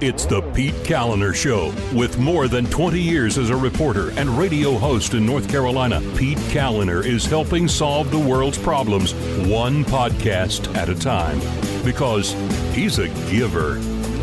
It's 0.00 0.26
the 0.26 0.42
Pete 0.52 0.76
Kaliner 0.84 1.34
Show. 1.34 1.74
With 1.92 2.20
more 2.20 2.46
than 2.46 2.66
20 2.66 3.00
years 3.00 3.36
as 3.36 3.50
a 3.50 3.56
reporter 3.56 4.10
and 4.10 4.30
radio 4.30 4.78
host 4.78 5.14
in 5.14 5.26
North 5.26 5.50
Carolina, 5.50 6.00
Pete 6.16 6.38
Kaliner 6.52 7.04
is 7.04 7.26
helping 7.26 7.66
solve 7.66 8.12
the 8.12 8.18
world's 8.18 8.58
problems 8.58 9.12
one 9.48 9.84
podcast 9.84 10.72
at 10.76 10.88
a 10.88 10.94
time 10.94 11.40
because 11.84 12.30
he's 12.76 13.00
a 13.00 13.08
giver. 13.28 13.78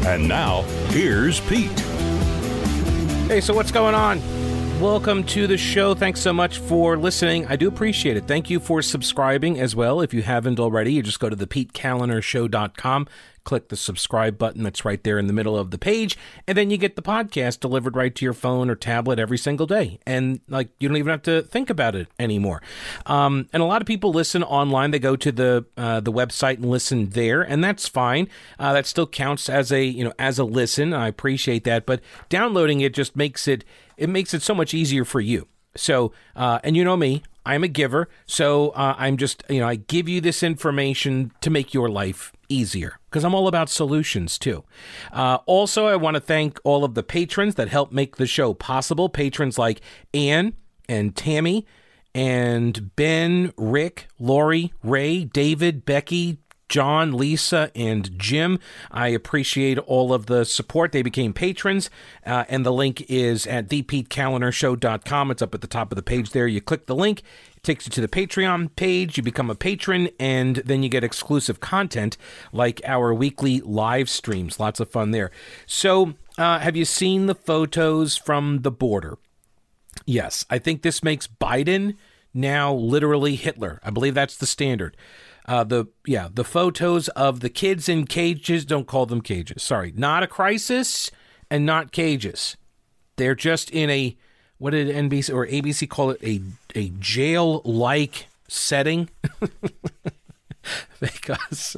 And 0.08 0.26
now, 0.26 0.62
here's 0.92 1.42
Pete. 1.42 1.78
Hey, 3.28 3.42
so 3.42 3.54
what's 3.54 3.72
going 3.72 3.96
on? 3.96 4.22
Welcome 4.80 5.26
to 5.26 5.46
the 5.46 5.58
show. 5.58 5.94
Thanks 5.94 6.22
so 6.22 6.32
much 6.32 6.60
for 6.60 6.98
listening. 6.98 7.48
I 7.48 7.58
do 7.58 7.68
appreciate 7.68 8.16
it. 8.16 8.28
Thank 8.28 8.50
you 8.50 8.62
for 8.62 8.82
subscribing 8.82 9.60
as 9.60 9.76
well. 9.76 10.00
If 10.00 10.14
you 10.14 10.22
haven't 10.22 10.58
already, 10.58 10.94
you 10.94 11.02
just 11.02 11.20
go 11.20 11.30
to 11.30 11.36
the 11.36 11.48
PeteKalinershow.com, 11.48 13.08
click 13.46 13.70
the 13.70 13.78
subscribe 13.78 14.38
button 14.38 14.64
that's 14.64 14.84
right 14.84 15.02
there 15.04 15.18
in 15.18 15.28
the 15.28 15.34
middle 15.34 15.58
of 15.58 15.72
the 15.72 15.78
page, 15.78 16.18
and 16.48 16.58
then 16.58 16.70
you 16.70 16.78
get 16.78 16.98
the 16.98 17.02
podcast 17.02 17.62
delivered 17.62 17.96
right 17.96 18.14
to 18.14 18.26
your 18.26 18.34
phone 18.34 18.70
or 18.70 18.76
tablet 18.76 19.20
every 19.20 19.38
single 19.38 19.66
day. 19.66 20.00
And 20.06 20.42
like 20.50 20.70
you 20.80 20.90
don't 20.90 20.98
even 20.98 21.12
have 21.12 21.22
to 21.24 21.44
think 21.44 21.70
about 21.70 21.96
it 21.96 22.08
anymore. 22.20 22.62
Um, 23.06 23.48
and 23.54 23.64
a 23.64 23.66
lot 23.66 23.82
of 23.82 23.88
people 23.88 24.12
listen 24.12 24.44
online. 24.44 24.92
They 24.92 25.00
go 25.00 25.16
to 25.16 25.32
the 25.32 25.66
uh, 25.78 26.02
the 26.02 26.12
website 26.12 26.56
and 26.56 26.66
listen 26.66 27.12
there, 27.12 27.42
and 27.42 27.64
that's 27.64 27.88
fine. 27.88 28.28
Uh, 28.60 28.74
that 28.74 28.86
still 28.86 29.08
counts 29.08 29.48
as 29.50 29.72
a 29.72 29.84
you 29.84 30.04
know 30.04 30.14
as 30.20 30.40
a 30.40 30.44
listen. 30.44 30.94
I 30.94 31.08
appreciate 31.08 31.64
that, 31.64 31.86
but 31.86 32.02
downloading 32.28 32.82
it 32.82 32.94
just 32.94 33.16
makes 33.16 33.48
it 33.48 33.64
it 33.98 34.10
makes 34.10 34.34
it 34.34 34.42
so 34.42 34.54
much 34.54 34.74
easier 34.74 35.06
for 35.06 35.22
you. 35.22 35.48
So, 35.78 36.14
uh, 36.36 36.60
and 36.64 36.76
you 36.76 36.84
know 36.84 36.98
me, 36.98 37.24
I'm 37.46 37.64
a 37.64 37.68
giver. 37.68 38.10
So 38.26 38.70
uh, 38.70 38.96
I'm 38.98 39.18
just, 39.18 39.44
you 39.50 39.60
know, 39.60 39.68
I 39.68 39.76
give 39.76 40.10
you 40.10 40.22
this 40.22 40.44
information 40.44 41.32
to 41.42 41.50
make 41.50 41.74
your 41.74 41.90
life 41.90 42.32
easier 42.50 43.00
because 43.10 43.24
I'm 43.24 43.36
all 43.36 43.48
about 43.48 43.70
solutions 43.70 44.38
too. 44.38 44.64
Uh, 45.12 45.40
also, 45.46 45.88
I 45.88 45.96
want 45.96 46.16
to 46.16 46.22
thank 46.22 46.60
all 46.64 46.84
of 46.84 46.94
the 46.94 47.04
patrons 47.04 47.56
that 47.56 47.70
help 47.70 47.92
make 47.92 48.18
the 48.18 48.28
show 48.28 48.54
possible. 48.54 49.10
Patrons 49.10 49.58
like 49.58 49.82
Anne 50.14 50.54
and 50.88 51.16
Tammy 51.16 51.66
and 52.14 52.96
Ben, 52.96 53.52
Rick, 53.58 54.08
Lori, 54.20 54.74
Ray, 54.84 55.26
David, 55.26 55.86
Becky, 55.86 56.38
John, 56.70 57.14
Lisa, 57.14 57.72
and 57.76 58.18
Jim. 58.18 58.60
I 58.92 59.10
appreciate 59.10 59.78
all 59.80 60.14
of 60.14 60.26
the 60.26 60.46
support. 60.46 60.92
They 60.92 61.02
became 61.02 61.34
patrons, 61.34 61.90
uh, 62.26 62.46
and 62.50 62.66
the 62.66 62.74
link 62.74 63.06
is 63.10 63.46
at 63.48 63.70
thepetekalinershow.com. 63.70 65.32
It's 65.32 65.42
up 65.42 65.54
at 65.54 65.62
the 65.62 65.68
top 65.68 65.92
of 65.92 65.96
the 65.96 66.04
page 66.04 66.32
there. 66.32 66.48
You 66.48 66.62
click 66.62 66.86
the 66.88 66.96
link, 66.96 67.22
it 67.56 67.64
takes 67.64 67.86
you 67.86 67.92
to 67.92 68.02
the 68.02 68.08
Patreon 68.08 68.76
page. 68.76 69.18
You 69.18 69.24
become 69.24 69.50
a 69.50 69.56
patron, 69.56 70.10
and 70.20 70.58
then 70.58 70.84
you 70.84 70.90
get 70.90 71.04
exclusive 71.04 71.60
content 71.60 72.18
like 72.52 72.82
our 72.86 73.14
weekly 73.14 73.62
live 73.62 74.10
streams. 74.10 74.60
Lots 74.60 74.80
of 74.80 74.90
fun 74.90 75.12
there. 75.12 75.32
So, 75.66 76.16
uh, 76.38 76.60
have 76.60 76.76
you 76.76 76.86
seen 76.86 77.28
the 77.28 77.36
photos 77.36 78.18
from 78.18 78.64
the 78.64 78.72
border? 78.72 79.18
Yes, 80.06 80.46
I 80.50 80.60
think 80.60 80.82
this 80.82 81.04
makes 81.04 81.28
Biden 81.28 81.96
now 82.34 82.74
literally 82.74 83.36
Hitler. 83.36 83.80
I 83.84 83.90
believe 83.90 84.14
that's 84.14 84.38
the 84.38 84.46
standard. 84.46 84.98
Uh, 85.48 85.64
the 85.64 85.86
yeah, 86.06 86.28
the 86.34 86.44
photos 86.44 87.08
of 87.10 87.40
the 87.40 87.50
kids 87.50 87.88
in 87.88 88.06
cages. 88.08 88.66
Don't 88.66 88.88
call 88.88 89.06
them 89.06 89.22
cages. 89.22 89.62
Sorry, 89.62 89.94
not 89.96 90.24
a 90.24 90.28
crisis 90.28 91.12
and 91.52 91.66
not 91.66 91.92
cages. 91.92 92.58
They're 93.18 93.36
just 93.36 93.70
in 93.70 93.90
a 93.90 94.18
what 94.58 94.72
did 94.72 94.88
NBC 94.88 95.34
or 95.34 95.46
ABC 95.46 95.88
call 95.88 96.12
it 96.12 96.24
a 96.24 96.42
a 96.74 96.90
jail 97.00 97.62
like 97.64 98.28
setting. 98.48 99.10
because 101.00 101.76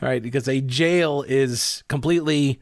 right 0.00 0.22
because 0.22 0.48
a 0.48 0.62
jail 0.62 1.22
is 1.28 1.84
completely 1.88 2.60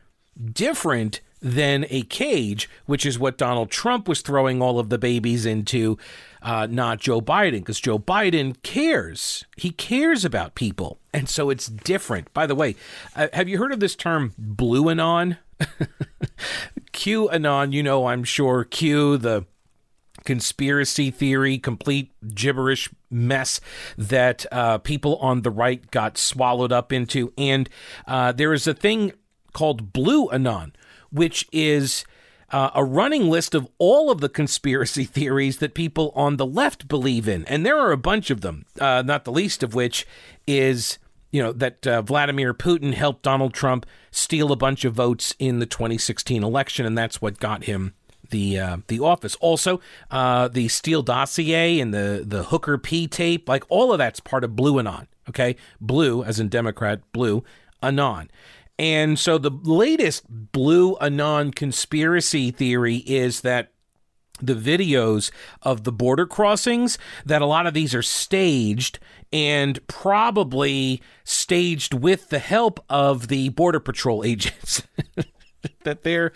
different 0.53 1.21
than 1.41 1.87
a 1.89 2.03
cage, 2.03 2.69
which 2.87 3.07
is 3.07 3.19
what 3.19 3.39
Donald 3.39 3.71
Trump 3.71 4.09
was 4.09 4.21
throwing 4.21 4.61
all 4.61 4.79
of 4.79 4.91
the 4.91 4.99
babies 4.99 5.47
into, 5.47 5.97
uh, 6.43 6.67
not 6.71 7.01
Joe 7.01 7.21
Biden, 7.21 7.61
because 7.61 7.81
Joe 7.81 7.99
Biden 7.99 8.61
cares. 8.63 9.45
He 9.57 9.71
cares 9.71 10.25
about 10.25 10.55
people. 10.55 10.99
And 11.13 11.29
so 11.29 11.51
it's 11.51 11.67
different. 11.67 12.33
By 12.33 12.47
the 12.47 12.55
way, 12.55 12.77
uh, 13.17 13.29
have 13.33 13.49
you 13.49 13.59
heard 13.59 13.73
of 13.73 13.81
this 13.81 13.97
term 13.97 14.33
blue 14.39 14.89
anon? 14.89 15.39
QAnon, 16.93 17.73
you 17.73 17.83
know, 17.83 18.07
I'm 18.07 18.25
sure 18.25 18.65
Q, 18.65 19.17
the 19.17 19.45
conspiracy 20.25 21.11
theory, 21.11 21.59
complete 21.59 22.13
gibberish 22.35 22.91
mess 23.11 23.61
that 23.97 24.47
uh, 24.53 24.79
people 24.79 25.17
on 25.17 25.43
the 25.43 25.51
right 25.51 25.91
got 25.91 26.19
swallowed 26.19 26.73
up 26.73 26.93
into. 26.93 27.33
And 27.37 27.69
uh, 28.07 28.33
there 28.33 28.53
is 28.53 28.67
a 28.67 28.75
thing 28.75 29.13
called 29.53 29.93
Blue 29.93 30.31
Anon, 30.31 30.73
which 31.11 31.49
is 31.53 32.05
uh, 32.51 32.71
a 32.75 32.85
running 32.85 33.29
list 33.29 33.55
of 33.55 33.69
all 33.79 34.11
of 34.11 34.21
the 34.21 34.29
conspiracy 34.29 35.05
theories 35.17 35.59
that 35.59 35.75
people 35.75 36.13
on 36.15 36.37
the 36.37 36.47
left 36.47 36.89
believe 36.89 37.29
in. 37.29 37.45
And 37.47 37.65
there 37.65 37.79
are 37.79 37.93
a 37.93 37.97
bunch 37.97 38.31
of 38.31 38.41
them, 38.41 38.67
uh, 38.81 39.03
not 39.05 39.25
the 39.25 39.33
least 39.33 39.63
of 39.63 39.75
which 39.75 40.07
is. 40.47 40.99
You 41.33 41.41
know, 41.41 41.53
that 41.53 41.87
uh, 41.87 42.03
Vladimir 42.03 42.53
Putin 42.53 42.93
helped 42.93 43.23
Donald 43.23 43.55
Trump 43.55 43.87
steal 44.11 44.51
a 44.51 44.57
bunch 44.57 44.85
of 44.85 44.95
votes 44.95 45.33
in 45.39 45.61
the 45.61 45.65
2016 45.65 46.43
election, 46.43 46.85
and 46.85 46.99
that's 46.99 47.23
what 47.23 47.39
got 47.39 47.67
him 47.67 47.95
the 48.31 48.59
uh, 48.59 48.77
the 48.89 49.01
office. 49.01 49.37
Also, 49.37 49.81
uh, 50.11 50.49
the 50.49 50.69
Steele 50.69 51.03
dossier 51.03 51.79
and 51.79 51.93
the 51.93 52.25
the 52.27 52.45
Hooker 52.45 52.79
P 52.79 53.07
tape, 53.07 53.49
like 53.49 53.65
all 53.69 53.93
of 53.93 53.99
that's 53.99 54.21
part 54.21 54.43
of 54.43 54.57
Blue 54.57 54.79
Anon. 54.79 55.07
Okay, 55.29 55.57
Blue 55.81 56.25
as 56.25 56.41
in 56.41 56.49
Democrat, 56.49 57.01
Blue 57.13 57.45
Anon. 57.83 58.31
And 58.81 59.19
so 59.19 59.37
the 59.37 59.51
latest 59.51 60.25
Blue 60.27 60.97
Anon 61.03 61.51
conspiracy 61.51 62.51
theory 62.51 62.97
is 63.05 63.43
that 63.43 63.75
the 64.41 64.55
videos 64.55 65.31
of 65.61 65.85
the 65.85 65.93
border 65.93 66.25
crossings 66.25 66.97
that 67.27 67.43
a 67.43 67.47
lot 67.47 67.67
of 67.67 67.75
these 67.75 67.95
are 67.95 68.01
staged 68.01 68.99
and 69.35 69.87
probably 69.87 71.03
staged 71.25 71.93
with 71.93 72.31
the 72.31 72.39
help 72.39 72.83
of 72.89 73.29
the 73.29 73.51
border 73.51 73.81
patrol 73.81 74.25
agents 74.25 74.83
that 75.85 76.03
they're 76.03 76.33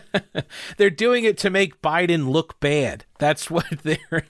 they're 0.76 0.90
doing 0.90 1.24
it 1.24 1.38
to 1.38 1.50
make 1.50 1.82
Biden 1.82 2.30
look 2.30 2.58
bad. 2.60 3.04
That's 3.18 3.50
what 3.50 3.68
they're 3.82 4.26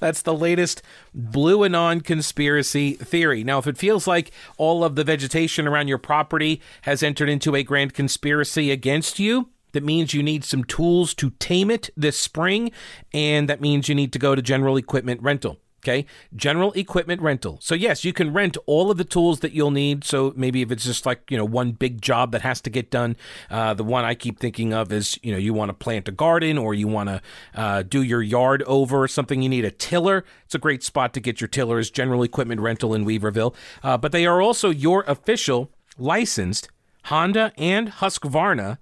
that's 0.00 0.22
the 0.22 0.34
latest 0.34 0.82
blue 1.14 1.64
anon 1.64 2.00
conspiracy 2.00 2.92
theory. 2.92 3.44
Now, 3.44 3.58
if 3.58 3.66
it 3.66 3.78
feels 3.78 4.06
like 4.06 4.30
all 4.56 4.84
of 4.84 4.94
the 4.94 5.04
vegetation 5.04 5.66
around 5.66 5.88
your 5.88 5.98
property 5.98 6.60
has 6.82 7.02
entered 7.02 7.28
into 7.28 7.54
a 7.54 7.62
grand 7.62 7.94
conspiracy 7.94 8.70
against 8.70 9.18
you, 9.18 9.50
that 9.72 9.84
means 9.84 10.14
you 10.14 10.22
need 10.22 10.44
some 10.44 10.64
tools 10.64 11.14
to 11.14 11.30
tame 11.38 11.70
it 11.70 11.90
this 11.96 12.18
spring, 12.18 12.70
and 13.12 13.48
that 13.48 13.60
means 13.60 13.88
you 13.88 13.94
need 13.94 14.12
to 14.12 14.18
go 14.18 14.34
to 14.34 14.42
General 14.42 14.76
Equipment 14.76 15.22
Rental. 15.22 15.58
Okay. 15.88 16.04
General 16.36 16.72
equipment 16.72 17.22
rental. 17.22 17.58
So, 17.62 17.74
yes, 17.74 18.04
you 18.04 18.12
can 18.12 18.34
rent 18.34 18.58
all 18.66 18.90
of 18.90 18.98
the 18.98 19.04
tools 19.04 19.40
that 19.40 19.52
you'll 19.52 19.70
need. 19.70 20.04
So, 20.04 20.34
maybe 20.36 20.60
if 20.60 20.70
it's 20.70 20.84
just 20.84 21.06
like, 21.06 21.30
you 21.30 21.38
know, 21.38 21.46
one 21.46 21.72
big 21.72 22.02
job 22.02 22.32
that 22.32 22.42
has 22.42 22.60
to 22.62 22.70
get 22.70 22.90
done, 22.90 23.16
uh, 23.48 23.72
the 23.72 23.84
one 23.84 24.04
I 24.04 24.14
keep 24.14 24.38
thinking 24.38 24.74
of 24.74 24.92
is, 24.92 25.18
you 25.22 25.32
know, 25.32 25.38
you 25.38 25.54
want 25.54 25.70
to 25.70 25.72
plant 25.72 26.06
a 26.06 26.12
garden 26.12 26.58
or 26.58 26.74
you 26.74 26.88
want 26.88 27.08
to 27.08 27.22
uh, 27.54 27.82
do 27.84 28.02
your 28.02 28.20
yard 28.20 28.62
over 28.64 29.02
or 29.02 29.08
something, 29.08 29.40
you 29.40 29.48
need 29.48 29.64
a 29.64 29.70
tiller. 29.70 30.26
It's 30.44 30.54
a 30.54 30.58
great 30.58 30.82
spot 30.82 31.14
to 31.14 31.20
get 31.20 31.40
your 31.40 31.48
tillers, 31.48 31.90
General 31.90 32.22
Equipment 32.22 32.60
Rental 32.60 32.92
in 32.92 33.06
Weaverville. 33.06 33.54
Uh, 33.82 33.96
but 33.96 34.12
they 34.12 34.26
are 34.26 34.42
also 34.42 34.68
your 34.68 35.04
official 35.06 35.70
licensed 35.96 36.68
Honda 37.04 37.52
and 37.56 37.92
Husqvarna 37.92 38.76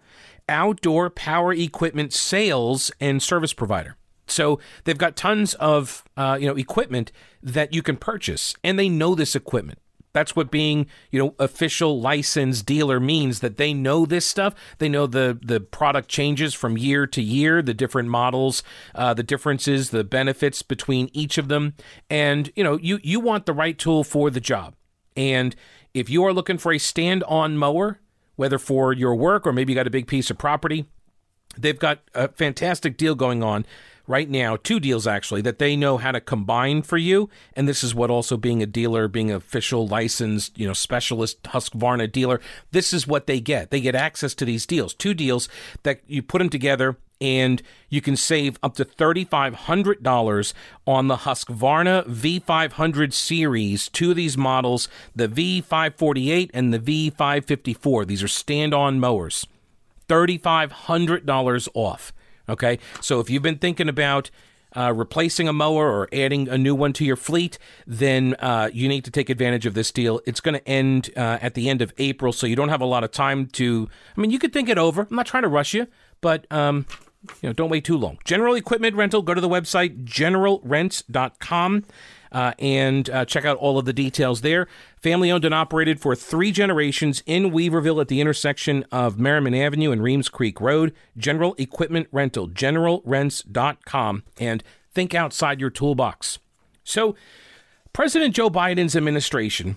outdoor 0.49 1.11
power 1.11 1.53
equipment 1.53 2.13
sales 2.13 2.91
and 3.01 3.23
service 3.23 3.53
provider. 3.53 3.97
So 4.27 4.59
they've 4.85 4.99
got 4.99 5.17
tons 5.17 5.55
of 5.55 6.05
uh, 6.17 6.39
you 6.41 6.47
know 6.47 6.57
equipment 6.57 7.13
that 7.43 7.73
you 7.73 7.83
can 7.83 7.97
purchase, 7.97 8.55
and 8.65 8.79
they 8.79 8.89
know 8.89 9.15
this 9.15 9.35
equipment. 9.35 9.79
That's 10.17 10.35
what 10.35 10.51
being, 10.51 10.87
you 11.11 11.23
know, 11.23 11.35
official 11.39 12.01
licensed 12.01 12.65
dealer 12.65 12.99
means 12.99 13.41
that 13.41 13.59
they 13.59 13.75
know 13.75 14.07
this 14.07 14.25
stuff. 14.25 14.55
They 14.79 14.89
know 14.89 15.07
the 15.07 15.39
the 15.43 15.61
product 15.61 16.09
changes 16.09 16.55
from 16.55 16.79
year 16.79 17.07
to 17.09 17.21
year, 17.21 17.61
the 17.61 17.75
different 17.75 18.09
models, 18.09 18.63
uh, 18.95 19.13
the 19.13 19.23
differences, 19.23 19.91
the 19.91 20.05
benefits 20.05 20.63
between 20.63 21.11
each 21.13 21.37
of 21.37 21.49
them, 21.49 21.75
and 22.09 22.51
you 22.57 22.65
know, 22.65 22.79
you 22.79 22.99
you 23.03 23.21
want 23.21 23.45
the 23.45 23.53
right 23.53 23.79
tool 23.79 24.05
for 24.05 24.31
the 24.31 24.41
job. 24.41 24.75
And 25.19 25.55
if 25.93 26.09
you 26.09 26.25
are 26.25 26.33
looking 26.33 26.57
for 26.57 26.73
a 26.73 26.79
stand-on 26.79 27.59
mower, 27.59 28.01
whether 28.37 28.59
for 28.59 28.95
your 28.95 29.15
work 29.15 29.47
or 29.47 29.53
maybe 29.53 29.75
you 29.75 29.77
got 29.77 29.87
a 29.87 29.91
big 29.91 30.07
piece 30.07 30.31
of 30.31 30.39
property, 30.39 30.87
they've 31.59 31.79
got 31.79 32.01
a 32.15 32.29
fantastic 32.29 32.97
deal 32.97 33.15
going 33.15 33.43
on 33.43 33.67
right 34.07 34.29
now, 34.29 34.57
two 34.57 34.81
deals 34.81 35.07
actually, 35.07 35.43
that 35.43 35.59
they 35.59 35.77
know 35.77 35.97
how 35.97 36.13
to 36.13 36.21
combine 36.21 36.83
for 36.83 36.99
you. 36.99 37.29
And 37.55 37.69
this 37.69 37.83
is 37.83 37.95
what 37.95 38.11
also 38.11 38.37
being 38.37 38.63
a 38.63 38.67
dealer, 38.67 39.09
being 39.09 39.31
an 39.31 39.37
official 39.37 39.87
licensed, 39.87 40.59
you 40.59 40.67
know, 40.67 40.73
specialist 40.73 41.43
Husqvarna 41.45 42.11
dealer, 42.11 42.41
this 42.73 42.93
is 42.93 43.07
what 43.07 43.27
they 43.27 43.41
get. 43.41 43.71
They 43.71 43.81
get 43.81 43.95
access 43.95 44.35
to 44.37 44.45
these 44.45 44.67
deals, 44.67 44.95
two 44.95 45.15
deals 45.15 45.49
that 45.83 46.01
you 46.07 46.23
put 46.23 46.39
them 46.39 46.51
together 46.51 46.97
and 47.21 47.63
you 47.89 48.01
can 48.01 48.17
save 48.17 48.59
up 48.63 48.75
to 48.77 48.85
$3,500 48.85 50.53
on 50.87 51.09
the 51.09 51.17
Husqvarna 51.17 52.07
V500 52.07 53.13
series. 53.13 53.89
Two 53.89 54.11
of 54.11 54.17
these 54.17 54.37
models, 54.37 54.89
the 55.15 55.29
V548 55.29 56.51
and 56.53 56.75
the 56.75 56.79
V554. 56.79 58.07
These 58.07 58.23
are 58.23 58.29
stand 58.29 58.75
on 58.75 59.01
mowers. 59.01 59.47
$3,500 60.09 61.69
off. 61.75 62.13
Okay. 62.49 62.79
So 63.01 63.21
if 63.21 63.31
you've 63.31 63.43
been 63.43 63.59
thinking 63.59 63.89
about 63.89 64.31
uh, 64.77 64.93
replacing 64.95 65.49
a 65.49 65.53
mower 65.53 65.91
or 65.91 66.09
adding 66.13 66.49
a 66.49 66.59
new 66.59 66.75
one 66.75 66.93
to 66.95 67.05
your 67.05 67.17
fleet, 67.17 67.59
then 67.87 68.35
uh, 68.41 68.69
you 68.73 68.89
need 68.89 69.05
to 69.05 69.11
take 69.11 69.31
advantage 69.31 69.65
of 69.67 69.75
this 69.75 69.91
deal. 69.91 70.21
It's 70.27 70.41
going 70.41 70.55
to 70.55 70.69
end 70.69 71.11
uh, 71.17 71.39
at 71.41 71.55
the 71.55 71.69
end 71.69 71.81
of 71.83 71.93
April, 71.99 72.33
so 72.33 72.47
you 72.47 72.57
don't 72.57 72.69
have 72.69 72.81
a 72.81 72.87
lot 72.87 73.03
of 73.03 73.11
time 73.11 73.47
to. 73.49 73.89
I 74.17 74.21
mean, 74.21 74.31
you 74.31 74.39
could 74.39 74.53
think 74.53 74.69
it 74.69 74.79
over. 74.79 75.07
I'm 75.09 75.17
not 75.17 75.27
trying 75.27 75.45
to 75.45 75.49
rush 75.49 75.73
you, 75.73 75.87
but 76.21 76.47
um, 76.53 76.87
you 77.43 77.49
know, 77.49 77.53
don't 77.53 77.71
wait 77.71 77.85
too 77.85 77.97
long. 77.97 78.19
General 78.25 78.55
Equipment 78.55 78.95
Rental. 78.97 79.23
Go 79.23 79.35
to 79.35 79.41
the 79.41 79.49
website 79.49 80.05
generalrents.com. 80.05 81.85
Uh, 82.33 82.53
and 82.59 83.09
uh, 83.11 83.25
check 83.25 83.45
out 83.45 83.57
all 83.59 83.79
of 83.79 83.85
the 83.85 83.93
details 83.93 84.41
there. 84.41 84.67
Family 84.97 85.31
owned 85.31 85.45
and 85.45 85.55
operated 85.55 86.01
for 86.01 86.15
three 86.15 86.53
generations 86.53 87.23
in 87.27 87.51
Weaverville 87.51 88.01
at 88.01 88.09
the 88.09 88.21
intersection 88.21 88.85
of 88.91 89.19
Merriman 89.19 89.55
Avenue 89.55 89.93
and 89.93 90.03
Reems 90.03 90.29
Creek 90.29 90.61
Road. 90.61 90.93
General 91.17 91.55
Equipment 91.59 92.09
Rental, 92.13 92.49
generalrents.com, 92.49 94.23
and 94.39 94.63
think 94.93 95.15
outside 95.15 95.61
your 95.61 95.71
toolbox. 95.71 96.39
So, 96.85 97.17
President 97.93 98.35
Joe 98.35 98.51
Biden's 98.51 98.95
administration 98.95 99.77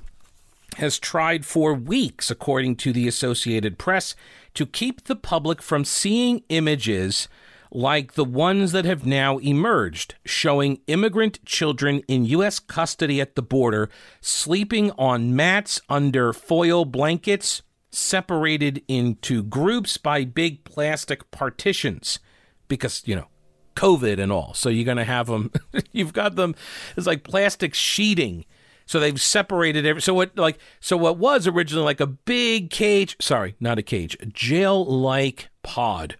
has 0.77 0.99
tried 0.99 1.45
for 1.45 1.73
weeks, 1.73 2.29
according 2.29 2.75
to 2.77 2.93
the 2.93 3.07
Associated 3.07 3.77
Press, 3.77 4.15
to 4.53 4.65
keep 4.65 5.05
the 5.05 5.15
public 5.15 5.61
from 5.61 5.85
seeing 5.85 6.43
images 6.49 7.27
like 7.71 8.13
the 8.13 8.25
ones 8.25 8.71
that 8.71 8.85
have 8.85 9.05
now 9.05 9.37
emerged, 9.39 10.15
showing 10.25 10.81
immigrant 10.87 11.43
children 11.45 12.01
in 12.07 12.25
U.S. 12.25 12.59
custody 12.59 13.21
at 13.21 13.35
the 13.35 13.41
border 13.41 13.89
sleeping 14.21 14.91
on 14.91 15.35
mats 15.35 15.81
under 15.89 16.33
foil 16.33 16.85
blankets, 16.85 17.61
separated 17.91 18.83
into 18.87 19.43
groups 19.43 19.97
by 19.97 20.23
big 20.23 20.63
plastic 20.63 21.29
partitions. 21.31 22.19
Because, 22.67 23.03
you 23.05 23.15
know, 23.15 23.27
COVID 23.75 24.19
and 24.19 24.31
all. 24.31 24.53
So 24.53 24.69
you're 24.69 24.85
going 24.85 24.97
to 24.97 25.03
have 25.03 25.27
them, 25.27 25.51
you've 25.91 26.13
got 26.13 26.35
them, 26.35 26.55
it's 26.97 27.07
like 27.07 27.23
plastic 27.23 27.73
sheeting. 27.73 28.45
So 28.85 28.99
they've 28.99 29.21
separated 29.21 29.85
every. 29.85 30.01
So 30.01 30.15
what 30.15 30.35
like 30.35 30.57
so 30.79 30.97
what 30.97 31.17
was 31.17 31.45
originally 31.45 31.85
like 31.85 31.99
a 31.99 32.07
big 32.07 32.71
cage? 32.71 33.15
Sorry, 33.21 33.55
not 33.59 33.77
a 33.77 33.83
cage, 33.83 34.17
jail-like 34.33 35.49
pod 35.61 36.17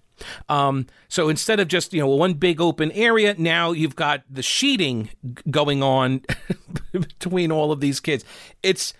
um, 0.48 0.88
so 1.07 1.30
instead 1.30 1.60
of 1.60 1.68
just 1.68 1.94
you 1.94 2.01
know 2.01 2.07
one 2.07 2.33
big 2.33 2.62
open 2.62 2.92
area, 2.92 3.36
now 3.38 3.71
you've 3.71 3.95
got 3.95 4.24
the 4.30 4.44
sheeting 4.44 5.10
going 5.50 5.83
on 5.83 6.21
between 6.92 7.51
all 7.51 7.71
of 7.71 7.80
these 7.80 8.00
kids. 8.00 8.24
It's 8.63 8.94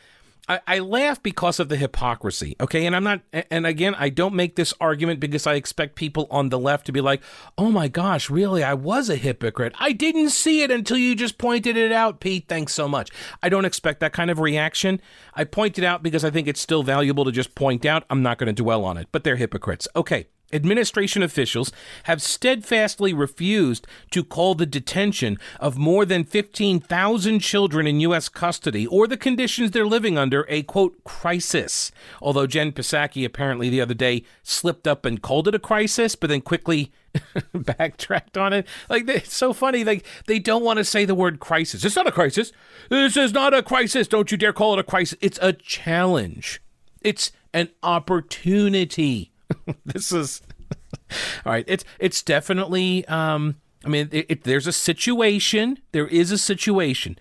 I, 0.50 0.60
I 0.66 0.80
laugh 0.80 1.22
because 1.22 1.60
of 1.60 1.70
the 1.70 1.78
hypocrisy. 1.78 2.56
Okay, 2.60 2.86
and 2.88 2.96
I'm 2.96 3.04
not. 3.04 3.22
And 3.52 3.68
again, 3.68 3.94
I 3.96 4.10
don't 4.10 4.34
make 4.34 4.56
this 4.56 4.74
argument 4.82 5.20
because 5.20 5.46
I 5.46 5.54
expect 5.54 5.96
people 5.96 6.28
on 6.32 6.50
the 6.50 6.58
left 6.58 6.88
to 6.88 6.92
be 6.92 7.02
like, 7.02 7.22
"Oh 7.58 7.70
my 7.70 7.88
gosh, 7.88 8.30
really? 8.30 8.64
I 8.64 8.74
was 8.74 9.10
a 9.10 9.16
hypocrite. 9.16 9.74
I 9.80 9.92
didn't 9.92 10.32
see 10.32 10.64
it 10.64 10.72
until 10.72 10.98
you 10.98 11.16
just 11.16 11.38
pointed 11.38 11.78
it 11.78 11.92
out, 11.92 12.20
Pete. 12.20 12.48
Thanks 12.50 12.74
so 12.74 12.88
much." 12.88 13.12
I 13.44 13.50
don't 13.50 13.66
expect 13.66 14.00
that 14.00 14.12
kind 14.12 14.32
of 14.32 14.40
reaction. 14.40 15.00
I 15.36 15.44
point 15.44 15.78
it 15.78 15.84
out 15.84 16.02
because 16.02 16.26
I 16.26 16.32
think 16.32 16.48
it's 16.48 16.60
still 16.60 16.82
valuable 16.82 17.26
to 17.26 17.32
just 17.32 17.54
point 17.54 17.86
out. 17.86 18.04
I'm 18.10 18.24
not 18.24 18.40
going 18.40 18.54
to 18.54 18.64
dwell 18.64 18.84
on 18.84 18.98
it, 18.98 19.08
but 19.12 19.24
they're 19.24 19.36
hypocrites. 19.36 19.88
Okay. 19.96 20.28
Administration 20.52 21.22
officials 21.22 21.72
have 22.04 22.22
steadfastly 22.22 23.14
refused 23.14 23.86
to 24.12 24.24
call 24.24 24.56
the 24.56 24.66
detention 24.66 25.38
of 25.60 25.78
more 25.78 26.06
than 26.06 26.24
15,000 26.24 27.40
children 27.40 27.86
in 27.86 28.00
U.S. 28.02 28.30
custody 28.30 28.88
or 28.88 29.06
the 29.06 29.18
conditions 29.18 29.72
they're 29.72 29.86
living 29.86 30.18
under 30.18 30.46
a 30.50 30.64
quote 30.64 31.04
crisis. 31.04 31.92
Although 32.22 32.48
Jen 32.48 32.72
Psaki 32.72 33.26
apparently 33.26 33.70
the 33.70 33.82
other 33.82 33.94
day 33.94 34.24
slipped 34.42 34.88
up 34.88 35.06
and 35.06 35.22
called 35.22 35.48
it 35.48 35.56
a 35.56 35.60
crisis, 35.60 36.16
but 36.16 36.30
then 36.30 36.42
quickly 36.42 36.92
backtracked 37.54 38.38
on 38.38 38.54
it. 38.54 38.68
Like 38.90 39.08
it's 39.08 39.36
so 39.36 39.54
funny. 39.54 39.84
Like 39.84 40.06
they 40.26 40.40
don't 40.40 40.64
want 40.64 40.78
to 40.78 40.86
say 40.86 41.06
the 41.06 41.16
word 41.16 41.40
crisis. 41.40 41.86
It's 41.86 41.96
not 41.96 42.08
a 42.08 42.12
crisis. 42.12 42.52
This 42.90 43.18
is 43.18 43.34
not 43.34 43.54
a 43.54 43.62
crisis. 43.62 44.08
Don't 44.08 44.32
you 44.32 44.38
dare 44.38 44.54
call 44.54 44.74
it 44.74 44.80
a 44.80 44.84
crisis. 44.84 45.18
It's 45.22 45.40
a 45.42 45.54
challenge. 45.54 46.62
It's 47.02 47.32
an 47.54 47.70
opportunity 47.84 49.32
this 49.86 50.12
is 50.12 50.42
all 51.46 51.52
right. 51.54 51.66
It's 51.68 51.84
it's 52.00 52.22
definitely. 52.22 53.06
Um, 53.08 53.56
I 53.86 53.88
mean, 53.88 54.10
it, 54.12 54.26
it, 54.30 54.44
there's 54.44 54.68
a 54.68 54.74
situation. 54.74 55.80
There 55.94 56.08
is 56.08 56.32
a 56.32 56.38
situation. 56.38 57.18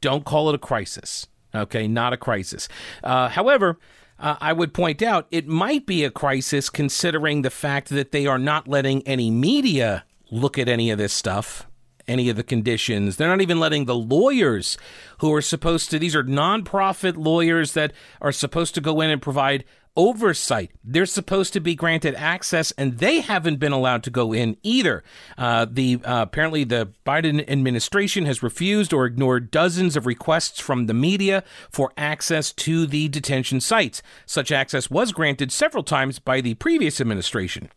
Don't 0.00 0.24
call 0.24 0.50
it 0.50 0.54
a 0.54 0.58
crisis. 0.58 1.26
Okay, 1.54 1.88
not 1.88 2.12
a 2.12 2.16
crisis. 2.16 2.68
Uh, 3.02 3.28
however, 3.28 3.78
uh, 4.18 4.36
I 4.40 4.52
would 4.52 4.74
point 4.74 5.02
out 5.02 5.26
it 5.30 5.46
might 5.46 5.86
be 5.86 6.04
a 6.04 6.10
crisis 6.10 6.70
considering 6.70 7.42
the 7.42 7.50
fact 7.50 7.88
that 7.90 8.12
they 8.12 8.26
are 8.26 8.38
not 8.38 8.68
letting 8.68 9.06
any 9.06 9.30
media 9.30 10.04
look 10.30 10.58
at 10.58 10.68
any 10.68 10.90
of 10.90 10.98
this 10.98 11.12
stuff, 11.12 11.66
any 12.12 12.28
of 12.28 12.36
the 12.36 12.44
conditions. 12.44 13.16
They're 13.16 13.28
not 13.28 13.40
even 13.40 13.58
letting 13.58 13.86
the 13.86 13.96
lawyers 13.96 14.78
who 15.18 15.32
are 15.32 15.42
supposed 15.42 15.90
to, 15.90 15.98
these 15.98 16.14
are 16.14 16.24
nonprofit 16.24 17.16
lawyers 17.16 17.72
that 17.72 17.92
are 18.20 18.32
supposed 18.32 18.74
to 18.74 18.80
go 18.80 19.00
in 19.00 19.10
and 19.10 19.20
provide 19.22 19.64
oversight. 19.96 20.70
They're 20.82 21.06
supposed 21.06 21.52
to 21.52 21.60
be 21.60 21.74
granted 21.74 22.14
access, 22.14 22.72
and 22.72 22.98
they 22.98 23.20
haven't 23.20 23.58
been 23.58 23.72
allowed 23.72 24.02
to 24.04 24.10
go 24.10 24.32
in 24.32 24.56
either. 24.62 25.02
Uh, 25.36 25.66
the 25.70 26.00
uh, 26.04 26.22
apparently 26.22 26.64
the 26.64 26.90
Biden 27.06 27.48
administration 27.48 28.26
has 28.26 28.42
refused 28.42 28.92
or 28.92 29.06
ignored 29.06 29.50
dozens 29.50 29.96
of 29.96 30.06
requests 30.06 30.60
from 30.60 30.86
the 30.86 30.94
media 30.94 31.44
for 31.70 31.92
access 31.96 32.52
to 32.52 32.86
the 32.86 33.08
detention 33.08 33.60
sites. 33.60 34.02
Such 34.26 34.50
access 34.50 34.90
was 34.90 35.12
granted 35.12 35.52
several 35.52 35.82
times 35.82 36.18
by 36.18 36.40
the 36.40 36.54
previous 36.54 37.00
administration. 37.00 37.70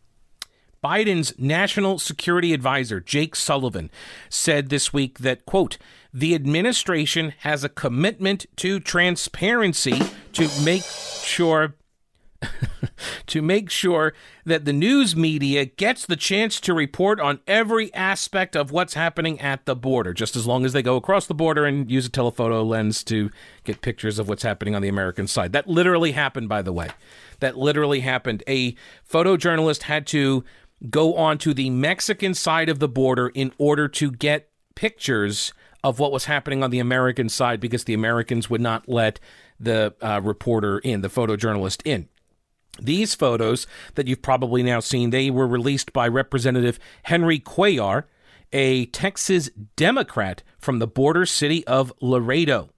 Biden's 0.86 1.36
national 1.36 1.98
security 1.98 2.52
advisor, 2.52 3.00
Jake 3.00 3.34
Sullivan, 3.34 3.90
said 4.28 4.68
this 4.68 4.92
week 4.92 5.18
that, 5.18 5.44
quote, 5.44 5.78
the 6.14 6.32
administration 6.32 7.34
has 7.40 7.64
a 7.64 7.68
commitment 7.68 8.46
to 8.58 8.78
transparency 8.78 10.00
to 10.32 10.48
make 10.62 10.84
sure 10.84 11.74
to 13.26 13.42
make 13.42 13.68
sure 13.68 14.14
that 14.44 14.64
the 14.64 14.72
news 14.72 15.16
media 15.16 15.64
gets 15.64 16.06
the 16.06 16.14
chance 16.14 16.60
to 16.60 16.72
report 16.72 17.18
on 17.18 17.40
every 17.48 17.92
aspect 17.92 18.54
of 18.54 18.70
what's 18.70 18.94
happening 18.94 19.40
at 19.40 19.66
the 19.66 19.74
border, 19.74 20.14
just 20.14 20.36
as 20.36 20.46
long 20.46 20.64
as 20.64 20.72
they 20.72 20.82
go 20.82 20.94
across 20.94 21.26
the 21.26 21.34
border 21.34 21.64
and 21.64 21.90
use 21.90 22.06
a 22.06 22.10
telephoto 22.10 22.62
lens 22.62 23.02
to 23.02 23.28
get 23.64 23.80
pictures 23.80 24.20
of 24.20 24.28
what's 24.28 24.44
happening 24.44 24.76
on 24.76 24.82
the 24.82 24.88
American 24.88 25.26
side. 25.26 25.50
That 25.50 25.66
literally 25.66 26.12
happened, 26.12 26.48
by 26.48 26.62
the 26.62 26.72
way. 26.72 26.90
That 27.40 27.58
literally 27.58 28.00
happened. 28.00 28.44
A 28.46 28.76
photojournalist 29.10 29.82
had 29.82 30.06
to 30.08 30.44
go 30.90 31.16
onto 31.16 31.54
the 31.54 31.70
Mexican 31.70 32.34
side 32.34 32.68
of 32.68 32.78
the 32.78 32.88
border 32.88 33.28
in 33.28 33.52
order 33.58 33.88
to 33.88 34.10
get 34.10 34.50
pictures 34.74 35.52
of 35.82 35.98
what 35.98 36.12
was 36.12 36.24
happening 36.24 36.62
on 36.62 36.70
the 36.70 36.78
American 36.78 37.28
side 37.28 37.60
because 37.60 37.84
the 37.84 37.94
Americans 37.94 38.50
would 38.50 38.60
not 38.60 38.88
let 38.88 39.20
the 39.58 39.94
uh, 40.02 40.20
reporter 40.22 40.78
in, 40.78 41.00
the 41.00 41.08
photojournalist 41.08 41.80
in. 41.84 42.08
These 42.80 43.14
photos 43.14 43.66
that 43.94 44.06
you've 44.06 44.22
probably 44.22 44.62
now 44.62 44.80
seen, 44.80 45.10
they 45.10 45.30
were 45.30 45.46
released 45.46 45.92
by 45.92 46.08
Representative 46.08 46.78
Henry 47.04 47.38
Cuellar, 47.38 48.04
a 48.52 48.86
Texas 48.86 49.48
Democrat 49.76 50.42
from 50.58 50.78
the 50.78 50.86
border 50.86 51.24
city 51.24 51.66
of 51.66 51.92
Laredo. 52.00 52.70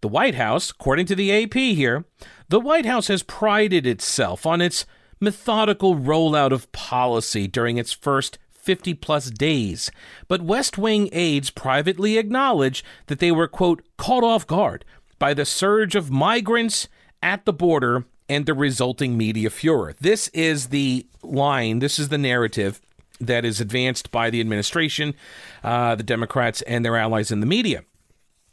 The 0.00 0.08
White 0.08 0.34
House, 0.34 0.70
according 0.70 1.06
to 1.06 1.14
the 1.14 1.44
AP 1.44 1.54
here, 1.54 2.04
the 2.48 2.60
White 2.60 2.86
House 2.86 3.08
has 3.08 3.22
prided 3.22 3.86
itself 3.86 4.46
on 4.46 4.60
its 4.60 4.84
methodical 5.20 5.96
rollout 5.96 6.52
of 6.52 6.70
policy 6.72 7.46
during 7.46 7.78
its 7.78 7.92
first 7.92 8.38
50 8.50 8.94
plus 8.94 9.30
days. 9.30 9.90
But 10.28 10.42
West 10.42 10.76
Wing 10.76 11.08
aides 11.12 11.50
privately 11.50 12.18
acknowledge 12.18 12.84
that 13.06 13.20
they 13.20 13.30
were, 13.30 13.48
quote, 13.48 13.82
caught 13.96 14.24
off 14.24 14.46
guard 14.46 14.84
by 15.18 15.34
the 15.34 15.44
surge 15.44 15.94
of 15.94 16.10
migrants 16.10 16.88
at 17.22 17.44
the 17.44 17.52
border 17.52 18.04
and 18.28 18.44
the 18.44 18.54
resulting 18.54 19.16
media 19.16 19.50
furor. 19.50 19.94
This 20.00 20.28
is 20.28 20.68
the 20.68 21.06
line, 21.22 21.78
this 21.78 21.98
is 21.98 22.08
the 22.08 22.18
narrative 22.18 22.80
that 23.20 23.44
is 23.44 23.60
advanced 23.60 24.10
by 24.10 24.30
the 24.30 24.40
administration, 24.40 25.14
uh, 25.62 25.94
the 25.94 26.02
Democrats, 26.02 26.60
and 26.62 26.84
their 26.84 26.96
allies 26.96 27.30
in 27.30 27.40
the 27.40 27.46
media. 27.46 27.84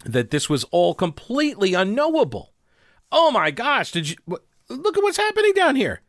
That 0.06 0.32
this 0.32 0.50
was 0.50 0.64
all 0.66 0.94
completely 0.94 1.74
unknowable. 1.74 2.54
Oh 3.12 3.32
my 3.32 3.52
gosh, 3.52 3.92
did 3.92 4.10
you 4.10 4.18
look 4.70 4.98
at 4.98 5.04
what's 5.04 5.18
happening 5.18 5.54
down 5.54 5.76
here? 5.76 6.02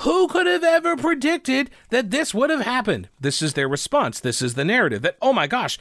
Who 0.00 0.28
could 0.28 0.46
have 0.46 0.64
ever 0.64 0.96
predicted 0.96 1.70
that 1.90 2.10
this 2.10 2.34
would 2.34 2.50
have 2.50 2.60
happened? 2.60 3.08
This 3.18 3.40
is 3.40 3.54
their 3.54 3.68
response. 3.68 4.20
This 4.20 4.42
is 4.42 4.54
the 4.54 4.64
narrative 4.64 5.02
that, 5.02 5.16
oh 5.22 5.32
my 5.32 5.46
gosh, 5.46 5.78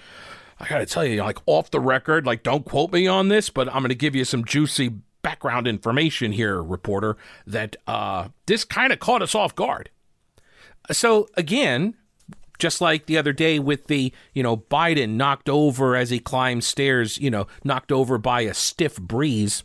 I 0.60 0.68
got 0.68 0.78
to 0.78 0.86
tell 0.86 1.06
you, 1.06 1.22
like 1.22 1.40
off 1.46 1.70
the 1.72 1.82
record, 1.82 2.26
like 2.26 2.44
don't 2.44 2.66
quote 2.66 2.94
me 2.94 3.08
on 3.08 3.28
this, 3.28 3.50
but 3.50 3.68
I'm 3.68 3.82
going 3.82 3.90
to 3.90 3.96
give 3.96 4.16
you 4.16 4.24
some 4.24 4.46
juicy 4.46 4.90
background 5.22 5.68
information 5.68 6.32
here, 6.32 6.64
reporter, 6.64 7.18
that 7.46 7.76
uh, 7.88 8.30
this 8.46 8.64
kind 8.64 8.94
of 8.94 9.00
caught 9.00 9.22
us 9.22 9.36
off 9.36 9.54
guard. 9.54 9.90
So 10.92 11.28
again, 11.36 11.96
just 12.58 12.80
like 12.80 13.08
the 13.08 13.18
other 13.18 13.34
day 13.34 13.60
with 13.60 13.88
the, 13.88 14.14
you 14.34 14.44
know, 14.44 14.56
Biden 14.56 15.16
knocked 15.16 15.50
over 15.50 15.96
as 15.96 16.10
he 16.10 16.20
climbed 16.20 16.64
stairs, 16.64 17.18
you 17.18 17.30
know, 17.30 17.48
knocked 17.64 17.92
over 17.92 18.18
by 18.18 18.42
a 18.42 18.54
stiff 18.54 18.96
breeze. 18.96 19.64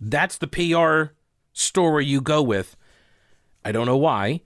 That's 0.00 0.38
the 0.38 0.48
PR 0.48 1.12
story 1.52 2.04
you 2.04 2.20
go 2.20 2.42
with. 2.42 2.76
I 3.66 3.72
don't 3.72 3.86
know 3.86 3.96
why. 3.96 4.42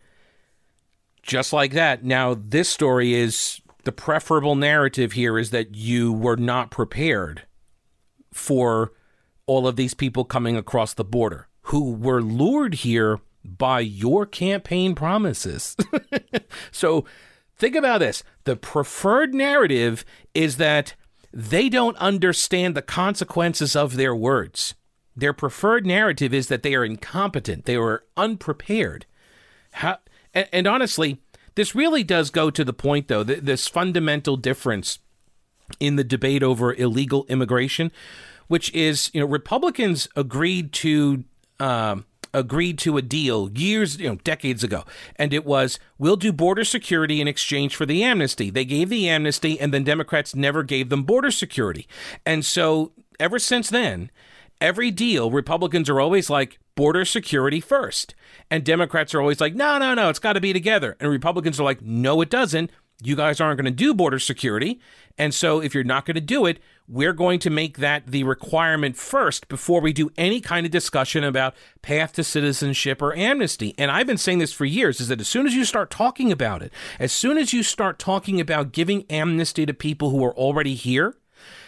just 1.23 1.53
like 1.53 1.73
that. 1.73 2.03
Now, 2.03 2.35
this 2.35 2.71
story 2.71 3.13
is 3.13 3.61
the 3.85 3.93
preferable 3.93 4.57
narrative 4.57 5.13
here 5.13 5.39
is 5.39 5.51
that 5.51 5.75
you 5.75 6.11
were 6.11 6.39
not 6.39 6.71
prepared 6.71 7.43
for 8.33 8.93
all 9.45 9.67
of 9.67 9.77
these 9.77 9.93
people 9.93 10.25
coming 10.25 10.57
across 10.57 10.95
the 10.95 11.05
border 11.05 11.49
who 11.65 11.93
were 11.93 12.23
lured 12.23 12.77
here 12.77 13.21
by 13.45 13.81
your 13.81 14.25
campaign 14.25 14.95
promises. 14.95 15.77
so 16.71 17.05
think 17.59 17.77
about 17.77 17.99
this 17.99 18.23
the 18.45 18.57
preferred 18.57 19.35
narrative 19.35 20.03
is 20.33 20.57
that 20.57 20.95
they 21.31 21.69
don't 21.69 21.97
understand 21.99 22.75
the 22.75 22.83
consequences 22.83 23.77
of 23.77 23.97
their 23.97 24.17
words. 24.17 24.75
Their 25.15 25.35
preferred 25.35 25.85
narrative 25.85 26.33
is 26.33 26.47
that 26.49 26.63
they 26.63 26.75
are 26.75 26.85
incompetent, 26.85 27.67
they 27.67 27.77
were 27.77 28.05
unprepared. 28.17 29.05
How, 29.73 29.99
and, 30.35 30.49
and 30.53 30.67
honestly, 30.67 31.21
this 31.55 31.75
really 31.75 32.05
does 32.05 32.31
go 32.31 32.51
to 32.51 32.65
the 32.65 32.73
point, 32.73 33.09
though, 33.09 33.25
th- 33.25 33.41
this 33.41 33.69
fundamental 33.69 34.37
difference 34.37 34.99
in 35.79 35.97
the 35.97 36.05
debate 36.05 36.43
over 36.43 36.75
illegal 36.75 37.27
immigration, 37.29 37.93
which 38.49 38.73
is, 38.75 39.11
you 39.13 39.21
know, 39.21 39.27
Republicans 39.27 40.09
agreed 40.17 40.73
to. 40.73 41.25
Um, 41.59 42.07
agreed 42.33 42.79
to 42.79 42.97
a 42.97 43.03
deal 43.03 43.51
years, 43.51 43.99
you 43.99 44.09
know, 44.09 44.15
decades 44.23 44.63
ago, 44.63 44.85
and 45.17 45.35
it 45.35 45.45
was 45.45 45.81
we'll 45.99 46.17
do 46.17 46.33
border 46.33 46.65
security 46.65 47.21
in 47.21 47.27
exchange 47.27 47.75
for 47.75 47.85
the 47.85 48.05
amnesty. 48.05 48.51
They 48.51 48.65
gave 48.65 48.89
the 48.89 49.09
amnesty, 49.09 49.59
and 49.61 49.75
then 49.75 49.83
Democrats 49.83 50.35
never 50.35 50.63
gave 50.63 50.91
them 50.91 51.03
border 51.03 51.33
security, 51.33 51.89
and 52.25 52.45
so 52.45 52.93
ever 53.19 53.41
since 53.41 53.69
then, 53.69 54.11
every 54.61 54.91
deal 54.93 55.31
Republicans 55.31 55.91
are 55.91 56.01
always 56.01 56.31
like 56.31 56.61
border 56.81 57.05
security 57.05 57.61
first. 57.61 58.15
And 58.51 58.65
Democrats 58.65 59.15
are 59.15 59.21
always 59.21 59.39
like, 59.39 59.55
no, 59.55 59.77
no, 59.77 59.93
no, 59.93 60.09
it's 60.09 60.19
got 60.19 60.33
to 60.33 60.41
be 60.41 60.55
together. 60.55 60.97
And 60.99 61.11
Republicans 61.11 61.61
are 61.61 61.63
like, 61.63 61.83
no, 61.83 62.23
it 62.23 62.31
doesn't. 62.31 62.71
You 63.03 63.17
guys 63.17 63.39
aren't 63.39 63.59
going 63.59 63.67
to 63.67 63.71
do 63.71 63.93
border 63.93 64.19
security. 64.19 64.81
And 65.19 65.35
so 65.35 65.61
if 65.61 65.75
you're 65.75 65.85
not 65.85 66.07
going 66.07 66.15
to 66.15 66.23
do 66.23 66.47
it, 66.47 66.59
we're 66.89 67.13
going 67.13 67.39
to 67.41 67.51
make 67.51 67.77
that 67.77 68.07
the 68.07 68.25
requirement 68.25 68.97
first 68.97 69.47
before 69.49 69.83
we 69.83 69.93
do 69.93 70.11
any 70.17 70.41
kind 70.41 70.65
of 70.65 70.73
discussion 70.73 71.23
about 71.23 71.55
path 71.83 72.15
to 72.15 72.25
citizenship 72.25 73.03
or 73.03 73.15
amnesty. 73.15 73.75
And 73.77 73.91
I've 73.91 74.07
been 74.07 74.17
saying 74.17 74.39
this 74.39 74.55
for 74.55 74.65
years 74.65 75.03
is 75.03 75.09
that 75.09 75.21
as 75.21 75.29
soon 75.29 75.47
as 75.47 75.55
you 75.55 75.67
start 75.67 75.91
talking 75.91 76.33
about 76.33 76.63
it, 76.63 76.73
as 76.99 77.13
soon 77.13 77.37
as 77.37 77.53
you 77.53 77.63
start 77.63 77.99
talking 77.99 78.41
about 78.41 78.73
giving 78.73 79.05
amnesty 79.11 79.67
to 79.67 79.75
people 79.75 80.09
who 80.09 80.25
are 80.25 80.35
already 80.35 80.77
here, 80.77 81.15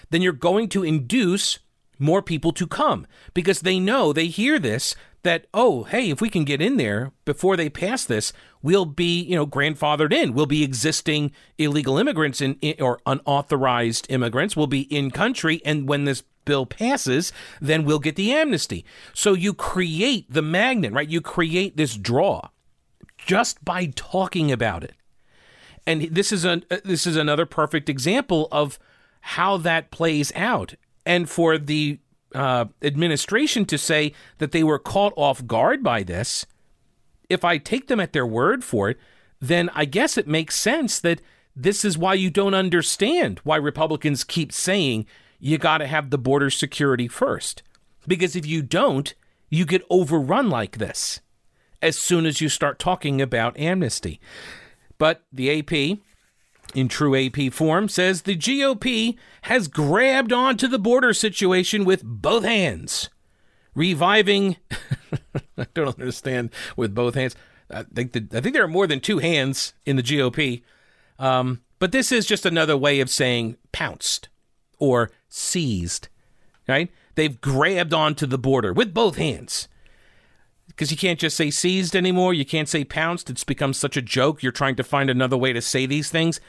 then 0.08 0.22
you're 0.22 0.32
going 0.32 0.70
to 0.70 0.82
induce 0.82 1.58
more 1.98 2.22
people 2.22 2.52
to 2.52 2.66
come 2.66 3.06
because 3.34 3.60
they 3.60 3.78
know, 3.78 4.12
they 4.12 4.26
hear 4.26 4.58
this, 4.58 4.94
that, 5.22 5.46
oh, 5.54 5.84
hey, 5.84 6.10
if 6.10 6.20
we 6.20 6.28
can 6.28 6.44
get 6.44 6.60
in 6.60 6.76
there 6.76 7.12
before 7.24 7.56
they 7.56 7.68
pass 7.68 8.04
this, 8.04 8.32
we'll 8.60 8.86
be, 8.86 9.22
you 9.22 9.36
know, 9.36 9.46
grandfathered 9.46 10.12
in. 10.12 10.34
We'll 10.34 10.46
be 10.46 10.64
existing 10.64 11.32
illegal 11.58 11.98
immigrants 11.98 12.40
in, 12.40 12.58
or 12.80 13.00
unauthorized 13.06 14.06
immigrants 14.10 14.56
will 14.56 14.66
be 14.66 14.82
in 14.82 15.10
country. 15.10 15.62
And 15.64 15.88
when 15.88 16.04
this 16.04 16.24
bill 16.44 16.66
passes, 16.66 17.32
then 17.60 17.84
we'll 17.84 18.00
get 18.00 18.16
the 18.16 18.32
amnesty. 18.32 18.84
So 19.14 19.32
you 19.34 19.54
create 19.54 20.32
the 20.32 20.42
magnet, 20.42 20.92
right? 20.92 21.08
You 21.08 21.20
create 21.20 21.76
this 21.76 21.96
draw 21.96 22.48
just 23.16 23.64
by 23.64 23.92
talking 23.94 24.50
about 24.50 24.82
it. 24.82 24.94
And 25.86 26.02
this 26.02 26.32
is 26.32 26.44
a 26.44 26.62
this 26.84 27.06
is 27.06 27.16
another 27.16 27.46
perfect 27.46 27.88
example 27.88 28.48
of 28.52 28.78
how 29.20 29.56
that 29.58 29.90
plays 29.90 30.32
out 30.34 30.74
and 31.04 31.28
for 31.28 31.58
the 31.58 31.98
uh, 32.34 32.66
administration 32.82 33.64
to 33.66 33.78
say 33.78 34.12
that 34.38 34.52
they 34.52 34.62
were 34.62 34.78
caught 34.78 35.12
off 35.16 35.46
guard 35.46 35.82
by 35.82 36.02
this, 36.02 36.46
if 37.28 37.44
I 37.44 37.58
take 37.58 37.88
them 37.88 38.00
at 38.00 38.12
their 38.12 38.26
word 38.26 38.64
for 38.64 38.90
it, 38.90 38.98
then 39.40 39.70
I 39.74 39.84
guess 39.84 40.16
it 40.16 40.28
makes 40.28 40.54
sense 40.54 41.00
that 41.00 41.20
this 41.54 41.84
is 41.84 41.98
why 41.98 42.14
you 42.14 42.30
don't 42.30 42.54
understand 42.54 43.40
why 43.44 43.56
Republicans 43.56 44.24
keep 44.24 44.52
saying 44.52 45.06
you 45.38 45.58
got 45.58 45.78
to 45.78 45.86
have 45.86 46.10
the 46.10 46.18
border 46.18 46.50
security 46.50 47.08
first. 47.08 47.62
Because 48.06 48.36
if 48.36 48.46
you 48.46 48.62
don't, 48.62 49.14
you 49.50 49.66
get 49.66 49.84
overrun 49.90 50.48
like 50.48 50.78
this 50.78 51.20
as 51.82 51.98
soon 51.98 52.24
as 52.24 52.40
you 52.40 52.48
start 52.48 52.78
talking 52.78 53.20
about 53.20 53.58
amnesty. 53.58 54.20
But 54.98 55.24
the 55.32 55.58
AP 55.58 55.98
in 56.74 56.88
true 56.88 57.16
AP 57.16 57.52
form, 57.52 57.88
says 57.88 58.22
the 58.22 58.36
GOP 58.36 59.16
has 59.42 59.68
grabbed 59.68 60.32
onto 60.32 60.68
the 60.68 60.78
border 60.78 61.12
situation 61.12 61.84
with 61.84 62.02
both 62.04 62.44
hands, 62.44 63.10
reviving. 63.74 64.56
I 65.58 65.66
don't 65.74 65.98
understand 65.98 66.50
with 66.76 66.94
both 66.94 67.14
hands. 67.14 67.36
I 67.70 67.84
think 67.84 68.16
I 68.34 68.40
think 68.40 68.54
there 68.54 68.64
are 68.64 68.68
more 68.68 68.86
than 68.86 69.00
two 69.00 69.18
hands 69.18 69.74
in 69.86 69.96
the 69.96 70.02
GOP, 70.02 70.62
um, 71.18 71.62
but 71.78 71.92
this 71.92 72.12
is 72.12 72.26
just 72.26 72.44
another 72.44 72.76
way 72.76 73.00
of 73.00 73.10
saying 73.10 73.56
pounced 73.72 74.28
or 74.78 75.10
seized. 75.28 76.08
Right? 76.68 76.90
They've 77.14 77.40
grabbed 77.40 77.92
onto 77.92 78.26
the 78.26 78.38
border 78.38 78.72
with 78.72 78.94
both 78.94 79.16
hands 79.16 79.68
because 80.66 80.90
you 80.90 80.96
can't 80.96 81.18
just 81.18 81.36
say 81.36 81.50
seized 81.50 81.94
anymore. 81.94 82.32
You 82.32 82.44
can't 82.44 82.68
say 82.68 82.84
pounced. 82.84 83.28
It's 83.28 83.44
become 83.44 83.74
such 83.74 83.96
a 83.96 84.02
joke. 84.02 84.42
You're 84.42 84.52
trying 84.52 84.76
to 84.76 84.84
find 84.84 85.10
another 85.10 85.36
way 85.36 85.52
to 85.52 85.60
say 85.60 85.86
these 85.86 86.10
things. 86.10 86.40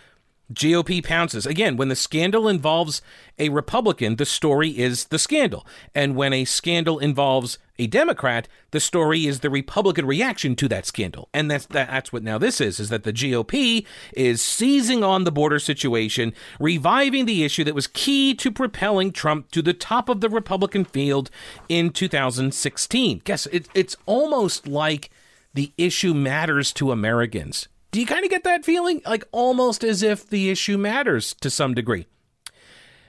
GOP 0.51 1.03
pounces. 1.03 1.45
Again, 1.45 1.77
when 1.77 1.87
the 1.87 1.95
scandal 1.95 2.47
involves 2.47 3.01
a 3.39 3.49
Republican, 3.49 4.17
the 4.17 4.25
story 4.25 4.77
is 4.77 5.05
the 5.05 5.19
scandal. 5.19 5.65
And 5.95 6.15
when 6.15 6.33
a 6.33 6.45
scandal 6.45 6.99
involves 6.99 7.57
a 7.79 7.87
Democrat, 7.87 8.47
the 8.71 8.79
story 8.79 9.25
is 9.25 9.39
the 9.39 9.49
Republican 9.49 10.05
reaction 10.05 10.55
to 10.57 10.67
that 10.67 10.85
scandal. 10.85 11.29
And 11.33 11.49
that's 11.49 11.65
that's 11.65 12.11
what 12.13 12.23
now 12.23 12.37
this 12.37 12.61
is 12.61 12.79
is 12.79 12.89
that 12.89 13.03
the 13.03 13.13
GOP 13.13 13.85
is 14.13 14.41
seizing 14.41 15.03
on 15.03 15.23
the 15.23 15.31
border 15.31 15.59
situation, 15.59 16.33
reviving 16.59 17.25
the 17.25 17.43
issue 17.43 17.63
that 17.63 17.75
was 17.75 17.87
key 17.87 18.35
to 18.35 18.51
propelling 18.51 19.11
Trump 19.11 19.49
to 19.51 19.61
the 19.61 19.73
top 19.73 20.09
of 20.09 20.21
the 20.21 20.29
Republican 20.29 20.85
field 20.85 21.29
in 21.69 21.89
2016. 21.89 23.21
Guess 23.23 23.47
it, 23.47 23.67
it's 23.73 23.95
almost 24.05 24.67
like 24.67 25.09
the 25.53 25.71
issue 25.77 26.13
matters 26.13 26.73
to 26.73 26.91
Americans 26.91 27.67
do 27.93 27.99
you 27.99 28.07
kind 28.07 28.25
of 28.25 28.31
get 28.31 28.43
that 28.43 28.65
feeling? 28.65 29.03
Like 29.05 29.23
almost 29.31 29.83
as 29.83 30.01
if 30.01 30.27
the 30.27 30.49
issue 30.49 30.79
matters 30.79 31.35
to 31.35 31.49
some 31.51 31.75
degree. 31.75 32.07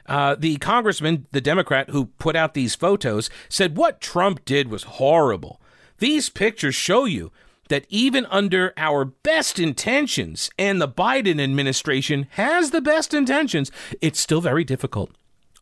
Uh, 0.07 0.37
the 0.38 0.59
congressman, 0.59 1.26
the 1.33 1.41
Democrat 1.41 1.88
who 1.88 2.07
put 2.19 2.37
out 2.37 2.53
these 2.53 2.75
photos, 2.75 3.31
said 3.49 3.79
what 3.79 4.03
Trump 4.03 4.45
did 4.45 4.69
was 4.69 4.83
horrible. 4.83 5.59
These 5.99 6.29
pictures 6.29 6.75
show 6.75 7.07
you 7.07 7.33
that 7.71 7.87
even 7.88 8.26
under 8.26 8.75
our 8.76 9.07
best 9.07 9.59
intentions, 9.59 10.50
and 10.59 10.83
the 10.83 10.88
Biden 10.88 11.43
administration 11.43 12.26
has 12.33 12.71
the 12.71 12.83
best 12.83 13.14
intentions, 13.14 13.71
it's 14.03 14.21
still 14.21 14.43
very 14.43 14.64
difficult. 14.64 15.12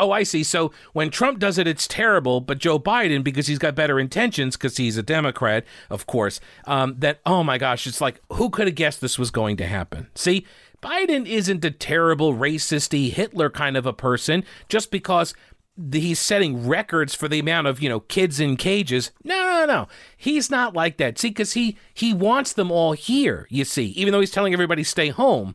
Oh, 0.02 0.10
I 0.10 0.24
see. 0.24 0.42
So 0.42 0.72
when 0.94 1.10
Trump 1.10 1.38
does 1.38 1.58
it, 1.58 1.68
it's 1.68 1.86
terrible, 1.86 2.40
but 2.40 2.58
Joe 2.58 2.76
Biden, 2.80 3.22
because 3.22 3.46
he's 3.46 3.60
got 3.60 3.76
better 3.76 4.00
intentions, 4.00 4.56
because 4.56 4.76
he's 4.76 4.96
a 4.96 5.02
Democrat, 5.02 5.64
of 5.90 6.08
course, 6.08 6.40
um, 6.66 6.96
that, 6.98 7.20
oh 7.24 7.44
my 7.44 7.56
gosh, 7.56 7.86
it's 7.86 8.00
like, 8.00 8.20
who 8.32 8.50
could 8.50 8.66
have 8.66 8.74
guessed 8.74 9.00
this 9.00 9.16
was 9.16 9.30
going 9.30 9.56
to 9.58 9.66
happen? 9.66 10.08
See, 10.16 10.44
Biden 10.82 11.24
isn't 11.24 11.64
a 11.64 11.70
terrible, 11.70 12.34
racisty 12.34 13.12
Hitler 13.12 13.48
kind 13.48 13.76
of 13.76 13.86
a 13.86 13.92
person 13.92 14.42
just 14.68 14.90
because 14.90 15.34
he's 15.92 16.18
setting 16.18 16.66
records 16.66 17.14
for 17.14 17.28
the 17.28 17.38
amount 17.38 17.68
of 17.68 17.80
you 17.80 17.88
know 17.88 18.00
kids 18.00 18.38
in 18.38 18.58
cages 18.58 19.10
no 19.24 19.34
no 19.34 19.64
no 19.64 19.88
he's 20.18 20.50
not 20.50 20.74
like 20.74 20.98
that 20.98 21.18
see 21.18 21.28
because 21.30 21.54
he 21.54 21.78
he 21.94 22.12
wants 22.12 22.52
them 22.52 22.70
all 22.70 22.92
here 22.92 23.46
you 23.48 23.64
see 23.64 23.86
even 23.86 24.12
though 24.12 24.20
he's 24.20 24.30
telling 24.30 24.52
everybody 24.52 24.84
stay 24.84 25.08
home 25.08 25.54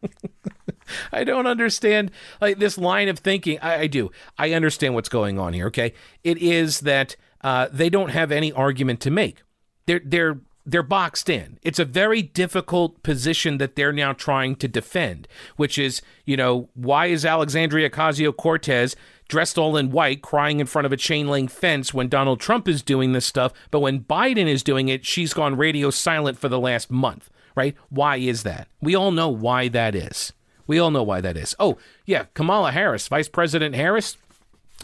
I 1.12 1.24
don't 1.24 1.46
understand 1.46 2.10
like 2.40 2.58
this 2.58 2.78
line 2.78 3.08
of 3.08 3.18
thinking. 3.18 3.58
I, 3.60 3.80
I, 3.80 3.86
do. 3.86 4.10
I 4.38 4.52
understand 4.52 4.94
what's 4.94 5.08
going 5.08 5.38
on 5.38 5.52
here. 5.52 5.66
Okay, 5.66 5.92
it 6.24 6.38
is 6.38 6.80
that 6.80 7.16
uh, 7.42 7.68
they 7.72 7.90
don't 7.90 8.10
have 8.10 8.32
any 8.32 8.52
argument 8.52 9.00
to 9.00 9.10
make. 9.10 9.42
They're 9.86 10.02
they're 10.04 10.40
they're 10.64 10.82
boxed 10.82 11.28
in. 11.28 11.58
It's 11.62 11.78
a 11.78 11.84
very 11.84 12.22
difficult 12.22 13.02
position 13.02 13.58
that 13.58 13.74
they're 13.74 13.92
now 13.92 14.12
trying 14.12 14.56
to 14.56 14.68
defend, 14.68 15.26
which 15.56 15.76
is, 15.76 16.02
you 16.24 16.36
know, 16.36 16.68
why 16.74 17.06
is 17.06 17.24
Alexandria 17.24 17.90
Ocasio 17.90 18.36
Cortez 18.36 18.94
dressed 19.28 19.58
all 19.58 19.76
in 19.76 19.90
white 19.90 20.22
crying 20.22 20.60
in 20.60 20.66
front 20.66 20.86
of 20.86 20.92
a 20.92 20.96
chain 20.96 21.26
link 21.28 21.50
fence 21.50 21.92
when 21.92 22.08
Donald 22.08 22.38
Trump 22.38 22.68
is 22.68 22.82
doing 22.82 23.12
this 23.12 23.26
stuff, 23.26 23.52
but 23.70 23.80
when 23.80 24.00
Biden 24.00 24.46
is 24.46 24.62
doing 24.62 24.88
it, 24.88 25.06
she's 25.06 25.34
gone 25.34 25.56
radio 25.56 25.90
silent 25.90 26.38
for 26.38 26.48
the 26.48 26.60
last 26.60 26.90
month, 26.90 27.30
right? 27.56 27.74
Why 27.88 28.16
is 28.16 28.42
that? 28.42 28.68
We 28.80 28.94
all 28.94 29.10
know 29.10 29.28
why 29.28 29.68
that 29.68 29.94
is. 29.94 30.32
We 30.72 30.78
all 30.78 30.90
know 30.90 31.02
why 31.02 31.20
that 31.20 31.36
is. 31.36 31.54
Oh, 31.58 31.76
yeah, 32.06 32.24
Kamala 32.32 32.72
Harris, 32.72 33.06
Vice 33.06 33.28
President 33.28 33.74
Harris, 33.74 34.16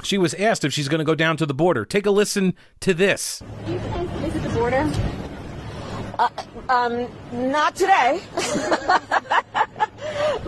she 0.03 0.19
was 0.19 0.35
asked 0.35 0.63
if 0.63 0.71
she's 0.75 0.87
going 0.87 0.99
to 0.99 1.05
go 1.07 1.15
down 1.15 1.39
to 1.39 1.47
the 1.47 1.55
border. 1.55 1.87
Take 1.87 2.05
a 2.05 2.11
listen 2.11 2.53
to 2.81 2.93
this. 2.93 3.43
Do 3.65 3.73
you 3.73 3.79
plan 3.79 4.07
to 4.07 4.19
visit 4.19 4.43
the 4.43 4.51
border? 4.51 4.93
Uh, 6.19 6.29
um, 6.69 7.09
not 7.33 7.75
today. 7.75 8.21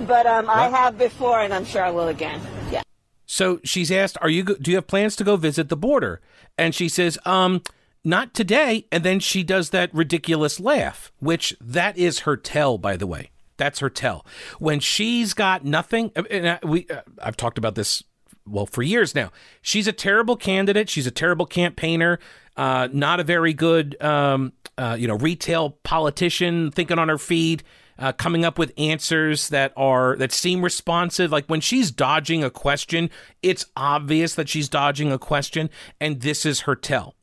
but 0.01 0.27
um, 0.27 0.51
I 0.51 0.69
have 0.69 0.99
before, 0.99 1.41
and 1.41 1.55
I'm 1.55 1.65
sure 1.65 1.83
I 1.83 1.91
will 1.91 2.09
again. 2.09 2.39
Yeah. 2.71 2.83
So 3.25 3.61
she's 3.65 3.91
asked, 3.91 4.19
"Are 4.21 4.29
you? 4.29 4.45
Do 4.45 4.71
you 4.71 4.77
have 4.77 4.87
plans 4.87 5.17
to 5.17 5.25
go 5.25 5.37
visit 5.37 5.71
the 5.71 5.77
border?" 5.77 6.21
And 6.59 6.75
she 6.75 6.91
says, 6.91 7.19
"Um, 7.25 7.63
not 8.05 8.35
today. 8.35 8.85
And 8.93 9.05
then 9.05 9.21
she 9.21 9.43
does 9.43 9.71
that 9.71 9.95
ridiculous 9.95 10.61
laugh, 10.61 11.11
which 11.19 11.57
that 11.63 11.97
is 11.97 12.21
her 12.21 12.37
tell, 12.37 12.77
by 12.77 12.99
the 12.99 13.07
way. 13.07 13.31
That's 13.61 13.81
her 13.81 13.91
tell. 13.91 14.25
When 14.59 14.81
she's 14.81 15.35
got 15.35 15.67
nothing, 15.67 16.13
and 16.31 16.49
I, 16.49 16.59
we, 16.63 16.87
uh, 16.89 17.03
I've 17.23 17.37
talked 17.37 17.59
about 17.59 17.75
this 17.75 18.03
well 18.47 18.65
for 18.65 18.83
years 18.83 19.15
now. 19.15 19.31
She's 19.61 19.87
a 19.87 19.93
terrible 19.93 20.35
candidate. 20.35 20.89
She's 20.89 21.07
a 21.07 21.11
terrible 21.11 21.45
campaigner. 21.45 22.19
Uh, 22.57 22.89
not 22.91 23.21
a 23.21 23.23
very 23.23 23.53
good, 23.53 24.03
um, 24.03 24.55
uh, 24.79 24.97
you 24.99 25.07
know, 25.07 25.17
retail 25.17 25.77
politician. 25.83 26.71
Thinking 26.71 26.99
on 26.99 27.11
her 27.11 27.19
feet, 27.19 27.63
uh, 27.99 28.13
coming 28.13 28.47
up 28.47 28.59
with 28.59 28.73
answers 28.79 29.51
that 29.51 29.75
are 29.77 30.17
that 30.17 30.33
seem 30.33 30.63
responsive. 30.63 31.31
Like 31.31 31.45
when 31.47 31.61
she's 31.61 31.91
dodging 31.91 32.43
a 32.43 32.49
question, 32.49 33.11
it's 33.43 33.67
obvious 33.77 34.35
that 34.37 34.49
she's 34.49 34.71
dodging 34.71 35.13
a 35.13 35.19
question, 35.19 35.69
and 36.01 36.23
this 36.23 36.47
is 36.47 36.61
her 36.61 36.75
tell 36.75 37.15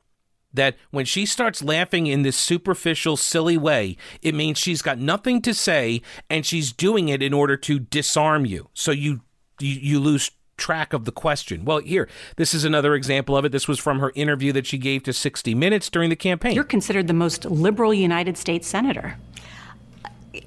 that 0.53 0.75
when 0.91 1.05
she 1.05 1.25
starts 1.25 1.63
laughing 1.63 2.07
in 2.07 2.23
this 2.23 2.37
superficial, 2.37 3.17
silly 3.17 3.57
way, 3.57 3.97
it 4.21 4.33
means 4.33 4.57
she's 4.57 4.81
got 4.81 4.97
nothing 4.97 5.41
to 5.43 5.53
say 5.53 6.01
and 6.29 6.45
she's 6.45 6.71
doing 6.71 7.09
it 7.09 7.21
in 7.21 7.33
order 7.33 7.57
to 7.57 7.79
disarm 7.79 8.45
you. 8.45 8.69
So 8.73 8.91
you 8.91 9.21
you, 9.59 9.73
you 9.73 9.99
lose 9.99 10.31
track 10.57 10.93
of 10.93 11.05
the 11.05 11.11
question. 11.11 11.65
Well, 11.65 11.79
here, 11.79 12.09
this 12.35 12.53
is 12.53 12.63
another 12.63 12.95
example 12.95 13.37
of 13.37 13.45
it. 13.45 13.51
This 13.51 13.67
was 13.67 13.79
from 13.79 13.99
her 13.99 14.11
interview 14.15 14.51
that 14.53 14.65
she 14.65 14.77
gave 14.77 15.03
to 15.03 15.13
60 15.13 15.53
Minutes 15.55 15.89
during 15.89 16.09
the 16.09 16.15
campaign. 16.15 16.55
You're 16.55 16.63
considered 16.63 17.07
the 17.07 17.13
most 17.13 17.45
liberal 17.45 17.93
United 17.93 18.37
States 18.37 18.67
senator. 18.67 19.17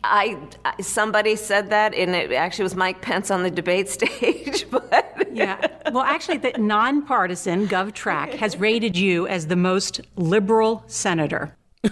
I 0.05 0.39
somebody 0.81 1.37
said 1.37 1.71
that, 1.71 1.95
and 1.95 2.15
it 2.15 2.33
actually 2.33 2.65
was 2.65 2.75
Mike 2.75 3.03
Pence 3.03 3.31
on 3.31 3.43
the 3.43 3.51
debate 3.51 3.89
stage. 3.97 4.67
But 4.71 5.29
yeah, 5.33 5.67
well, 5.93 6.03
actually, 6.03 6.39
the 6.39 6.53
nonpartisan 6.59 7.67
GovTrack 7.69 8.35
has 8.35 8.57
rated 8.57 8.97
you 8.97 9.27
as 9.27 9.47
the 9.47 9.57
most 9.57 10.01
liberal 10.17 10.85
senator. 10.87 11.57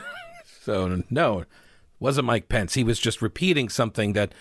so 0.62 1.02
no, 1.10 1.40
it 1.40 1.48
wasn't 2.00 2.26
Mike 2.26 2.48
Pence. 2.48 2.74
He 2.74 2.84
was 2.84 2.98
just 2.98 3.22
repeating 3.22 3.68
something 3.68 4.12
that 4.14 4.32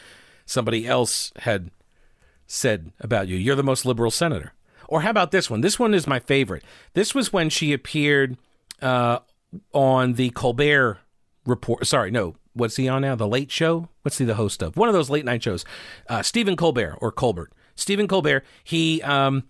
somebody 0.45 0.87
else 0.87 1.31
had 1.39 1.71
said 2.47 2.91
about 2.99 3.27
you. 3.27 3.35
You're 3.35 3.55
the 3.55 3.63
most 3.63 3.85
liberal 3.85 4.11
senator. 4.11 4.53
Or 4.87 5.01
how 5.01 5.09
about 5.09 5.31
this 5.31 5.49
one? 5.49 5.61
This 5.61 5.77
one 5.77 5.93
is 5.93 6.07
my 6.07 6.19
favorite. 6.19 6.63
This 6.93 7.13
was 7.13 7.33
when 7.33 7.49
she 7.49 7.73
appeared 7.73 8.37
uh, 8.81 9.19
on 9.73 10.13
the 10.13 10.29
Colbert 10.29 10.99
report. 11.45 11.85
Sorry, 11.85 12.09
no, 12.09 12.35
what's 12.57 12.75
he 12.75 12.87
on 12.87 13.01
now? 13.01 13.15
The 13.15 13.27
Late 13.27 13.51
Show? 13.51 13.89
What's 14.01 14.17
he 14.17 14.25
the 14.25 14.35
host 14.35 14.61
of? 14.61 14.77
One 14.77 14.89
of 14.89 14.93
those 14.93 15.09
late 15.09 15.25
night 15.25 15.43
shows. 15.43 15.65
Uh, 16.07 16.21
Stephen 16.21 16.55
Colbert 16.55 16.97
or 17.01 17.11
Colbert. 17.11 17.51
Stephen 17.75 18.07
Colbert. 18.07 18.43
He 18.63 19.01
um, 19.03 19.43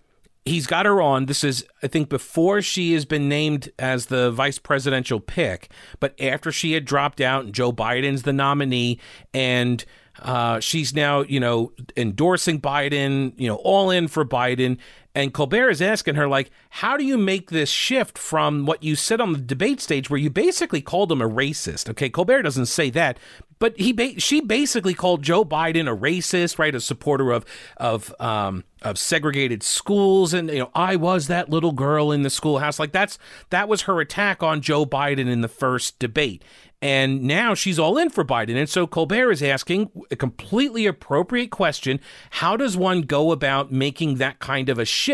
he's 0.46 0.68
got 0.68 0.86
her 0.86 1.02
on. 1.02 1.26
This 1.26 1.44
is 1.44 1.66
I 1.82 1.88
think 1.88 2.10
before 2.10 2.62
she 2.62 2.94
has 2.94 3.06
been 3.06 3.30
named 3.30 3.70
as 3.80 4.08
the 4.08 4.32
vice 4.32 4.60
presidential 4.60 5.20
pick, 5.20 5.72
but 6.00 6.20
after 6.20 6.52
she 6.52 6.74
had 6.74 6.86
dropped 6.86 7.22
out 7.22 7.46
and 7.46 7.54
Joe 7.54 7.72
Biden's 7.72 8.24
the 8.24 8.34
nominee 8.34 9.00
and. 9.34 9.84
Uh, 10.20 10.60
she's 10.60 10.96
now, 10.96 11.22
you 11.22 11.40
know, 11.40 11.72
endorsing 11.96 12.60
Biden, 12.60 13.34
you 13.38 13.48
know, 13.48 13.58
all 13.58 13.92
in 13.92 14.08
for 14.08 14.26
Biden. 14.26 14.80
And 15.18 15.34
Colbert 15.34 15.72
is 15.72 15.82
asking 15.82 16.14
her, 16.14 16.28
like, 16.28 16.52
how 16.70 16.96
do 16.96 17.04
you 17.04 17.18
make 17.18 17.50
this 17.50 17.72
shift 17.72 18.20
from 18.20 18.68
what 18.68 18.84
you 18.84 18.96
said 18.96 19.20
on 19.20 19.34
the 19.34 19.40
debate 19.40 19.82
stage, 19.82 20.12
where 20.12 20.20
you 20.20 20.30
basically 20.30 20.80
called 20.80 21.12
him 21.12 21.24
a 21.24 21.28
racist? 21.28 21.90
Okay, 21.90 22.08
Colbert 22.08 22.44
doesn't 22.44 22.68
say 22.68 22.92
that, 22.92 23.18
but 23.58 23.76
he 23.80 23.94
ba- 23.94 24.20
she 24.20 24.42
basically 24.42 24.94
called 24.94 25.24
Joe 25.24 25.44
Biden 25.44 25.92
a 25.92 25.98
racist, 25.98 26.60
right? 26.60 26.76
A 26.76 26.80
supporter 26.80 27.32
of 27.32 27.46
of 27.78 28.14
um, 28.20 28.64
of 28.84 29.00
segregated 29.00 29.64
schools, 29.64 30.36
and 30.36 30.52
you 30.52 30.60
know, 30.60 30.72
I 30.76 30.98
was 30.98 31.26
that 31.30 31.50
little 31.50 31.72
girl 31.72 32.12
in 32.12 32.22
the 32.22 32.30
schoolhouse. 32.30 32.78
Like 32.78 32.92
that's 32.92 33.18
that 33.50 33.68
was 33.68 33.82
her 33.84 34.00
attack 34.00 34.44
on 34.44 34.62
Joe 34.62 34.86
Biden 34.86 35.28
in 35.28 35.42
the 35.42 35.48
first 35.48 35.98
debate. 35.98 36.44
And 36.82 37.24
now 37.24 37.56
she's 37.56 37.80
all 37.80 37.98
in 37.98 38.12
for 38.12 38.24
Biden. 38.24 38.56
And 38.56 38.70
so 38.70 38.86
Colbert 38.86 39.32
is 39.32 39.42
asking 39.42 39.90
a 40.12 40.16
completely 40.16 40.86
appropriate 40.86 41.50
question. 41.50 42.00
How 42.30 42.56
does 42.56 42.78
one 42.78 43.02
go 43.02 43.32
about 43.32 43.72
making 43.72 44.16
that 44.16 44.38
kind 44.38 44.70
of 44.70 44.78
a 44.78 44.86
shift 44.86 45.07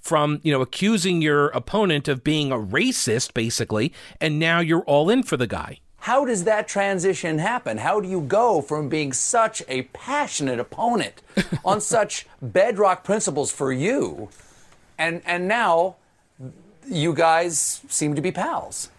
from, 0.00 0.40
you 0.42 0.52
know, 0.52 0.60
accusing 0.60 1.22
your 1.22 1.48
opponent 1.48 2.08
of 2.08 2.24
being 2.24 2.52
a 2.52 2.56
racist, 2.56 3.34
basically, 3.34 3.92
and 4.20 4.38
now 4.38 4.60
you're 4.60 4.82
all 4.82 5.10
in 5.10 5.22
for 5.22 5.36
the 5.36 5.46
guy? 5.46 5.78
How 5.98 6.26
does 6.26 6.44
that 6.44 6.68
transition 6.68 7.38
happen? 7.38 7.78
How 7.78 7.98
do 7.98 8.08
you 8.08 8.20
go 8.20 8.60
from 8.60 8.90
being 8.90 9.12
such 9.14 9.62
a 9.68 9.82
passionate 9.94 10.60
opponent 10.60 11.22
on 11.64 11.80
such 11.80 12.26
bedrock 12.42 13.04
principles 13.04 13.50
for 13.50 13.72
you, 13.72 14.28
and 14.98 15.22
and 15.24 15.48
now 15.48 15.96
you 16.86 17.14
guys 17.14 17.80
seem 17.88 18.14
to 18.14 18.20
be 18.20 18.30
pals? 18.30 18.90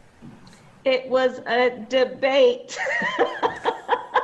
It 0.84 1.08
was 1.08 1.40
a 1.46 1.86
debate. 1.90 2.78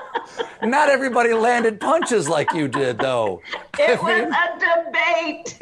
Not 0.63 0.89
everybody 0.89 1.33
landed 1.33 1.79
punches 1.79 2.29
like 2.29 2.53
you 2.53 2.67
did, 2.67 2.99
though. 2.99 3.41
It 3.79 4.01
was 4.01 4.31
a 4.31 4.85
debate. 4.85 5.59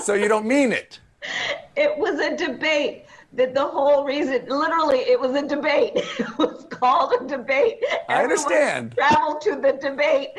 so 0.00 0.14
you 0.14 0.28
don't 0.28 0.46
mean 0.46 0.72
it? 0.72 1.00
It 1.76 1.96
was 1.98 2.18
a 2.20 2.36
debate 2.36 3.06
that 3.34 3.54
the 3.54 3.64
whole 3.64 4.04
reason, 4.04 4.46
literally, 4.48 4.98
it 4.98 5.20
was 5.20 5.34
a 5.34 5.46
debate. 5.46 5.92
It 6.18 6.38
was 6.38 6.66
called 6.70 7.12
a 7.20 7.26
debate. 7.26 7.82
I 8.08 8.22
understand. 8.22 8.92
Traveled 8.92 9.40
to 9.42 9.56
the 9.56 9.72
debate. 9.72 10.30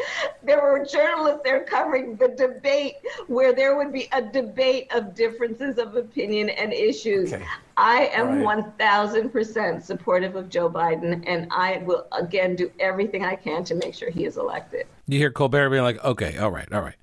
There 0.44 0.62
were 0.62 0.86
journalists 0.86 1.42
there 1.44 1.64
covering 1.66 2.16
the 2.16 2.30
debate, 2.30 2.96
where 3.28 3.54
there 3.54 3.76
would 3.76 3.92
be 3.92 4.08
a 4.14 4.22
debate 4.22 4.88
of 4.94 5.14
differences 5.14 5.78
of 5.78 5.96
opinion 5.96 6.50
and 6.50 6.72
issues. 6.72 7.34
Okay. 7.34 7.44
I 7.76 8.08
am 8.14 8.44
right. 8.44 8.78
1,000% 8.80 9.84
supportive 9.84 10.36
of 10.36 10.50
Joe 10.50 10.70
Biden, 10.70 11.24
and 11.28 11.48
I 11.52 11.78
will 11.80 12.08
again 12.12 12.56
do 12.56 12.72
everything 12.80 13.24
I 13.26 13.36
can 13.36 13.64
to 13.66 13.76
make 13.76 13.94
sure 13.94 14.10
he 14.10 14.26
is 14.26 14.38
elected. 14.38 14.86
You 15.08 15.18
hear 15.18 15.32
Colbert 15.32 15.70
being 15.70 15.84
like, 15.84 16.04
"Okay, 16.04 16.38
all 16.38 16.52
right, 16.52 16.72
all 16.72 16.82
right." 16.82 16.96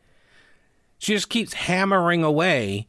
She 0.98 1.12
just 1.14 1.28
keeps 1.28 1.52
hammering 1.52 2.24
away, 2.24 2.88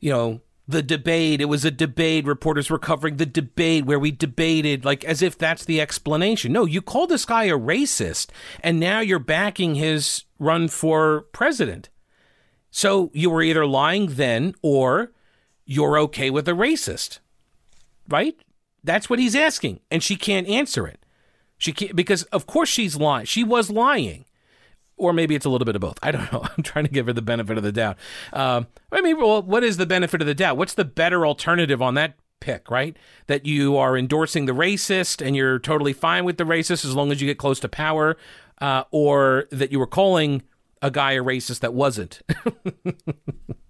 you 0.00 0.10
know, 0.10 0.40
the 0.66 0.82
debate. 0.82 1.40
It 1.40 1.46
was 1.46 1.64
a 1.64 1.70
debate. 1.70 2.26
Reporters 2.26 2.70
were 2.70 2.78
covering 2.78 3.16
the 3.16 3.26
debate 3.26 3.84
where 3.84 3.98
we 3.98 4.10
debated, 4.10 4.84
like 4.84 5.04
as 5.04 5.22
if 5.22 5.36
that's 5.36 5.64
the 5.64 5.80
explanation. 5.80 6.52
No, 6.52 6.64
you 6.64 6.80
called 6.80 7.10
this 7.10 7.24
guy 7.24 7.44
a 7.44 7.58
racist, 7.58 8.28
and 8.62 8.80
now 8.80 9.00
you're 9.00 9.18
backing 9.18 9.74
his 9.74 10.24
run 10.38 10.68
for 10.68 11.22
president. 11.32 11.90
So 12.70 13.10
you 13.14 13.30
were 13.30 13.42
either 13.42 13.66
lying 13.66 14.14
then 14.14 14.54
or 14.62 15.12
you're 15.64 15.98
okay 15.98 16.30
with 16.30 16.48
a 16.48 16.52
racist. 16.52 17.20
Right? 18.08 18.36
That's 18.82 19.08
what 19.08 19.18
he's 19.18 19.36
asking. 19.36 19.80
And 19.90 20.02
she 20.02 20.16
can't 20.16 20.48
answer 20.48 20.86
it. 20.86 21.00
She 21.56 21.72
can't 21.72 21.96
because 21.96 22.24
of 22.24 22.46
course 22.46 22.68
she's 22.68 22.96
lying. 22.96 23.26
She 23.26 23.44
was 23.44 23.70
lying 23.70 24.24
or 24.96 25.12
maybe 25.12 25.34
it's 25.34 25.44
a 25.44 25.50
little 25.50 25.64
bit 25.64 25.74
of 25.76 25.80
both. 25.80 25.98
I 26.02 26.10
don't 26.10 26.30
know. 26.32 26.44
I'm 26.56 26.62
trying 26.62 26.84
to 26.84 26.90
give 26.90 27.06
her 27.06 27.12
the 27.12 27.22
benefit 27.22 27.56
of 27.56 27.64
the 27.64 27.72
doubt. 27.72 27.96
Um, 28.32 28.66
I 28.92 29.00
mean, 29.00 29.18
well, 29.18 29.42
what 29.42 29.64
is 29.64 29.76
the 29.76 29.86
benefit 29.86 30.20
of 30.20 30.26
the 30.26 30.34
doubt? 30.34 30.56
What's 30.56 30.74
the 30.74 30.84
better 30.84 31.26
alternative 31.26 31.82
on 31.82 31.94
that 31.94 32.16
pick, 32.40 32.70
right? 32.70 32.96
That 33.26 33.46
you 33.46 33.76
are 33.76 33.96
endorsing 33.96 34.46
the 34.46 34.52
racist 34.52 35.24
and 35.24 35.34
you're 35.34 35.58
totally 35.58 35.92
fine 35.92 36.24
with 36.24 36.36
the 36.36 36.44
racist 36.44 36.84
as 36.84 36.94
long 36.94 37.10
as 37.10 37.20
you 37.20 37.26
get 37.26 37.38
close 37.38 37.58
to 37.60 37.68
power, 37.68 38.16
uh, 38.60 38.84
or 38.90 39.46
that 39.50 39.72
you 39.72 39.78
were 39.78 39.86
calling 39.86 40.42
a 40.82 40.90
guy 40.90 41.12
a 41.12 41.22
racist 41.22 41.60
that 41.60 41.72
wasn't. 41.74 42.20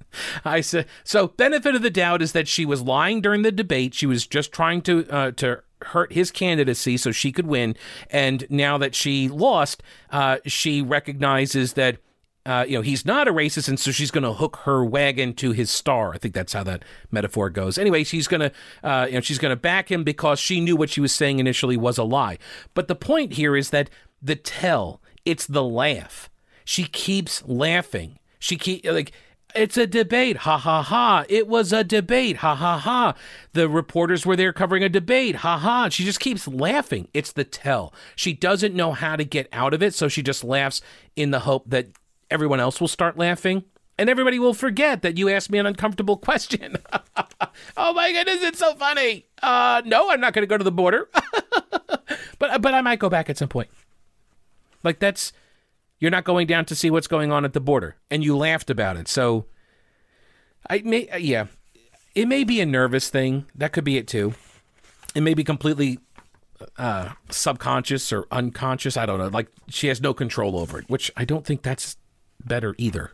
I 0.44 0.60
said 0.60 0.86
so. 1.04 1.28
Benefit 1.28 1.74
of 1.74 1.82
the 1.82 1.90
doubt 1.90 2.22
is 2.22 2.32
that 2.32 2.48
she 2.48 2.64
was 2.64 2.82
lying 2.82 3.20
during 3.20 3.42
the 3.42 3.52
debate. 3.52 3.94
She 3.94 4.06
was 4.06 4.26
just 4.26 4.52
trying 4.52 4.82
to 4.82 5.06
uh, 5.10 5.30
to 5.32 5.62
hurt 5.82 6.12
his 6.12 6.30
candidacy 6.30 6.96
so 6.96 7.12
she 7.12 7.32
could 7.32 7.46
win. 7.46 7.76
And 8.10 8.46
now 8.48 8.78
that 8.78 8.94
she 8.94 9.28
lost, 9.28 9.82
uh, 10.10 10.38
she 10.46 10.82
recognizes 10.82 11.74
that. 11.74 11.98
Uh, 12.46 12.62
you 12.68 12.76
know, 12.76 12.82
he's 12.82 13.06
not 13.06 13.26
a 13.26 13.32
racist, 13.32 13.70
and 13.70 13.80
so 13.80 13.90
she's 13.90 14.10
going 14.10 14.22
to 14.22 14.34
hook 14.34 14.56
her 14.64 14.84
wagon 14.84 15.32
to 15.32 15.52
his 15.52 15.70
star. 15.70 16.12
I 16.12 16.18
think 16.18 16.34
that's 16.34 16.52
how 16.52 16.62
that 16.64 16.84
metaphor 17.10 17.48
goes. 17.48 17.78
Anyway, 17.78 18.04
she's 18.04 18.28
going 18.28 18.42
to, 18.42 18.52
uh, 18.82 19.06
you 19.06 19.14
know, 19.14 19.22
she's 19.22 19.38
going 19.38 19.48
to 19.48 19.56
back 19.56 19.90
him 19.90 20.04
because 20.04 20.38
she 20.38 20.60
knew 20.60 20.76
what 20.76 20.90
she 20.90 21.00
was 21.00 21.10
saying 21.10 21.38
initially 21.38 21.78
was 21.78 21.96
a 21.96 22.04
lie. 22.04 22.36
But 22.74 22.86
the 22.86 22.94
point 22.94 23.32
here 23.32 23.56
is 23.56 23.70
that 23.70 23.88
the 24.20 24.36
tell, 24.36 25.00
it's 25.24 25.46
the 25.46 25.62
laugh. 25.62 26.28
She 26.66 26.84
keeps 26.84 27.42
laughing. 27.46 28.18
She 28.38 28.56
keep 28.56 28.84
like 28.84 29.12
it's 29.54 29.76
a 29.76 29.86
debate. 29.86 30.38
Ha 30.38 30.58
ha 30.58 30.82
ha. 30.82 31.24
It 31.28 31.46
was 31.46 31.72
a 31.72 31.84
debate. 31.84 32.38
Ha 32.38 32.54
ha 32.54 32.78
ha. 32.78 33.14
The 33.52 33.68
reporters 33.68 34.26
were 34.26 34.36
there 34.36 34.52
covering 34.52 34.82
a 34.82 34.88
debate. 34.88 35.36
Ha 35.36 35.58
ha. 35.58 35.88
She 35.88 36.04
just 36.04 36.20
keeps 36.20 36.48
laughing. 36.48 37.08
It's 37.14 37.32
the 37.32 37.44
tell. 37.44 37.94
She 38.16 38.32
doesn't 38.32 38.74
know 38.74 38.92
how 38.92 39.16
to 39.16 39.24
get 39.24 39.48
out 39.52 39.74
of 39.74 39.82
it, 39.82 39.94
so 39.94 40.08
she 40.08 40.22
just 40.22 40.44
laughs 40.44 40.80
in 41.16 41.30
the 41.30 41.40
hope 41.40 41.64
that 41.70 41.88
everyone 42.30 42.60
else 42.60 42.80
will 42.80 42.88
start 42.88 43.16
laughing. 43.16 43.64
And 43.96 44.10
everybody 44.10 44.40
will 44.40 44.54
forget 44.54 45.02
that 45.02 45.16
you 45.16 45.28
asked 45.28 45.50
me 45.50 45.58
an 45.58 45.66
uncomfortable 45.66 46.16
question. 46.18 46.76
oh 47.76 47.92
my 47.94 48.12
goodness, 48.12 48.42
it's 48.42 48.58
so 48.58 48.74
funny. 48.74 49.26
Uh, 49.42 49.82
no, 49.84 50.10
I'm 50.10 50.20
not 50.20 50.32
going 50.32 50.42
to 50.42 50.48
go 50.48 50.58
to 50.58 50.64
the 50.64 50.72
border, 50.72 51.08
but 52.38 52.60
but 52.60 52.74
I 52.74 52.80
might 52.80 52.98
go 52.98 53.08
back 53.08 53.30
at 53.30 53.38
some 53.38 53.48
point. 53.48 53.68
Like 54.82 54.98
that's 54.98 55.32
you're 56.04 56.10
not 56.10 56.24
going 56.24 56.46
down 56.46 56.66
to 56.66 56.74
see 56.74 56.90
what's 56.90 57.06
going 57.06 57.32
on 57.32 57.46
at 57.46 57.54
the 57.54 57.60
border, 57.60 57.96
and 58.10 58.22
you 58.22 58.36
laughed 58.36 58.68
about 58.68 58.98
it. 58.98 59.08
So, 59.08 59.46
I 60.68 60.82
may, 60.84 61.08
uh, 61.08 61.16
yeah, 61.16 61.46
it 62.14 62.28
may 62.28 62.44
be 62.44 62.60
a 62.60 62.66
nervous 62.66 63.08
thing. 63.08 63.46
That 63.54 63.72
could 63.72 63.84
be 63.84 63.96
it 63.96 64.06
too. 64.06 64.34
It 65.14 65.22
may 65.22 65.32
be 65.32 65.44
completely 65.44 66.00
uh, 66.76 67.14
subconscious 67.30 68.12
or 68.12 68.26
unconscious. 68.30 68.98
I 68.98 69.06
don't 69.06 69.18
know. 69.18 69.28
Like 69.28 69.48
she 69.68 69.86
has 69.86 70.02
no 70.02 70.12
control 70.12 70.58
over 70.58 70.78
it, 70.78 70.90
which 70.90 71.10
I 71.16 71.24
don't 71.24 71.46
think 71.46 71.62
that's 71.62 71.96
better 72.44 72.74
either. 72.76 73.12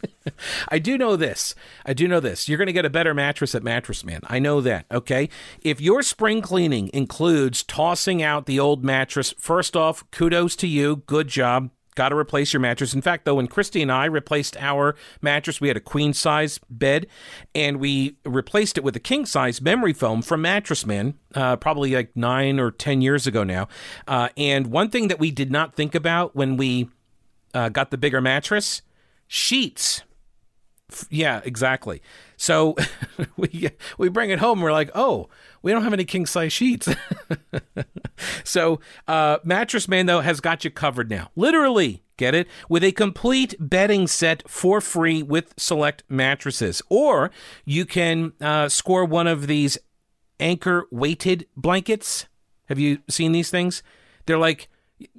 I 0.68 0.78
do 0.78 0.98
know 0.98 1.16
this. 1.16 1.54
I 1.86 1.94
do 1.94 2.06
know 2.06 2.20
this. 2.20 2.46
You're 2.46 2.58
going 2.58 2.66
to 2.66 2.74
get 2.74 2.84
a 2.84 2.90
better 2.90 3.14
mattress 3.14 3.54
at 3.54 3.62
Mattress 3.62 4.04
Man. 4.04 4.20
I 4.24 4.38
know 4.38 4.60
that. 4.60 4.84
Okay. 4.92 5.30
If 5.62 5.80
your 5.80 6.02
spring 6.02 6.42
cleaning 6.42 6.90
includes 6.92 7.62
tossing 7.62 8.22
out 8.22 8.44
the 8.44 8.60
old 8.60 8.84
mattress, 8.84 9.34
first 9.38 9.78
off, 9.78 10.04
kudos 10.10 10.54
to 10.56 10.66
you. 10.66 10.96
Good 11.06 11.28
job. 11.28 11.70
Got 11.98 12.10
to 12.10 12.16
replace 12.16 12.52
your 12.52 12.60
mattress. 12.60 12.94
In 12.94 13.02
fact, 13.02 13.24
though, 13.24 13.34
when 13.34 13.48
Christy 13.48 13.82
and 13.82 13.90
I 13.90 14.04
replaced 14.04 14.56
our 14.58 14.94
mattress, 15.20 15.60
we 15.60 15.66
had 15.66 15.76
a 15.76 15.80
queen 15.80 16.14
size 16.14 16.60
bed 16.70 17.08
and 17.56 17.78
we 17.80 18.18
replaced 18.24 18.78
it 18.78 18.84
with 18.84 18.94
a 18.94 19.00
king 19.00 19.26
size 19.26 19.60
memory 19.60 19.92
foam 19.92 20.22
from 20.22 20.42
Mattress 20.42 20.86
Man, 20.86 21.14
uh, 21.34 21.56
probably 21.56 21.96
like 21.96 22.14
nine 22.14 22.60
or 22.60 22.70
10 22.70 23.00
years 23.00 23.26
ago 23.26 23.42
now. 23.42 23.66
Uh, 24.06 24.28
and 24.36 24.68
one 24.68 24.90
thing 24.90 25.08
that 25.08 25.18
we 25.18 25.32
did 25.32 25.50
not 25.50 25.74
think 25.74 25.96
about 25.96 26.36
when 26.36 26.56
we 26.56 26.88
uh, 27.52 27.68
got 27.68 27.90
the 27.90 27.98
bigger 27.98 28.20
mattress 28.20 28.80
sheets. 29.26 30.04
Yeah, 31.10 31.40
exactly. 31.44 32.02
So 32.36 32.76
we 33.36 33.70
we 33.98 34.08
bring 34.08 34.30
it 34.30 34.38
home. 34.38 34.60
we're 34.60 34.72
like, 34.72 34.90
oh, 34.94 35.28
we 35.62 35.72
don't 35.72 35.82
have 35.82 35.92
any 35.92 36.04
king 36.04 36.26
size 36.26 36.52
sheets. 36.52 36.88
so 38.44 38.80
uh, 39.06 39.38
Mattress 39.44 39.88
Man 39.88 40.06
though 40.06 40.20
has 40.20 40.40
got 40.40 40.64
you 40.64 40.70
covered 40.70 41.10
now. 41.10 41.30
Literally, 41.36 42.02
get 42.16 42.34
it 42.34 42.48
with 42.68 42.82
a 42.84 42.92
complete 42.92 43.54
bedding 43.58 44.06
set 44.06 44.48
for 44.48 44.80
free 44.80 45.22
with 45.22 45.52
select 45.56 46.04
mattresses, 46.08 46.80
or 46.88 47.30
you 47.64 47.84
can 47.84 48.32
uh, 48.40 48.68
score 48.68 49.04
one 49.04 49.26
of 49.26 49.46
these 49.46 49.78
anchor 50.40 50.86
weighted 50.90 51.46
blankets. 51.56 52.26
Have 52.66 52.78
you 52.78 52.98
seen 53.08 53.32
these 53.32 53.50
things? 53.50 53.82
They're 54.26 54.38
like 54.38 54.68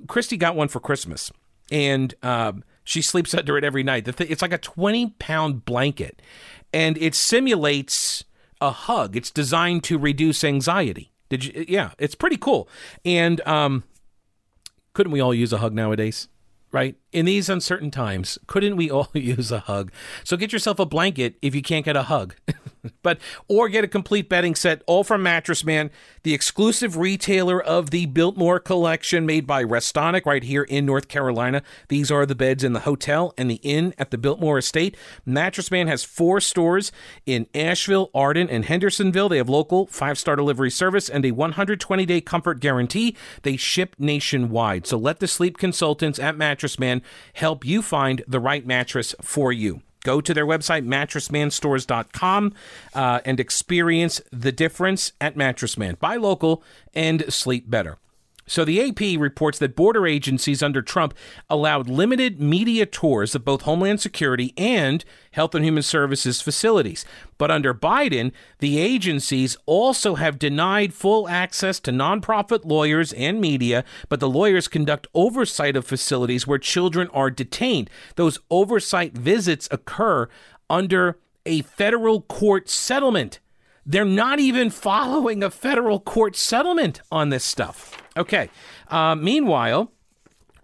Christy 0.07 0.37
got 0.37 0.55
one 0.55 0.67
for 0.67 0.79
Christmas, 0.79 1.31
and 1.71 2.13
um, 2.23 2.63
she 2.89 3.03
sleeps 3.03 3.35
under 3.35 3.55
it 3.55 3.63
every 3.63 3.83
night. 3.83 4.07
It's 4.07 4.41
like 4.41 4.51
a 4.51 4.57
20 4.57 5.13
pound 5.19 5.63
blanket 5.63 6.23
and 6.73 6.97
it 6.97 7.13
simulates 7.13 8.23
a 8.59 8.71
hug. 8.71 9.15
It's 9.15 9.29
designed 9.29 9.83
to 9.83 9.99
reduce 9.99 10.43
anxiety. 10.43 11.11
Did 11.29 11.45
you? 11.45 11.65
Yeah, 11.67 11.91
it's 11.99 12.15
pretty 12.15 12.37
cool. 12.37 12.67
And 13.05 13.41
um, 13.41 13.83
couldn't 14.93 15.11
we 15.11 15.19
all 15.19 15.35
use 15.35 15.53
a 15.53 15.59
hug 15.59 15.75
nowadays? 15.75 16.29
Right? 16.71 16.95
In 17.11 17.25
these 17.25 17.49
uncertain 17.49 17.89
times, 17.89 18.37
couldn't 18.45 18.75
we 18.75 18.91
all 18.91 19.09
use 19.13 19.51
a 19.51 19.61
hug? 19.61 19.91
So 20.23 20.37
get 20.37 20.53
yourself 20.53 20.77
a 20.77 20.85
blanket 20.85 21.37
if 21.41 21.55
you 21.55 21.61
can't 21.63 21.85
get 21.85 21.95
a 21.95 22.03
hug. 22.03 22.35
but 23.01 23.19
or 23.47 23.67
get 23.67 23.83
a 23.83 23.87
complete 23.87 24.29
bedding 24.29 24.55
set, 24.55 24.83
all 24.85 25.03
from 25.03 25.23
Mattress 25.23 25.63
Man, 25.63 25.89
the 26.23 26.33
exclusive 26.33 26.97
retailer 26.97 27.61
of 27.61 27.89
the 27.89 28.05
Biltmore 28.05 28.59
collection 28.59 29.25
made 29.25 29.47
by 29.47 29.63
Restonic 29.63 30.25
right 30.25 30.43
here 30.43 30.63
in 30.63 30.85
North 30.85 31.07
Carolina. 31.07 31.63
These 31.87 32.11
are 32.11 32.25
the 32.25 32.35
beds 32.35 32.63
in 32.63 32.73
the 32.73 32.81
hotel 32.81 33.33
and 33.37 33.49
the 33.49 33.55
inn 33.55 33.93
at 33.97 34.11
the 34.11 34.17
Biltmore 34.17 34.57
estate. 34.57 34.95
Mattress 35.25 35.71
Man 35.71 35.87
has 35.87 36.03
four 36.03 36.39
stores 36.39 36.91
in 37.25 37.47
Asheville, 37.55 38.11
Arden, 38.13 38.49
and 38.49 38.65
Hendersonville. 38.65 39.29
They 39.29 39.37
have 39.37 39.49
local 39.49 39.87
five 39.87 40.17
star 40.17 40.35
delivery 40.35 40.71
service 40.71 41.09
and 41.09 41.25
a 41.25 41.31
120 41.31 42.05
day 42.05 42.21
comfort 42.21 42.59
guarantee. 42.59 43.15
They 43.41 43.57
ship 43.57 43.95
nationwide. 43.97 44.85
So 44.85 44.97
let 44.97 45.19
the 45.19 45.27
sleep 45.27 45.57
consultants 45.57 46.19
at 46.19 46.37
Mattress 46.37 46.77
Man 46.77 46.98
help 47.33 47.65
you 47.65 47.81
find 47.81 48.23
the 48.27 48.39
right 48.39 48.65
mattress 48.65 49.15
for 49.21 49.51
you. 49.51 49.81
Go 50.03 50.21
to 50.21 50.33
their 50.33 50.45
website, 50.45 50.85
mattressmanstores.com, 50.87 52.53
uh, 52.93 53.19
and 53.25 53.39
experience 53.39 54.21
the 54.31 54.51
difference 54.51 55.11
at 55.19 55.35
Mattress 55.35 55.77
Man. 55.77 55.97
Buy 55.99 56.15
local 56.15 56.63
and 56.93 57.31
sleep 57.31 57.69
better. 57.69 57.97
So 58.49 58.65
the 58.65 58.81
AP 58.81 59.19
reports 59.21 59.59
that 59.59 59.75
border 59.75 60.07
agencies 60.07 60.63
under 60.63 60.81
Trump 60.81 61.13
allowed 61.51 61.87
limited 61.87 62.41
media 62.41 62.87
tours 62.87 63.35
of 63.35 63.45
both 63.45 63.61
Homeland 63.61 64.01
Security 64.01 64.55
and 64.57 65.05
Health 65.31 65.53
and 65.53 65.63
Human 65.63 65.83
Services 65.83 66.41
facilities. 66.41 67.05
But 67.37 67.51
under 67.51 67.75
Biden, 67.75 68.31
the 68.57 68.79
agencies 68.79 69.55
also 69.67 70.15
have 70.15 70.39
denied 70.39 70.95
full 70.95 71.29
access 71.29 71.79
to 71.81 71.91
nonprofit 71.91 72.65
lawyers 72.65 73.13
and 73.13 73.39
media, 73.39 73.85
but 74.09 74.19
the 74.19 74.27
lawyers 74.27 74.67
conduct 74.67 75.05
oversight 75.13 75.75
of 75.75 75.85
facilities 75.85 76.47
where 76.47 76.57
children 76.57 77.07
are 77.13 77.29
detained. 77.29 77.87
Those 78.15 78.39
oversight 78.49 79.13
visits 79.13 79.67
occur 79.69 80.27
under 80.71 81.19
a 81.45 81.61
federal 81.61 82.21
court 82.21 82.67
settlement. 82.67 83.39
They're 83.89 84.05
not 84.05 84.39
even 84.39 84.69
following 84.69 85.41
a 85.41 85.49
federal 85.49 85.99
court 85.99 86.35
settlement 86.35 87.01
on 87.11 87.29
this 87.29 87.43
stuff. 87.43 87.97
Okay. 88.15 88.51
Uh, 88.87 89.15
meanwhile, 89.15 89.91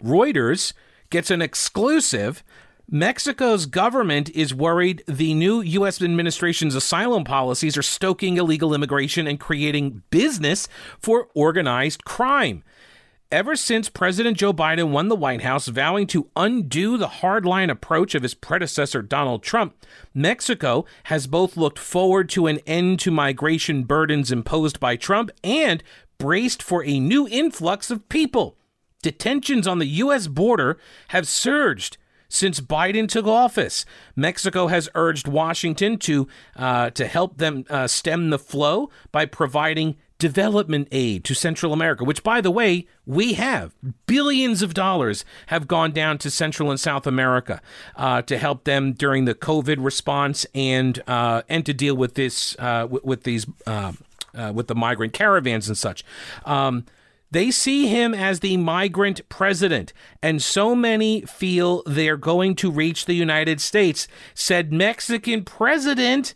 Reuters 0.03 0.73
gets 1.09 1.31
an 1.31 1.41
exclusive. 1.41 2.43
Mexico's 2.87 3.65
government 3.65 4.29
is 4.29 4.53
worried 4.53 5.03
the 5.07 5.33
new 5.33 5.61
U.S. 5.61 6.03
administration's 6.03 6.75
asylum 6.75 7.23
policies 7.23 7.75
are 7.75 7.81
stoking 7.81 8.37
illegal 8.37 8.75
immigration 8.75 9.25
and 9.25 9.39
creating 9.39 10.03
business 10.11 10.67
for 10.99 11.29
organized 11.33 12.05
crime. 12.05 12.63
Ever 13.35 13.57
since 13.57 13.89
President 13.89 14.37
Joe 14.37 14.53
Biden 14.53 14.91
won 14.91 15.09
the 15.09 15.15
White 15.17 15.41
House, 15.41 15.67
vowing 15.67 16.07
to 16.07 16.29
undo 16.37 16.95
the 16.95 17.09
hardline 17.19 17.69
approach 17.69 18.15
of 18.15 18.23
his 18.23 18.33
predecessor 18.33 19.01
Donald 19.01 19.43
Trump, 19.43 19.75
Mexico 20.13 20.85
has 21.03 21.27
both 21.27 21.57
looked 21.57 21.77
forward 21.77 22.29
to 22.29 22.47
an 22.47 22.59
end 22.59 23.01
to 23.01 23.11
migration 23.11 23.83
burdens 23.83 24.31
imposed 24.31 24.79
by 24.79 24.95
Trump 24.95 25.31
and 25.43 25.83
braced 26.17 26.63
for 26.63 26.81
a 26.85 26.97
new 26.97 27.27
influx 27.27 27.91
of 27.91 28.07
people. 28.07 28.55
Detentions 29.01 29.67
on 29.67 29.79
the 29.79 29.85
U.S. 29.85 30.27
border 30.27 30.77
have 31.09 31.27
surged 31.27 31.97
since 32.29 32.61
Biden 32.61 33.05
took 33.05 33.27
office. 33.27 33.85
Mexico 34.15 34.67
has 34.67 34.87
urged 34.95 35.27
Washington 35.27 35.97
to 35.97 36.29
uh, 36.55 36.89
to 36.91 37.05
help 37.05 37.37
them 37.37 37.65
uh, 37.69 37.87
stem 37.87 38.29
the 38.29 38.39
flow 38.39 38.89
by 39.11 39.25
providing 39.25 39.97
development 40.17 40.87
aid 40.91 41.23
to 41.25 41.33
Central 41.33 41.73
America, 41.73 42.03
which, 42.03 42.23
by 42.23 42.41
the 42.41 42.51
way, 42.51 42.87
we 43.05 43.33
have. 43.33 43.73
Billions 44.05 44.61
of 44.61 44.73
dollars 44.73 45.25
have 45.47 45.67
gone 45.67 45.91
down 45.91 46.17
to 46.19 46.31
Central 46.31 46.69
and 46.69 46.79
South 46.79 47.05
America 47.05 47.61
uh, 47.95 48.21
to 48.23 48.37
help 48.37 48.63
them 48.63 48.93
during 48.93 49.25
the 49.25 49.35
COVID 49.35 49.83
response 49.83 50.45
and 50.55 51.01
uh, 51.07 51.41
and 51.49 51.65
to 51.65 51.73
deal 51.73 51.95
with 51.95 52.15
this 52.15 52.55
uh, 52.59 52.87
with, 52.89 53.23
these 53.23 53.45
uh, 53.67 53.91
uh, 54.33 54.51
with 54.55 54.67
the 54.67 54.75
migrant 54.75 55.13
caravans 55.13 55.67
and 55.67 55.77
such. 55.77 56.03
Um, 56.45 56.85
they 57.31 57.51
see 57.51 57.87
him 57.87 58.13
as 58.13 58.39
the 58.39 58.55
migrant 58.55 59.27
president, 59.27 59.91
and 60.21 60.41
so 60.41 60.75
many 60.75 61.21
feel 61.21 61.83
they're 61.85 62.15
going 62.15 62.55
to 62.55 62.71
reach 62.71 63.05
the 63.05 63.13
United 63.13 63.59
States, 63.59 64.07
said 64.33 64.71
Mexican 64.71 65.43
President 65.43 66.33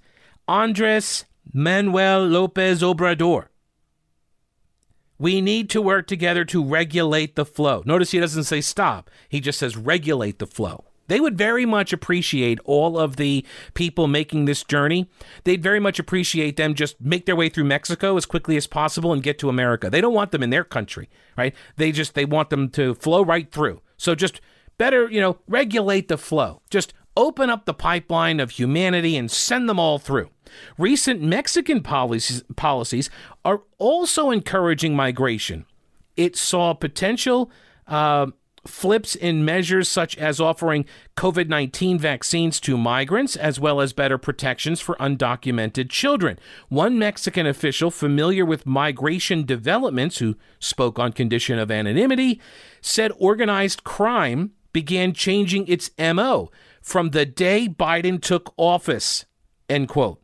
Andres 0.48 1.26
Manuel 1.54 2.26
Lopez 2.26 2.82
Obrador. 2.82 3.48
We 5.20 5.42
need 5.42 5.70
to 5.72 5.82
work 5.82 6.08
together 6.08 6.46
to 6.46 6.64
regulate 6.64 7.36
the 7.36 7.46
flow. 7.46 7.84
Notice 7.86 8.12
he 8.12 8.20
doesn't 8.20 8.46
say 8.46 8.62
stop, 8.62 9.12
he 9.28 9.40
just 9.40 9.60
says 9.60 9.78
regulate 9.78 10.40
the 10.40 10.48
flow. 10.48 10.86
They 11.10 11.20
would 11.20 11.38
very 11.38 11.66
much 11.66 11.92
appreciate 11.92 12.60
all 12.66 12.98
of 12.98 13.16
the 13.16 13.44
people 13.74 14.08
making 14.08 14.46
this 14.46 14.64
journey. 14.64 15.10
They'd 15.44 15.62
very 15.62 15.80
much 15.80 15.98
appreciate 15.98 16.56
them 16.56 16.76
just 16.76 17.02
make 17.02 17.26
their 17.26 17.36
way 17.36 17.50
through 17.50 17.64
Mexico 17.64 18.16
as 18.16 18.28
quickly 18.28 18.56
as 18.58 18.68
possible 18.68 19.12
and 19.12 19.24
get 19.24 19.40
to 19.40 19.50
America. 19.50 19.90
They 19.90 20.02
don't 20.02 20.14
want 20.14 20.32
them 20.32 20.44
in 20.44 20.52
their 20.52 20.64
country, 20.64 21.10
right? 21.36 21.56
They 21.78 21.92
just 21.92 22.14
they 22.14 22.26
want 22.26 22.52
them 22.52 22.70
to 22.70 22.94
flow 22.94 23.24
right 23.24 23.52
through. 23.52 23.82
So 23.98 24.14
just 24.14 24.40
better, 24.78 25.10
you 25.10 25.20
know, 25.20 25.40
regulate 25.48 26.10
the 26.10 26.18
flow. 26.18 26.62
Just 26.70 26.94
open 27.15 27.50
up 27.50 27.65
the 27.65 27.74
pipeline 27.74 28.39
of 28.39 28.52
humanity 28.52 29.17
and 29.17 29.30
send 29.30 29.67
them 29.67 29.80
all 29.80 30.00
through. 30.00 30.30
Recent 30.78 31.22
Mexican 31.22 31.82
policies, 31.82 32.43
policies 32.56 33.10
are 33.45 33.62
also 33.78 34.32
encouraging 34.32 34.95
migration. 34.95 35.65
It 36.15 36.36
saw 36.36 36.74
potential 36.74 37.52
uh, 37.88 38.28
flips 38.65 39.15
in 39.15 39.45
measures 39.45 39.88
such 39.88 40.17
as 40.17 40.39
offering 40.39 40.86
COVID 41.15 41.48
19 41.48 41.98
vaccines 41.98 42.60
to 42.62 42.78
migrants, 42.78 43.36
as 43.36 43.60
well 43.60 43.82
as 43.82 43.93
better 43.93 44.17
protections 44.17 44.80
for 44.80 44.95
undocumented 44.95 45.89
children. 45.89 46.39
One 46.67 47.00
Mexican 47.00 47.45
official 47.45 47.91
familiar 47.91 48.45
with 48.45 48.65
migration 48.65 49.45
developments, 49.45 50.17
who 50.17 50.36
spoke 50.60 51.00
on 51.00 51.13
condition 51.13 51.60
of 51.60 51.72
anonymity, 51.72 52.39
said 52.82 53.12
organized 53.17 53.84
crime 53.84 54.52
began 54.72 55.13
changing 55.13 55.67
its 55.67 55.89
MO 55.98 56.52
from 56.82 57.12
the 57.12 57.26
day 57.26 57.68
Biden 57.68 58.22
took 58.22 58.54
office. 58.58 59.26
End 59.70 59.88
quote 59.88 60.22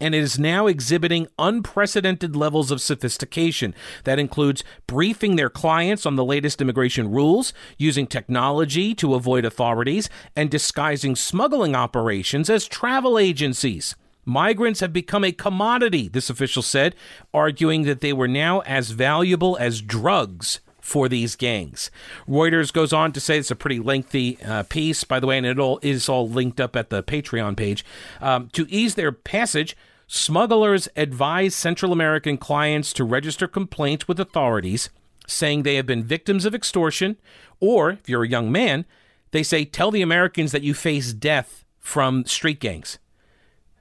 and 0.00 0.14
it 0.14 0.22
is 0.22 0.38
now 0.38 0.66
exhibiting 0.66 1.28
unprecedented 1.38 2.34
levels 2.34 2.70
of 2.70 2.80
sophistication. 2.80 3.74
That 4.04 4.18
includes 4.18 4.64
briefing 4.86 5.36
their 5.36 5.50
clients 5.50 6.06
on 6.06 6.16
the 6.16 6.24
latest 6.24 6.60
immigration 6.60 7.10
rules, 7.10 7.52
using 7.78 8.06
technology 8.06 8.94
to 8.96 9.14
avoid 9.14 9.44
authorities, 9.44 10.08
and 10.34 10.50
disguising 10.50 11.16
smuggling 11.16 11.74
operations 11.74 12.50
as 12.50 12.66
travel 12.66 13.18
agencies. 13.18 13.94
Migrants 14.24 14.80
have 14.80 14.92
become 14.92 15.22
a 15.22 15.32
commodity, 15.32 16.08
this 16.08 16.30
official 16.30 16.62
said, 16.62 16.94
arguing 17.32 17.82
that 17.82 18.00
they 18.00 18.12
were 18.12 18.28
now 18.28 18.60
as 18.60 18.90
valuable 18.90 19.56
as 19.60 19.82
drugs 19.82 20.60
for 20.84 21.08
these 21.08 21.34
gangs. 21.34 21.90
Reuters 22.28 22.70
goes 22.70 22.92
on 22.92 23.10
to 23.12 23.20
say 23.20 23.38
it's 23.38 23.50
a 23.50 23.56
pretty 23.56 23.80
lengthy 23.80 24.38
uh, 24.42 24.64
piece, 24.64 25.02
by 25.02 25.18
the 25.18 25.26
way, 25.26 25.38
and 25.38 25.46
it 25.46 25.58
all 25.58 25.80
is 25.82 26.10
all 26.10 26.28
linked 26.28 26.60
up 26.60 26.76
at 26.76 26.90
the 26.90 27.02
Patreon 27.02 27.56
page. 27.56 27.82
Um, 28.20 28.50
to 28.52 28.66
ease 28.68 28.94
their 28.94 29.10
passage, 29.10 29.78
smugglers 30.06 30.86
advise 30.94 31.54
Central 31.54 31.90
American 31.90 32.36
clients 32.36 32.92
to 32.92 33.02
register 33.02 33.48
complaints 33.48 34.06
with 34.06 34.20
authorities, 34.20 34.90
saying 35.26 35.62
they 35.62 35.76
have 35.76 35.86
been 35.86 36.04
victims 36.04 36.44
of 36.44 36.54
extortion, 36.54 37.16
or 37.60 37.92
if 37.92 38.06
you're 38.06 38.24
a 38.24 38.28
young 38.28 38.52
man, 38.52 38.84
they 39.30 39.42
say 39.42 39.64
tell 39.64 39.90
the 39.90 40.02
Americans 40.02 40.52
that 40.52 40.62
you 40.62 40.74
face 40.74 41.14
death 41.14 41.64
from 41.80 42.26
street 42.26 42.60
gangs. 42.60 42.98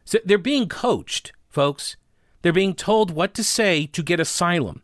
So 0.06 0.20
they're 0.24 0.38
being 0.38 0.70
coached, 0.70 1.34
folks. 1.50 1.98
They're 2.44 2.54
being 2.54 2.76
told 2.76 3.12
what 3.12 3.34
to 3.34 3.44
say 3.44 3.88
to 3.88 4.02
get 4.02 4.22
asylum. 4.22 4.84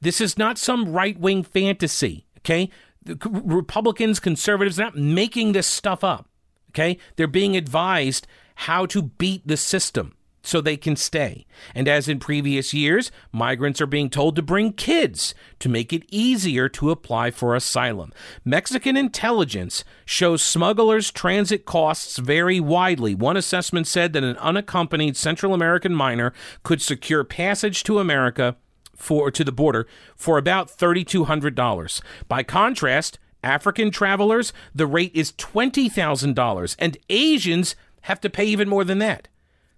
This 0.00 0.20
is 0.20 0.38
not 0.38 0.58
some 0.58 0.92
right 0.92 1.18
wing 1.18 1.42
fantasy, 1.42 2.26
okay? 2.38 2.70
The 3.02 3.16
Republicans, 3.30 4.20
conservatives, 4.20 4.78
not 4.78 4.96
making 4.96 5.52
this 5.52 5.66
stuff 5.66 6.02
up, 6.02 6.28
okay? 6.70 6.98
They're 7.16 7.26
being 7.26 7.56
advised 7.56 8.26
how 8.54 8.86
to 8.86 9.02
beat 9.02 9.46
the 9.46 9.56
system 9.56 10.14
so 10.44 10.60
they 10.60 10.76
can 10.76 10.94
stay. 10.94 11.46
And 11.74 11.88
as 11.88 12.06
in 12.08 12.20
previous 12.20 12.74
years, 12.74 13.10
migrants 13.32 13.80
are 13.80 13.86
being 13.86 14.10
told 14.10 14.36
to 14.36 14.42
bring 14.42 14.74
kids 14.74 15.34
to 15.58 15.68
make 15.68 15.92
it 15.92 16.04
easier 16.10 16.68
to 16.68 16.90
apply 16.90 17.30
for 17.30 17.54
asylum. 17.54 18.12
Mexican 18.44 18.96
intelligence 18.96 19.84
shows 20.04 20.42
smugglers' 20.42 21.10
transit 21.10 21.64
costs 21.64 22.18
vary 22.18 22.60
widely. 22.60 23.14
One 23.14 23.38
assessment 23.38 23.86
said 23.86 24.12
that 24.12 24.22
an 24.22 24.36
unaccompanied 24.36 25.16
Central 25.16 25.54
American 25.54 25.94
minor 25.94 26.32
could 26.62 26.82
secure 26.82 27.24
passage 27.24 27.82
to 27.84 27.98
America 27.98 28.56
for 28.96 29.30
to 29.30 29.44
the 29.44 29.52
border 29.52 29.86
for 30.16 30.38
about 30.38 30.68
$3200. 30.68 32.00
By 32.28 32.42
contrast, 32.42 33.18
African 33.42 33.90
travelers, 33.90 34.52
the 34.74 34.86
rate 34.86 35.12
is 35.14 35.32
$20,000 35.32 36.76
and 36.78 36.96
Asians 37.10 37.76
have 38.02 38.20
to 38.20 38.30
pay 38.30 38.44
even 38.44 38.68
more 38.68 38.84
than 38.84 38.98
that. 38.98 39.28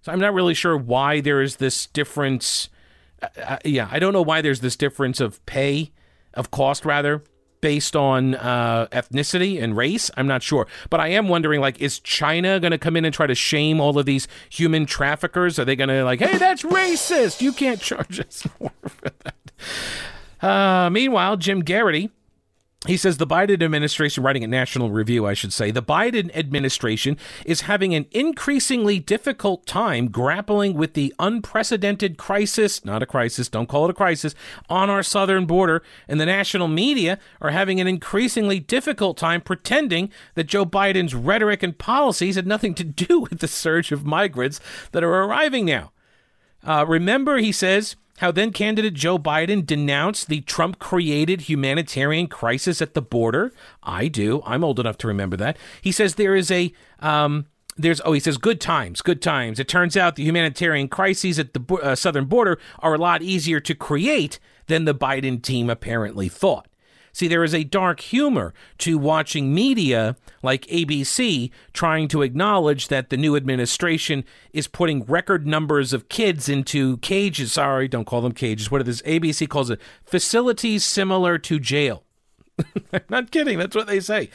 So 0.01 0.11
I'm 0.11 0.19
not 0.19 0.33
really 0.33 0.53
sure 0.53 0.77
why 0.77 1.19
there 1.21 1.41
is 1.41 1.57
this 1.57 1.87
difference. 1.87 2.69
Uh, 3.21 3.27
uh, 3.41 3.57
yeah, 3.65 3.89
I 3.91 3.99
don't 3.99 4.13
know 4.13 4.21
why 4.21 4.41
there's 4.41 4.61
this 4.61 4.75
difference 4.75 5.19
of 5.19 5.45
pay, 5.45 5.91
of 6.33 6.51
cost 6.51 6.85
rather, 6.85 7.23
based 7.61 7.95
on 7.95 8.35
uh, 8.35 8.87
ethnicity 8.91 9.61
and 9.61 9.75
race. 9.75 10.11
I'm 10.17 10.27
not 10.27 10.43
sure, 10.43 10.67
but 10.89 10.99
I 10.99 11.09
am 11.09 11.27
wondering 11.27 11.61
like, 11.61 11.81
is 11.81 11.99
China 11.99 12.59
going 12.59 12.71
to 12.71 12.77
come 12.77 12.95
in 12.95 13.05
and 13.05 13.13
try 13.13 13.27
to 13.27 13.35
shame 13.35 13.79
all 13.79 13.97
of 13.97 14.05
these 14.05 14.27
human 14.49 14.85
traffickers? 14.85 15.59
Are 15.59 15.65
they 15.65 15.75
going 15.75 15.89
to 15.89 16.03
like, 16.03 16.19
hey, 16.19 16.37
that's 16.37 16.63
racist. 16.63 17.41
You 17.41 17.51
can't 17.51 17.81
charge 17.81 18.19
us 18.19 18.47
more 18.59 18.71
for 18.87 19.11
that. 19.23 19.35
Uh, 20.41 20.89
meanwhile, 20.89 21.37
Jim 21.37 21.63
Geraghty 21.63 22.11
he 22.85 22.95
says 22.95 23.17
the 23.17 23.25
Biden 23.25 23.63
administration, 23.63 24.23
writing 24.23 24.43
a 24.43 24.47
National 24.47 24.91
Review, 24.91 25.25
I 25.25 25.33
should 25.33 25.51
say, 25.51 25.71
the 25.71 25.81
Biden 25.81 26.29
administration 26.35 27.17
is 27.43 27.61
having 27.61 27.95
an 27.95 28.05
increasingly 28.11 28.99
difficult 28.99 29.65
time 29.65 30.09
grappling 30.09 30.75
with 30.75 30.93
the 30.93 31.11
unprecedented 31.17 32.17
crisis, 32.19 32.85
not 32.85 33.01
a 33.01 33.07
crisis, 33.07 33.49
don't 33.49 33.67
call 33.67 33.85
it 33.85 33.91
a 33.91 33.95
crisis, 33.95 34.35
on 34.69 34.91
our 34.91 35.01
southern 35.01 35.47
border. 35.47 35.81
And 36.07 36.21
the 36.21 36.27
national 36.27 36.67
media 36.67 37.17
are 37.41 37.49
having 37.49 37.81
an 37.81 37.87
increasingly 37.87 38.59
difficult 38.59 39.17
time 39.17 39.41
pretending 39.41 40.11
that 40.35 40.45
Joe 40.45 40.65
Biden's 40.65 41.15
rhetoric 41.15 41.63
and 41.63 41.75
policies 41.75 42.35
had 42.35 42.45
nothing 42.45 42.75
to 42.75 42.83
do 42.83 43.19
with 43.29 43.39
the 43.39 43.47
surge 43.47 43.91
of 43.91 44.05
migrants 44.05 44.59
that 44.91 45.03
are 45.03 45.23
arriving 45.23 45.65
now. 45.65 45.91
Uh, 46.63 46.85
remember, 46.87 47.37
he 47.37 47.51
says, 47.51 47.95
how 48.17 48.31
then 48.31 48.51
candidate 48.51 48.93
Joe 48.93 49.17
Biden 49.17 49.65
denounced 49.65 50.27
the 50.27 50.41
Trump 50.41 50.79
created 50.79 51.41
humanitarian 51.41 52.27
crisis 52.27 52.81
at 52.81 52.93
the 52.93 53.01
border. 53.01 53.53
I 53.83 54.07
do. 54.07 54.41
I'm 54.45 54.63
old 54.63 54.79
enough 54.79 54.97
to 54.99 55.07
remember 55.07 55.37
that. 55.37 55.57
He 55.81 55.91
says 55.91 56.15
there 56.15 56.35
is 56.35 56.51
a. 56.51 56.71
Um, 56.99 57.47
there's 57.79 58.01
oh 58.05 58.13
he 58.13 58.19
says 58.19 58.39
good 58.39 58.59
times 58.59 59.03
good 59.03 59.21
times 59.21 59.59
it 59.59 59.67
turns 59.67 59.95
out 59.95 60.15
the 60.15 60.23
humanitarian 60.23 60.87
crises 60.87 61.37
at 61.37 61.53
the 61.53 61.75
uh, 61.75 61.93
southern 61.93 62.25
border 62.25 62.57
are 62.79 62.95
a 62.95 62.97
lot 62.97 63.21
easier 63.21 63.59
to 63.59 63.75
create 63.75 64.39
than 64.65 64.85
the 64.85 64.95
biden 64.95 65.39
team 65.39 65.69
apparently 65.69 66.27
thought 66.27 66.67
See, 67.17 67.27
there 67.27 67.43
is 67.43 67.55
a 67.55 67.63
dark 67.63 67.99
humor 67.99 68.53
to 68.77 68.99
watching 68.99 69.51
media 69.51 70.15
like 70.43 70.67
ABC 70.67 71.49
trying 71.73 72.07
to 72.09 72.21
acknowledge 72.21 72.89
that 72.89 73.09
the 73.09 73.17
new 73.17 73.35
administration 73.35 74.23
is 74.53 74.67
putting 74.67 75.03
record 75.03 75.47
numbers 75.47 75.93
of 75.93 76.09
kids 76.09 76.47
into 76.47 76.97
cages. 76.97 77.53
Sorry, 77.53 77.87
don't 77.87 78.05
call 78.05 78.21
them 78.21 78.33
cages. 78.33 78.69
What 78.69 78.87
is 78.87 79.01
ABC 79.01 79.49
calls 79.49 79.71
it 79.71 79.81
facilities 80.05 80.85
similar 80.85 81.39
to 81.39 81.59
jail. 81.59 82.03
I'm 82.93 83.01
not 83.09 83.31
kidding. 83.31 83.57
That's 83.57 83.75
what 83.75 83.87
they 83.87 83.99
say. 83.99 84.29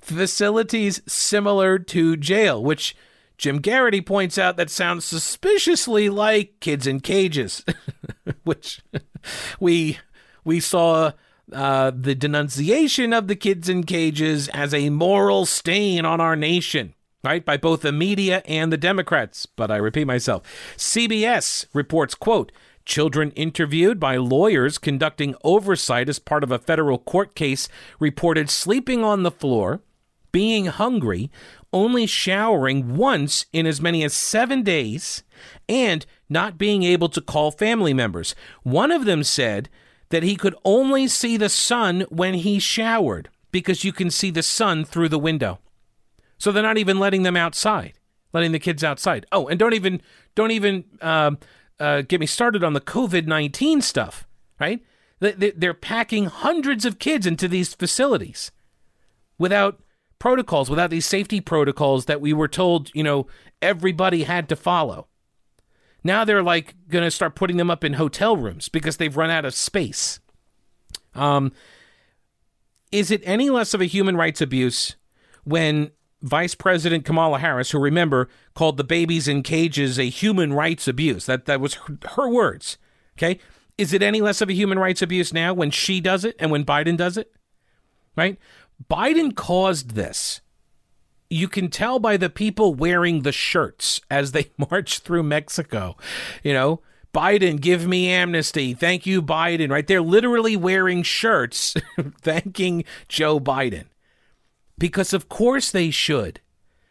Facilities 0.00 1.02
similar 1.08 1.80
to 1.80 2.16
jail, 2.16 2.62
which 2.62 2.94
Jim 3.38 3.60
Geraghty 3.60 4.02
points 4.02 4.38
out 4.38 4.56
that 4.56 4.70
sounds 4.70 5.04
suspiciously 5.04 6.08
like 6.08 6.60
kids 6.60 6.86
in 6.86 7.00
cages, 7.00 7.64
which 8.44 8.82
we 9.58 9.98
we 10.44 10.60
saw 10.60 11.10
uh, 11.52 11.90
the 11.94 12.14
denunciation 12.14 13.12
of 13.12 13.28
the 13.28 13.36
kids 13.36 13.68
in 13.68 13.84
cages 13.84 14.48
as 14.48 14.72
a 14.74 14.90
moral 14.90 15.46
stain 15.46 16.04
on 16.04 16.20
our 16.20 16.36
nation 16.36 16.94
right 17.22 17.44
by 17.44 17.56
both 17.56 17.82
the 17.82 17.92
media 17.92 18.42
and 18.46 18.72
the 18.72 18.76
democrats. 18.76 19.46
But 19.46 19.70
i 19.70 19.76
repeat 19.76 20.06
myself 20.06 20.42
cbs 20.76 21.66
reports 21.72 22.14
quote 22.14 22.52
children 22.84 23.30
interviewed 23.32 24.00
by 24.00 24.16
lawyers 24.16 24.78
conducting 24.78 25.34
oversight 25.44 26.08
as 26.08 26.18
part 26.18 26.42
of 26.42 26.50
a 26.50 26.58
federal 26.58 26.98
court 26.98 27.34
case 27.34 27.68
reported 27.98 28.50
sleeping 28.50 29.04
on 29.04 29.22
the 29.22 29.30
floor 29.30 29.80
being 30.32 30.66
hungry 30.66 31.30
only 31.72 32.06
showering 32.06 32.96
once 32.96 33.46
in 33.52 33.66
as 33.66 33.80
many 33.80 34.02
as 34.02 34.12
seven 34.12 34.62
days 34.62 35.22
and 35.68 36.04
not 36.28 36.58
being 36.58 36.82
able 36.82 37.08
to 37.08 37.20
call 37.20 37.50
family 37.50 37.94
members. 37.94 38.34
One 38.62 38.90
of 38.90 39.04
them 39.04 39.22
said 39.22 39.68
that 40.10 40.22
he 40.22 40.36
could 40.36 40.54
only 40.64 41.08
see 41.08 41.36
the 41.36 41.48
sun 41.48 42.02
when 42.10 42.34
he 42.34 42.58
showered 42.58 43.28
because 43.50 43.84
you 43.84 43.92
can 43.92 44.10
see 44.10 44.30
the 44.30 44.42
sun 44.42 44.84
through 44.84 45.08
the 45.08 45.18
window. 45.18 45.58
So 46.38 46.52
they're 46.52 46.62
not 46.62 46.78
even 46.78 46.98
letting 46.98 47.22
them 47.22 47.36
outside, 47.36 47.94
letting 48.32 48.52
the 48.52 48.58
kids 48.58 48.84
outside. 48.84 49.26
Oh, 49.32 49.48
and 49.48 49.58
don't 49.58 49.74
even 49.74 50.00
don't 50.34 50.52
even 50.52 50.84
uh, 51.00 51.32
uh, 51.78 52.02
get 52.02 52.20
me 52.20 52.26
started 52.26 52.62
on 52.62 52.74
the 52.74 52.80
COVID 52.80 53.26
nineteen 53.26 53.80
stuff. 53.80 54.26
Right? 54.60 54.84
They're 55.20 55.74
packing 55.74 56.26
hundreds 56.26 56.84
of 56.84 56.98
kids 56.98 57.26
into 57.26 57.46
these 57.48 57.74
facilities 57.74 58.52
without 59.38 59.82
protocols, 60.18 60.70
without 60.70 60.90
these 60.90 61.06
safety 61.06 61.40
protocols 61.40 62.06
that 62.06 62.20
we 62.20 62.32
were 62.32 62.48
told, 62.48 62.90
you 62.94 63.02
know, 63.02 63.26
everybody 63.60 64.22
had 64.24 64.48
to 64.48 64.56
follow. 64.56 65.08
Now 66.02 66.24
they're 66.24 66.42
like 66.42 66.74
going 66.88 67.04
to 67.04 67.10
start 67.10 67.34
putting 67.34 67.56
them 67.56 67.70
up 67.70 67.84
in 67.84 67.94
hotel 67.94 68.36
rooms 68.36 68.68
because 68.68 68.96
they've 68.96 69.16
run 69.16 69.30
out 69.30 69.44
of 69.44 69.54
space. 69.54 70.20
Um, 71.14 71.52
is 72.92 73.10
it 73.10 73.22
any 73.24 73.50
less 73.50 73.74
of 73.74 73.80
a 73.80 73.86
human 73.86 74.16
rights 74.16 74.40
abuse 74.40 74.96
when 75.44 75.90
Vice 76.22 76.54
President 76.54 77.04
Kamala 77.04 77.38
Harris, 77.38 77.70
who 77.70 77.78
remember 77.78 78.28
called 78.54 78.76
the 78.76 78.84
babies 78.84 79.28
in 79.28 79.42
cages 79.42 79.98
a 79.98 80.08
human 80.08 80.52
rights 80.52 80.88
abuse? 80.88 81.26
That 81.26 81.46
that 81.46 81.60
was 81.60 81.74
her, 81.74 81.98
her 82.16 82.28
words. 82.28 82.78
Okay, 83.16 83.38
is 83.78 83.92
it 83.92 84.02
any 84.02 84.20
less 84.20 84.40
of 84.40 84.50
a 84.50 84.54
human 84.54 84.78
rights 84.78 85.02
abuse 85.02 85.32
now 85.32 85.54
when 85.54 85.70
she 85.70 86.00
does 86.00 86.24
it 86.24 86.36
and 86.38 86.50
when 86.50 86.64
Biden 86.64 86.96
does 86.96 87.16
it? 87.16 87.32
Right? 88.16 88.38
Biden 88.90 89.34
caused 89.34 89.92
this 89.92 90.40
you 91.30 91.48
can 91.48 91.68
tell 91.68 92.00
by 92.00 92.16
the 92.16 92.28
people 92.28 92.74
wearing 92.74 93.22
the 93.22 93.32
shirts 93.32 94.00
as 94.10 94.32
they 94.32 94.50
march 94.70 94.98
through 94.98 95.22
Mexico. 95.22 95.96
You 96.42 96.52
know, 96.52 96.80
Biden, 97.14 97.60
give 97.60 97.86
me 97.86 98.08
amnesty. 98.08 98.74
Thank 98.74 99.06
you, 99.06 99.22
Biden. 99.22 99.70
Right? 99.70 99.86
They're 99.86 100.02
literally 100.02 100.56
wearing 100.56 101.02
shirts 101.02 101.74
thanking 102.20 102.84
Joe 103.08 103.40
Biden. 103.40 103.84
Because, 104.76 105.12
of 105.12 105.28
course, 105.28 105.70
they 105.70 105.90
should. 105.90 106.40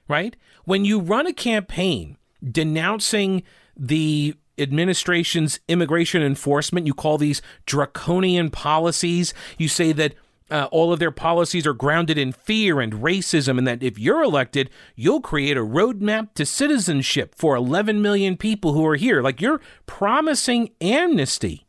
Right? 0.08 0.36
When 0.66 0.86
you 0.86 1.00
run 1.00 1.28
a 1.28 1.34
campaign 1.34 2.18
denouncing 2.44 3.44
the 3.76 4.36
administration's 4.58 5.60
immigration 5.68 6.22
enforcement, 6.22 6.88
you 6.88 6.94
call 6.94 7.18
these 7.18 7.42
draconian 7.66 8.50
policies. 8.50 9.34
You 9.58 9.68
say 9.68 9.92
that 9.94 10.14
uh, 10.52 10.68
all 10.72 10.92
of 10.92 11.00
their 11.00 11.12
policies 11.12 11.68
are 11.68 11.74
grounded 11.74 12.18
in 12.18 12.32
fear 12.32 12.80
and 12.80 12.94
racism, 12.94 13.58
and 13.58 13.68
that 13.68 13.84
if 13.84 14.00
you're 14.00 14.24
elected, 14.24 14.70
you'll 14.96 15.22
create 15.22 15.58
a 15.58 15.62
roadmap 15.62 16.34
to 16.36 16.46
citizenship 16.46 17.36
for 17.36 17.56
11 17.56 18.02
million 18.02 18.38
people 18.38 18.74
who 18.74 18.86
are 18.86 18.96
here. 18.96 19.22
Like 19.22 19.42
you're 19.42 19.62
promising 19.86 20.72
amnesty. 20.82 21.66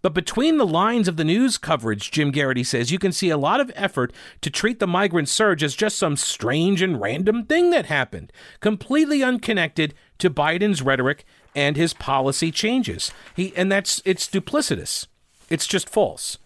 But 0.00 0.14
between 0.14 0.58
the 0.58 0.66
lines 0.66 1.08
of 1.08 1.16
the 1.16 1.24
news 1.24 1.58
coverage, 1.58 2.10
Jim 2.10 2.30
Geraghty 2.32 2.62
says, 2.62 2.92
you 2.92 2.98
can 2.98 3.10
see 3.10 3.30
a 3.30 3.36
lot 3.36 3.60
of 3.60 3.72
effort 3.74 4.12
to 4.42 4.50
treat 4.50 4.78
the 4.78 4.86
migrant 4.86 5.28
surge 5.28 5.62
as 5.62 5.74
just 5.74 5.98
some 5.98 6.16
strange 6.16 6.82
and 6.82 7.00
random 7.00 7.44
thing 7.44 7.70
that 7.70 7.86
happened, 7.86 8.32
completely 8.60 9.22
unconnected 9.22 9.94
to 10.18 10.30
Biden's 10.30 10.82
rhetoric 10.82 11.24
and 11.54 11.76
his 11.76 11.94
policy 11.94 12.52
changes. 12.52 13.10
He 13.34 13.52
and 13.56 13.72
that's 13.72 14.00
it's 14.04 14.28
duplicitous. 14.28 15.06
It's 15.50 15.66
just 15.66 15.88
false. 15.88 16.38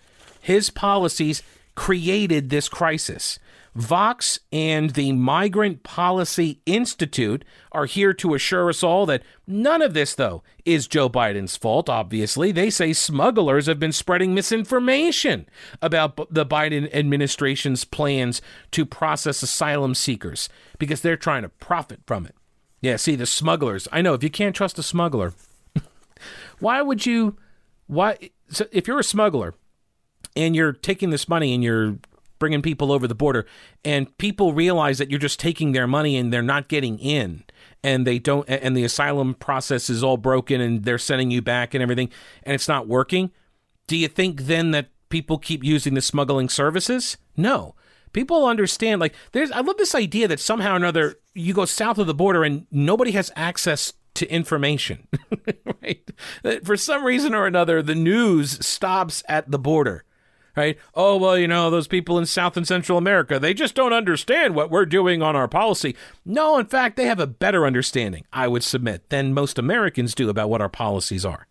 His 0.42 0.70
policies 0.70 1.42
created 1.76 2.50
this 2.50 2.68
crisis. 2.68 3.38
Vox 3.76 4.40
and 4.52 4.90
the 4.90 5.12
Migrant 5.12 5.82
Policy 5.82 6.60
Institute 6.66 7.44
are 7.70 7.86
here 7.86 8.12
to 8.12 8.34
assure 8.34 8.68
us 8.68 8.82
all 8.82 9.06
that 9.06 9.22
none 9.46 9.80
of 9.80 9.94
this, 9.94 10.14
though, 10.14 10.42
is 10.66 10.88
Joe 10.88 11.08
Biden's 11.08 11.56
fault, 11.56 11.88
obviously. 11.88 12.52
They 12.52 12.68
say 12.68 12.92
smugglers 12.92 13.66
have 13.66 13.78
been 13.78 13.92
spreading 13.92 14.34
misinformation 14.34 15.48
about 15.80 16.16
the 16.28 16.44
Biden 16.44 16.92
administration's 16.92 17.84
plans 17.84 18.42
to 18.72 18.84
process 18.84 19.42
asylum 19.42 19.94
seekers 19.94 20.50
because 20.78 21.00
they're 21.00 21.16
trying 21.16 21.42
to 21.42 21.48
profit 21.48 22.00
from 22.04 22.26
it. 22.26 22.34
Yeah, 22.82 22.96
see, 22.96 23.14
the 23.14 23.26
smugglers. 23.26 23.86
I 23.92 24.02
know, 24.02 24.12
if 24.12 24.24
you 24.24 24.30
can't 24.30 24.56
trust 24.56 24.78
a 24.78 24.82
smuggler, 24.82 25.32
why 26.58 26.82
would 26.82 27.06
you? 27.06 27.38
Why? 27.86 28.30
So 28.48 28.66
if 28.72 28.86
you're 28.88 28.98
a 28.98 29.04
smuggler 29.04 29.54
and 30.36 30.56
you're 30.56 30.72
taking 30.72 31.10
this 31.10 31.28
money 31.28 31.54
and 31.54 31.62
you're 31.62 31.96
bringing 32.38 32.60
people 32.60 32.90
over 32.90 33.06
the 33.06 33.14
border, 33.14 33.46
and 33.84 34.18
people 34.18 34.52
realize 34.52 34.98
that 34.98 35.08
you're 35.10 35.20
just 35.20 35.38
taking 35.38 35.70
their 35.70 35.86
money 35.86 36.16
and 36.16 36.32
they're 36.32 36.42
not 36.42 36.66
getting 36.66 36.98
in, 36.98 37.44
and 37.84 38.04
they 38.04 38.18
don't, 38.18 38.48
and 38.48 38.76
the 38.76 38.82
asylum 38.82 39.34
process 39.34 39.88
is 39.88 40.02
all 40.02 40.16
broken, 40.16 40.60
and 40.60 40.84
they're 40.84 40.98
sending 40.98 41.30
you 41.30 41.40
back 41.40 41.72
and 41.72 41.80
everything, 41.82 42.10
and 42.42 42.54
it's 42.54 42.66
not 42.66 42.88
working. 42.88 43.30
Do 43.86 43.96
you 43.96 44.08
think 44.08 44.42
then 44.42 44.72
that 44.72 44.88
people 45.08 45.38
keep 45.38 45.62
using 45.62 45.94
the 45.94 46.00
smuggling 46.00 46.48
services? 46.48 47.16
No. 47.36 47.76
People 48.12 48.44
understand, 48.44 49.00
like, 49.00 49.14
there's, 49.30 49.52
I 49.52 49.60
love 49.60 49.76
this 49.76 49.94
idea 49.94 50.26
that 50.26 50.40
somehow 50.40 50.72
or 50.72 50.76
another 50.76 51.20
you 51.34 51.54
go 51.54 51.64
south 51.64 51.98
of 51.98 52.08
the 52.08 52.12
border 52.14 52.42
and 52.42 52.66
nobody 52.72 53.12
has 53.12 53.30
access 53.36 53.92
to 54.14 54.28
information, 54.28 55.06
right? 55.82 56.10
For 56.64 56.76
some 56.76 57.04
reason 57.04 57.34
or 57.34 57.46
another, 57.46 57.82
the 57.82 57.94
news 57.94 58.66
stops 58.66 59.22
at 59.28 59.48
the 59.50 59.60
border 59.60 60.04
right? 60.56 60.78
Oh, 60.94 61.16
well, 61.16 61.38
you 61.38 61.48
know, 61.48 61.70
those 61.70 61.88
people 61.88 62.18
in 62.18 62.26
South 62.26 62.56
and 62.56 62.66
Central 62.66 62.98
America, 62.98 63.38
they 63.38 63.54
just 63.54 63.74
don't 63.74 63.92
understand 63.92 64.54
what 64.54 64.70
we're 64.70 64.86
doing 64.86 65.22
on 65.22 65.36
our 65.36 65.48
policy. 65.48 65.96
No, 66.24 66.58
in 66.58 66.66
fact, 66.66 66.96
they 66.96 67.06
have 67.06 67.20
a 67.20 67.26
better 67.26 67.66
understanding, 67.66 68.24
I 68.32 68.48
would 68.48 68.62
submit, 68.62 69.08
than 69.10 69.34
most 69.34 69.58
Americans 69.58 70.14
do 70.14 70.28
about 70.28 70.50
what 70.50 70.60
our 70.60 70.68
policies 70.68 71.24
are. 71.24 71.46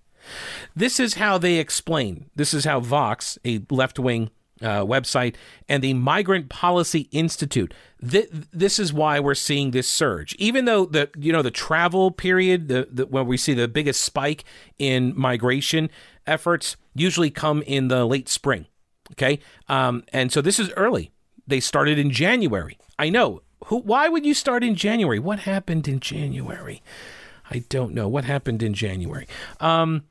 This 0.76 1.00
is 1.00 1.16
how 1.16 1.38
they 1.38 1.56
explain. 1.56 2.30
This 2.36 2.54
is 2.54 2.66
how 2.66 2.80
Vox, 2.80 3.38
a 3.44 3.62
left 3.70 3.98
wing 4.00 4.30
uh, 4.62 4.86
website, 4.86 5.36
and 5.68 5.84
the 5.84 5.94
Migrant 5.94 6.50
Policy 6.50 7.08
Institute. 7.12 7.74
Th- 8.08 8.30
this 8.32 8.80
is 8.80 8.94
why 8.94 9.20
we're 9.20 9.34
seeing 9.34 9.72
this 9.72 9.88
surge. 9.88 10.36
Even 10.36 10.66
though 10.66 10.86
the 10.86 11.10
you 11.18 11.34
know 11.34 11.42
the 11.42 11.52
travel 11.52 12.12
period, 12.12 12.68
the, 12.68 12.88
the 12.92 13.08
when 13.08 13.26
we 13.28 13.38
see 13.38 13.54
the 13.54 13.68
biggest 13.68 14.04
spike 14.04 14.44
in 14.78 15.14
migration 15.18 15.90
efforts, 16.28 16.78
usually 16.94 17.32
come 17.32 17.62
in 17.64 17.88
the 17.88 18.06
late 18.06 18.30
spring. 18.30 18.68
Okay. 19.14 19.40
Um, 19.68 20.04
and 20.14 20.32
so 20.32 20.42
this 20.42 20.60
is 20.60 20.70
early. 20.72 21.12
They 21.48 21.60
started 21.60 22.00
in 22.00 22.12
January. 22.12 22.78
I 22.98 23.10
know. 23.10 23.42
Who, 23.66 23.78
why 23.78 24.10
would 24.10 24.26
you 24.26 24.34
start 24.34 24.64
in 24.64 24.76
January? 24.76 25.20
What 25.20 25.40
happened 25.40 25.88
in 25.88 26.00
January? 26.00 26.82
I 27.50 27.60
don't 27.70 27.94
know. 27.94 28.08
What 28.08 28.24
happened 28.24 28.64
in 28.64 28.74
January? 28.74 29.28
Um, 29.60 30.04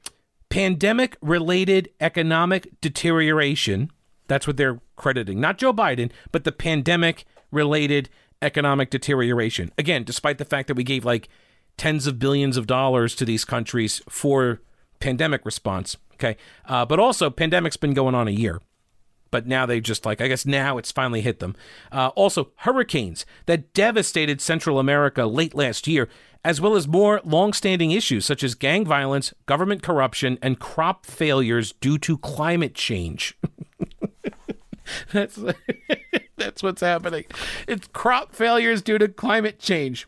pandemic 0.51 1.17
related 1.21 1.89
economic 2.01 2.81
deterioration. 2.81 3.91
That's 4.29 4.47
what 4.47 4.57
they're 4.57 4.81
crediting. 4.97 5.41
Not 5.41 5.59
Joe 5.59 5.73
Biden, 5.73 6.11
but 6.31 6.45
the 6.45 6.53
pandemic 6.53 7.25
related 7.51 8.11
economic 8.43 8.91
deterioration. 8.91 9.73
Again, 9.79 10.05
despite 10.05 10.39
the 10.39 10.45
fact 10.45 10.69
that 10.69 10.77
we 10.77 10.85
gave 10.85 11.05
like 11.05 11.29
tens 11.77 12.07
of 12.07 12.19
billions 12.19 12.57
of 12.57 12.67
dollars 12.67 13.15
to 13.17 13.25
these 13.25 13.45
countries 13.45 14.03
for 14.09 14.61
pandemic 15.01 15.45
response. 15.45 15.97
Okay. 16.15 16.37
Uh, 16.67 16.85
but 16.85 17.01
also, 17.01 17.31
pandemic's 17.31 17.79
been 17.79 17.95
going 17.95 18.15
on 18.15 18.29
a 18.29 18.33
year 18.33 18.61
but 19.31 19.47
now 19.47 19.66
they 19.66 19.81
just 19.81 20.05
like, 20.05 20.21
I 20.21 20.29
guess 20.29 20.47
now 20.47 20.79
it's 20.79 20.93
finally 20.93 21.21
hit 21.21 21.38
them. 21.38 21.57
Uh, 21.93 22.09
also, 22.09 22.51
hurricanes 22.57 23.25
that 23.47 23.73
devastated 23.75 24.40
Central 24.40 24.79
America 24.79 25.27
late 25.27 25.55
last 25.55 25.87
year, 25.87 26.09
as 26.45 26.61
well 26.61 26.75
as 26.75 26.88
more 26.88 27.21
longstanding 27.25 27.90
issues 27.90 28.25
such 28.25 28.43
as 28.43 28.55
gang 28.55 28.85
violence, 28.85 29.33
government 29.47 29.83
corruption, 29.83 30.38
and 30.43 30.59
crop 30.59 31.07
failures 31.07 31.73
due 31.81 31.99
to 31.99 32.19
climate 32.19 32.75
change. 32.75 33.37
that's 35.12 35.38
that's 36.37 36.62
what's 36.62 36.81
happening. 36.81 37.25
It's 37.69 37.87
crop 37.88 38.35
failures 38.35 38.83
due 38.83 38.99
to 38.99 39.09
climate 39.09 39.59
change. 39.59 40.07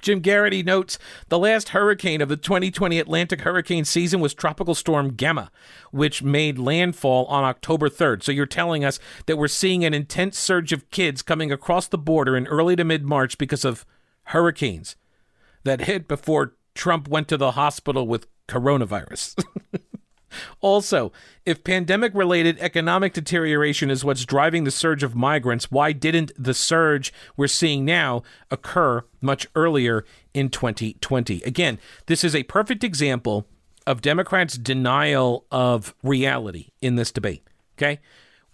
Jim 0.00 0.20
Geraghty 0.20 0.62
notes 0.62 0.98
the 1.28 1.38
last 1.38 1.70
hurricane 1.70 2.20
of 2.20 2.28
the 2.28 2.36
2020 2.36 2.98
Atlantic 2.98 3.42
hurricane 3.42 3.84
season 3.84 4.20
was 4.20 4.34
Tropical 4.34 4.74
Storm 4.74 5.14
Gamma, 5.14 5.50
which 5.90 6.22
made 6.22 6.58
landfall 6.58 7.26
on 7.26 7.44
October 7.44 7.88
3rd. 7.88 8.22
So 8.22 8.32
you're 8.32 8.46
telling 8.46 8.84
us 8.84 8.98
that 9.26 9.36
we're 9.36 9.48
seeing 9.48 9.84
an 9.84 9.94
intense 9.94 10.38
surge 10.38 10.72
of 10.72 10.90
kids 10.90 11.22
coming 11.22 11.52
across 11.52 11.88
the 11.88 11.98
border 11.98 12.36
in 12.36 12.46
early 12.46 12.76
to 12.76 12.84
mid 12.84 13.04
March 13.04 13.38
because 13.38 13.64
of 13.64 13.84
hurricanes 14.24 14.96
that 15.64 15.82
hit 15.82 16.08
before 16.08 16.54
Trump 16.74 17.08
went 17.08 17.28
to 17.28 17.36
the 17.36 17.52
hospital 17.52 18.06
with 18.06 18.26
coronavirus. 18.48 19.42
Also, 20.60 21.12
if 21.44 21.64
pandemic 21.64 22.14
related 22.14 22.58
economic 22.60 23.12
deterioration 23.12 23.90
is 23.90 24.04
what's 24.04 24.24
driving 24.24 24.64
the 24.64 24.70
surge 24.70 25.02
of 25.02 25.14
migrants, 25.14 25.70
why 25.70 25.92
didn't 25.92 26.32
the 26.38 26.54
surge 26.54 27.12
we're 27.36 27.46
seeing 27.46 27.84
now 27.84 28.22
occur 28.50 29.04
much 29.20 29.46
earlier 29.54 30.04
in 30.32 30.48
2020? 30.48 31.42
Again, 31.42 31.78
this 32.06 32.24
is 32.24 32.34
a 32.34 32.42
perfect 32.44 32.84
example 32.84 33.46
of 33.86 34.00
Democrats' 34.00 34.56
denial 34.56 35.46
of 35.50 35.94
reality 36.02 36.68
in 36.80 36.96
this 36.96 37.12
debate. 37.12 37.46
Okay? 37.76 38.00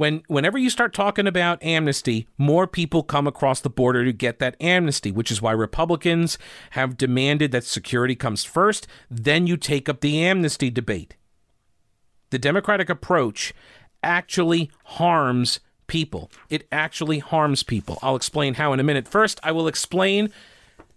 When, 0.01 0.23
whenever 0.29 0.57
you 0.57 0.71
start 0.71 0.95
talking 0.95 1.27
about 1.27 1.63
amnesty, 1.63 2.27
more 2.39 2.67
people 2.67 3.03
come 3.03 3.27
across 3.27 3.61
the 3.61 3.69
border 3.69 4.03
to 4.03 4.15
get 4.15 4.39
that 4.39 4.57
amnesty, 4.59 5.13
which 5.13 5.31
is 5.31 5.43
why 5.43 5.53
Republicans 5.53 6.39
have 6.71 6.97
demanded 6.97 7.53
that 7.53 7.65
security 7.65 8.17
comes 8.17 8.43
first. 8.43 8.87
Then 9.11 9.47
you 9.47 9.59
take 9.59 9.91
up 9.91 10.01
the 10.01 10.25
amnesty 10.25 10.71
debate 10.71 11.17
the 12.31 12.39
Democratic 12.39 12.89
approach 12.89 13.53
actually 14.03 14.71
harms 14.85 15.61
people. 15.87 16.31
It 16.49 16.67
actually 16.71 17.19
harms 17.19 17.63
people. 17.63 17.99
I'll 18.03 18.17
explain 18.17 18.55
how 18.55 18.73
in 18.73 18.81
a 18.81 18.85
minute. 18.85 19.09
First, 19.09 19.41
I 19.43 19.53
will 19.53 19.67
explain 19.67 20.33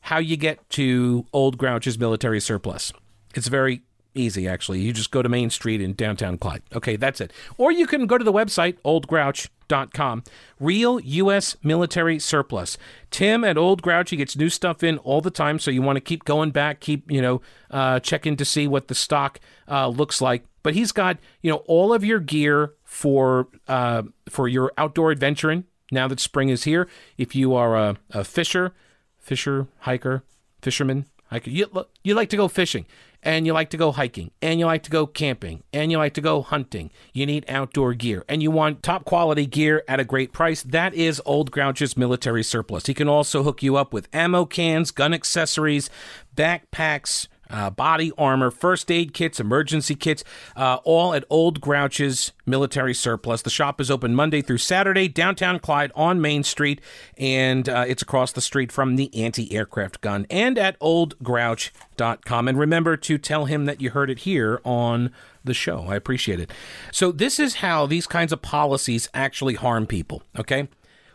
how 0.02 0.20
you 0.20 0.38
get 0.38 0.70
to 0.72 1.26
Old 1.34 1.58
Grouch's 1.58 1.98
military 1.98 2.40
surplus. 2.40 2.94
It's 3.34 3.48
very 3.48 3.82
easy, 4.16 4.48
actually. 4.48 4.82
You 4.82 4.94
just 4.94 5.12
go 5.12 5.22
to 5.22 5.30
Main 5.30 5.50
Street 5.50 5.82
in 5.82 5.94
downtown 5.94 6.38
Clyde. 6.38 6.62
Okay, 6.76 6.96
that's 6.96 7.22
it. 7.22 7.32
Or 7.58 7.72
you 7.72 7.88
can 7.88 8.06
go 8.06 8.18
to 8.18 8.24
the 8.24 8.34
website, 8.34 8.78
oldgrouch.com. 8.86 10.24
Real 10.60 11.00
U.S. 11.00 11.56
military 11.64 12.20
surplus. 12.20 12.78
Tim 13.10 13.44
at 13.44 13.58
Old 13.58 13.82
Grouch, 13.82 14.10
he 14.12 14.18
gets 14.18 14.36
new 14.36 14.50
stuff 14.50 14.84
in 14.84 14.98
all 15.00 15.22
the 15.22 15.32
time, 15.32 15.58
so 15.58 15.72
you 15.72 15.82
want 15.82 15.98
to 15.98 16.02
keep 16.02 16.26
going 16.26 16.52
back, 16.52 16.80
keep, 16.80 17.10
you 17.10 17.22
know, 17.22 17.42
uh, 17.72 18.00
checking 18.00 18.36
to 18.38 18.46
see 18.46 18.68
what 18.68 18.88
the 18.88 18.96
stock 18.96 19.40
uh, 19.68 19.88
looks 19.88 20.22
like. 20.22 20.46
But 20.64 20.74
he's 20.74 20.92
got, 20.92 21.18
you 21.42 21.52
know, 21.52 21.58
all 21.68 21.94
of 21.94 22.04
your 22.04 22.20
gear 22.20 22.74
for 22.84 23.48
uh, 23.68 24.04
for 24.30 24.48
your 24.48 24.72
outdoor 24.78 25.12
adventuring 25.12 25.66
now 25.92 26.08
that 26.08 26.20
spring 26.20 26.50
is 26.50 26.64
here. 26.64 26.88
If 27.18 27.36
you 27.36 27.54
are 27.54 27.76
a, 27.76 27.98
a 28.12 28.24
fisher, 28.24 28.74
fisher, 29.20 29.68
hiker, 29.80 30.24
fisherman, 30.62 31.06
hiker, 31.28 31.50
you, 31.50 31.68
you 32.04 32.16
like 32.16 32.30
to 32.30 32.38
go 32.38 32.48
fishing 32.48 32.86
and 33.22 33.46
you 33.46 33.54
like 33.54 33.70
to 33.70 33.78
go 33.78 33.92
hiking 33.92 34.32
and 34.42 34.60
you 34.60 34.66
like 34.66 34.84
to 34.84 34.90
go 34.90 35.06
camping 35.08 35.64
and 35.72 35.92
you 35.92 35.98
like 35.98 36.14
to 36.14 36.22
go 36.22 36.42
hunting. 36.42 36.92
You 37.14 37.26
need 37.26 37.46
outdoor 37.48 37.94
gear 37.94 38.26
and 38.28 38.44
you 38.44 38.52
want 38.52 38.84
top 38.84 39.06
quality 39.06 39.46
gear 39.46 39.84
at 39.88 40.00
a 40.00 40.06
great 40.06 40.34
price. 40.34 40.64
That 40.64 40.94
is 40.94 41.22
Old 41.26 41.52
Grouch's 41.52 41.96
military 41.96 42.44
surplus. 42.44 42.88
He 42.88 42.94
can 42.94 43.08
also 43.08 43.44
hook 43.44 43.64
you 43.64 43.76
up 43.76 43.94
with 43.94 44.10
ammo 44.14 44.46
cans, 44.46 44.92
gun 44.92 45.14
accessories, 45.14 45.90
backpacks, 46.36 47.28
uh, 47.54 47.70
body 47.70 48.12
armor, 48.18 48.52
first 48.52 48.92
aid 48.92 49.14
kits, 49.14 49.40
emergency 49.40 49.96
kits, 49.96 50.24
uh, 50.58 50.80
all 50.84 51.14
at 51.14 51.24
Old 51.30 51.62
Grouch's 51.62 52.34
Military 52.46 52.94
Surplus. 52.94 53.42
The 53.44 53.50
shop 53.50 53.80
is 53.80 53.90
open 53.90 54.16
Monday 54.16 54.42
through 54.42 54.58
Saturday, 54.58 55.08
downtown 55.08 55.60
Clyde 55.60 55.92
on 55.96 56.20
Main 56.20 56.44
Street, 56.44 56.82
and 57.18 57.70
uh, 57.70 57.86
it's 57.88 58.02
across 58.02 58.32
the 58.32 58.42
street 58.42 58.72
from 58.72 58.96
the 58.96 59.14
anti 59.16 59.54
aircraft 59.54 60.02
gun 60.02 60.26
and 60.30 60.58
at 60.58 60.78
oldgrouch.com. 60.80 62.48
And 62.48 62.60
remember 62.60 62.98
to 62.98 63.18
tell 63.18 63.46
him 63.46 63.66
that 63.66 63.80
you 63.80 63.92
heard 63.92 64.10
it 64.10 64.20
here 64.20 64.60
on 64.66 65.12
the 65.44 65.54
show. 65.54 65.86
I 65.88 65.96
appreciate 65.96 66.40
it. 66.40 66.52
So, 66.92 67.12
this 67.12 67.40
is 67.40 67.56
how 67.56 67.86
these 67.86 68.08
kinds 68.08 68.32
of 68.32 68.42
policies 68.42 69.10
actually 69.14 69.56
harm 69.56 69.86
people, 69.86 70.24
okay? 70.38 70.68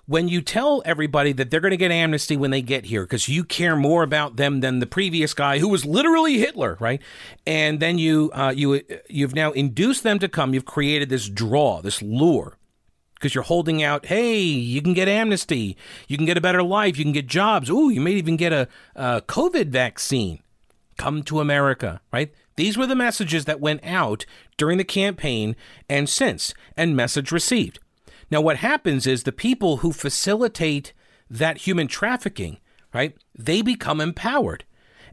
When 0.08 0.26
you 0.26 0.40
tell 0.40 0.82
everybody 0.86 1.32
that 1.32 1.50
they're 1.50 1.60
going 1.60 1.70
to 1.70 1.76
get 1.76 1.90
amnesty 1.90 2.34
when 2.34 2.50
they 2.50 2.62
get 2.62 2.86
here 2.86 3.02
because 3.02 3.28
you 3.28 3.44
care 3.44 3.76
more 3.76 4.02
about 4.02 4.36
them 4.36 4.60
than 4.60 4.78
the 4.78 4.86
previous 4.86 5.34
guy 5.34 5.58
who 5.58 5.68
was 5.68 5.84
literally 5.84 6.38
Hitler, 6.38 6.78
right? 6.80 7.02
And 7.46 7.78
then 7.78 7.98
you 7.98 8.30
uh, 8.32 8.54
you 8.56 8.80
you've 9.10 9.34
now 9.34 9.52
induced 9.52 10.02
them 10.04 10.18
to 10.20 10.28
come. 10.28 10.54
You've 10.54 10.64
created 10.64 11.10
this 11.10 11.28
draw, 11.28 11.82
this 11.82 12.00
lure, 12.00 12.56
because 13.14 13.34
you're 13.34 13.44
holding 13.44 13.82
out. 13.82 14.06
Hey, 14.06 14.40
you 14.40 14.80
can 14.80 14.94
get 14.94 15.08
amnesty. 15.08 15.76
You 16.08 16.16
can 16.16 16.24
get 16.24 16.38
a 16.38 16.40
better 16.40 16.62
life. 16.62 16.96
You 16.96 17.04
can 17.04 17.12
get 17.12 17.26
jobs. 17.26 17.68
Ooh, 17.68 17.90
you 17.90 18.00
may 18.00 18.12
even 18.12 18.38
get 18.38 18.52
a, 18.52 18.66
a 18.96 19.20
COVID 19.20 19.68
vaccine. 19.68 20.40
come 20.96 21.22
to 21.22 21.40
America, 21.40 22.00
right? 22.12 22.32
These 22.56 22.76
were 22.76 22.86
the 22.86 22.96
messages 22.96 23.46
that 23.46 23.60
went 23.60 23.84
out 23.84 24.26
during 24.56 24.78
the 24.78 24.84
campaign 24.84 25.56
and 25.88 26.08
since, 26.08 26.52
and 26.76 26.96
message 26.96 27.30
received. 27.32 27.78
Now, 28.30 28.40
what 28.40 28.58
happens 28.58 29.06
is 29.06 29.22
the 29.22 29.32
people 29.32 29.78
who 29.78 29.92
facilitate 29.92 30.92
that 31.30 31.58
human 31.58 31.88
trafficking, 31.88 32.58
right, 32.92 33.16
they 33.34 33.62
become 33.62 34.00
empowered. 34.00 34.64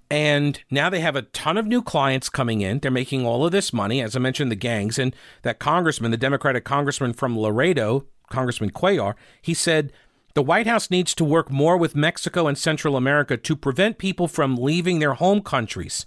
And 0.09 0.61
now 0.69 0.89
they 0.89 0.99
have 0.99 1.15
a 1.15 1.23
ton 1.23 1.57
of 1.57 1.65
new 1.65 1.81
clients 1.81 2.29
coming 2.29 2.61
in. 2.61 2.79
They're 2.79 2.91
making 2.91 3.25
all 3.25 3.45
of 3.45 3.51
this 3.51 3.73
money. 3.73 4.01
As 4.01 4.15
I 4.15 4.19
mentioned, 4.19 4.51
the 4.51 4.55
gangs. 4.55 4.99
And 4.99 5.15
that 5.41 5.59
congressman, 5.59 6.11
the 6.11 6.17
Democratic 6.17 6.63
congressman 6.63 7.13
from 7.13 7.37
Laredo, 7.39 8.05
Congressman 8.29 8.71
Cuellar, 8.71 9.15
he 9.41 9.53
said 9.53 9.91
the 10.35 10.43
White 10.43 10.67
House 10.67 10.91
needs 10.91 11.15
to 11.15 11.23
work 11.23 11.49
more 11.49 11.77
with 11.77 11.95
Mexico 11.95 12.47
and 12.47 12.57
Central 12.57 12.97
America 12.97 13.37
to 13.37 13.55
prevent 13.55 13.97
people 13.97 14.27
from 14.27 14.57
leaving 14.57 14.99
their 14.99 15.13
home 15.13 15.41
countries. 15.41 16.05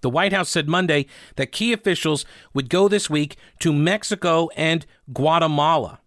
The 0.00 0.10
White 0.10 0.32
House 0.32 0.48
said 0.48 0.68
Monday 0.68 1.06
that 1.36 1.52
key 1.52 1.72
officials 1.72 2.24
would 2.52 2.68
go 2.68 2.88
this 2.88 3.10
week 3.10 3.36
to 3.60 3.72
Mexico 3.72 4.48
and 4.56 4.86
Guatemala 5.12 6.00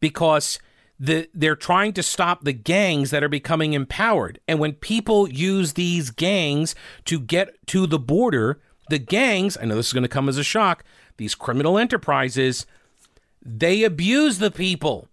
because 0.00 0.58
the, 0.98 1.28
they're 1.32 1.56
trying 1.56 1.92
to 1.94 2.02
stop 2.02 2.44
the 2.44 2.52
gangs 2.52 3.10
that 3.10 3.22
are 3.22 3.28
becoming 3.28 3.72
empowered. 3.72 4.40
And 4.48 4.58
when 4.58 4.72
people 4.72 5.28
use 5.28 5.74
these 5.74 6.10
gangs 6.10 6.74
to 7.04 7.20
get 7.20 7.54
to 7.68 7.86
the 7.86 7.98
border, 7.98 8.60
the 8.90 8.98
gangs, 8.98 9.56
I 9.60 9.64
know 9.64 9.76
this 9.76 9.88
is 9.88 9.92
going 9.92 10.02
to 10.02 10.08
come 10.08 10.28
as 10.28 10.38
a 10.38 10.44
shock, 10.44 10.84
these 11.16 11.34
criminal 11.34 11.78
enterprises, 11.78 12.66
they 13.42 13.84
abuse 13.84 14.38
the 14.38 14.50
people. 14.50 15.08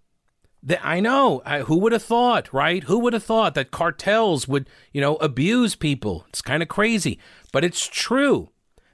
I 0.82 1.00
know. 1.00 1.44
I, 1.46 1.60
who 1.60 1.78
would 1.78 1.92
have 1.92 2.02
thought, 2.02 2.52
right? 2.52 2.84
Who 2.86 2.98
would 3.00 3.14
have 3.14 3.24
thought 3.24 3.54
that 3.54 3.70
cartels 3.70 4.48
would, 4.48 4.68
you 4.92 5.02
know, 5.02 5.16
abuse 5.18 5.76
people? 5.76 6.26
It's 6.30 6.42
kind 6.42 6.64
of 6.64 6.70
crazy, 6.70 7.20
but 7.52 7.64
it's 7.64 7.86
true. 7.86 8.50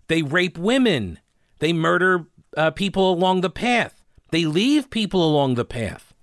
They 0.08 0.22
rape 0.22 0.58
women. 0.58 1.20
They 1.60 1.72
murder 1.72 2.26
uh, 2.58 2.72
people 2.72 3.14
along 3.14 3.42
the 3.42 3.50
path. 3.50 4.01
They 4.32 4.46
leave 4.46 4.90
people 4.90 5.24
along 5.24 5.56
the 5.56 5.66
path. 5.66 6.14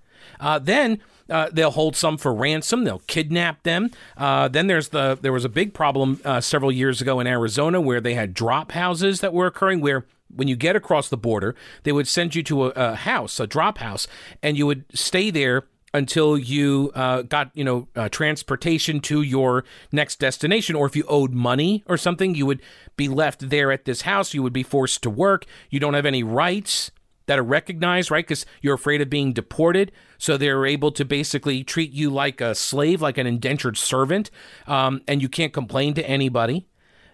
Uh, 0.40 0.58
then 0.58 1.00
uh, 1.30 1.50
they'll 1.52 1.70
hold 1.70 1.94
some 1.94 2.16
for 2.16 2.34
ransom. 2.34 2.84
They'll 2.84 3.02
kidnap 3.06 3.62
them. 3.62 3.90
Uh, 4.16 4.48
then 4.48 4.66
there's 4.66 4.88
the 4.88 5.18
there 5.20 5.32
was 5.32 5.44
a 5.44 5.48
big 5.48 5.74
problem 5.74 6.20
uh, 6.24 6.40
several 6.40 6.72
years 6.72 7.00
ago 7.00 7.20
in 7.20 7.26
Arizona 7.26 7.80
where 7.80 8.00
they 8.00 8.14
had 8.14 8.34
drop 8.34 8.72
houses 8.72 9.20
that 9.20 9.32
were 9.32 9.46
occurring 9.46 9.80
where 9.80 10.06
when 10.34 10.48
you 10.48 10.56
get 10.56 10.76
across 10.76 11.08
the 11.08 11.16
border, 11.16 11.54
they 11.84 11.92
would 11.92 12.08
send 12.08 12.34
you 12.34 12.42
to 12.44 12.66
a, 12.66 12.68
a 12.70 12.94
house, 12.94 13.40
a 13.40 13.46
drop 13.46 13.78
house, 13.78 14.06
and 14.42 14.56
you 14.56 14.66
would 14.66 14.84
stay 14.94 15.30
there 15.30 15.64
until 15.94 16.36
you 16.36 16.92
uh, 16.94 17.22
got 17.22 17.50
you 17.54 17.64
know 17.64 17.88
uh, 17.96 18.08
transportation 18.08 19.00
to 19.00 19.22
your 19.22 19.64
next 19.90 20.18
destination 20.18 20.76
or 20.76 20.86
if 20.86 20.94
you 20.94 21.04
owed 21.08 21.32
money 21.32 21.82
or 21.86 21.96
something 21.96 22.34
you 22.34 22.44
would 22.44 22.60
be 22.96 23.08
left 23.08 23.48
there 23.48 23.72
at 23.72 23.86
this 23.86 24.02
house 24.02 24.34
you 24.34 24.42
would 24.42 24.52
be 24.52 24.62
forced 24.62 25.02
to 25.02 25.08
work 25.08 25.46
you 25.70 25.80
don't 25.80 25.94
have 25.94 26.04
any 26.04 26.22
rights 26.22 26.90
that 27.28 27.38
are 27.38 27.44
recognized, 27.44 28.10
right? 28.10 28.26
Because 28.26 28.44
you're 28.62 28.74
afraid 28.74 29.00
of 29.00 29.10
being 29.10 29.32
deported. 29.32 29.92
So 30.16 30.36
they're 30.36 30.66
able 30.66 30.90
to 30.92 31.04
basically 31.04 31.62
treat 31.62 31.92
you 31.92 32.10
like 32.10 32.40
a 32.40 32.54
slave, 32.54 33.00
like 33.00 33.18
an 33.18 33.26
indentured 33.26 33.76
servant, 33.76 34.30
um, 34.66 35.02
and 35.06 35.22
you 35.22 35.28
can't 35.28 35.52
complain 35.52 35.94
to 35.94 36.08
anybody. 36.08 36.66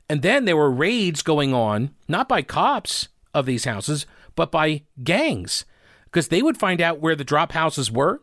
And 0.09 0.23
then 0.23 0.45
there 0.45 0.57
were 0.57 0.71
raids 0.71 1.23
going 1.23 1.53
on, 1.53 1.91
not 2.09 2.29
by 2.29 2.43
cops 2.43 3.09
of 3.35 3.45
these 3.45 3.65
houses, 3.65 4.07
but 4.37 4.53
by 4.53 4.83
gangs, 5.03 5.65
because 6.05 6.29
they 6.29 6.43
would 6.43 6.59
find 6.59 6.81
out 6.81 7.01
where 7.01 7.17
the 7.17 7.25
drop 7.25 7.53
houses 7.53 7.91
were, 7.91 8.23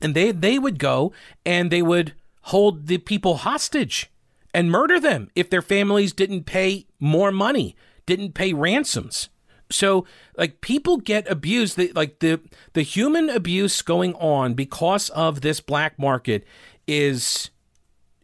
and 0.00 0.14
they 0.14 0.32
they 0.32 0.58
would 0.58 0.78
go 0.78 1.12
and 1.44 1.70
they 1.70 1.82
would 1.82 2.14
hold 2.46 2.86
the 2.86 2.98
people 2.98 3.38
hostage 3.38 4.10
and 4.54 4.70
murder 4.70 4.98
them 4.98 5.30
if 5.34 5.50
their 5.50 5.62
families 5.62 6.12
didn't 6.12 6.44
pay 6.44 6.86
more 6.98 7.30
money, 7.30 7.76
didn't 8.06 8.32
pay 8.32 8.54
ransoms. 8.54 9.28
So 9.72 10.06
like 10.36 10.60
people 10.60 10.98
get 10.98 11.30
abused 11.30 11.76
the, 11.76 11.92
like 11.94 12.18
the 12.20 12.40
the 12.72 12.82
human 12.82 13.30
abuse 13.30 13.82
going 13.82 14.14
on 14.14 14.54
because 14.54 15.08
of 15.10 15.40
this 15.40 15.60
black 15.60 15.98
market 15.98 16.44
is 16.86 17.50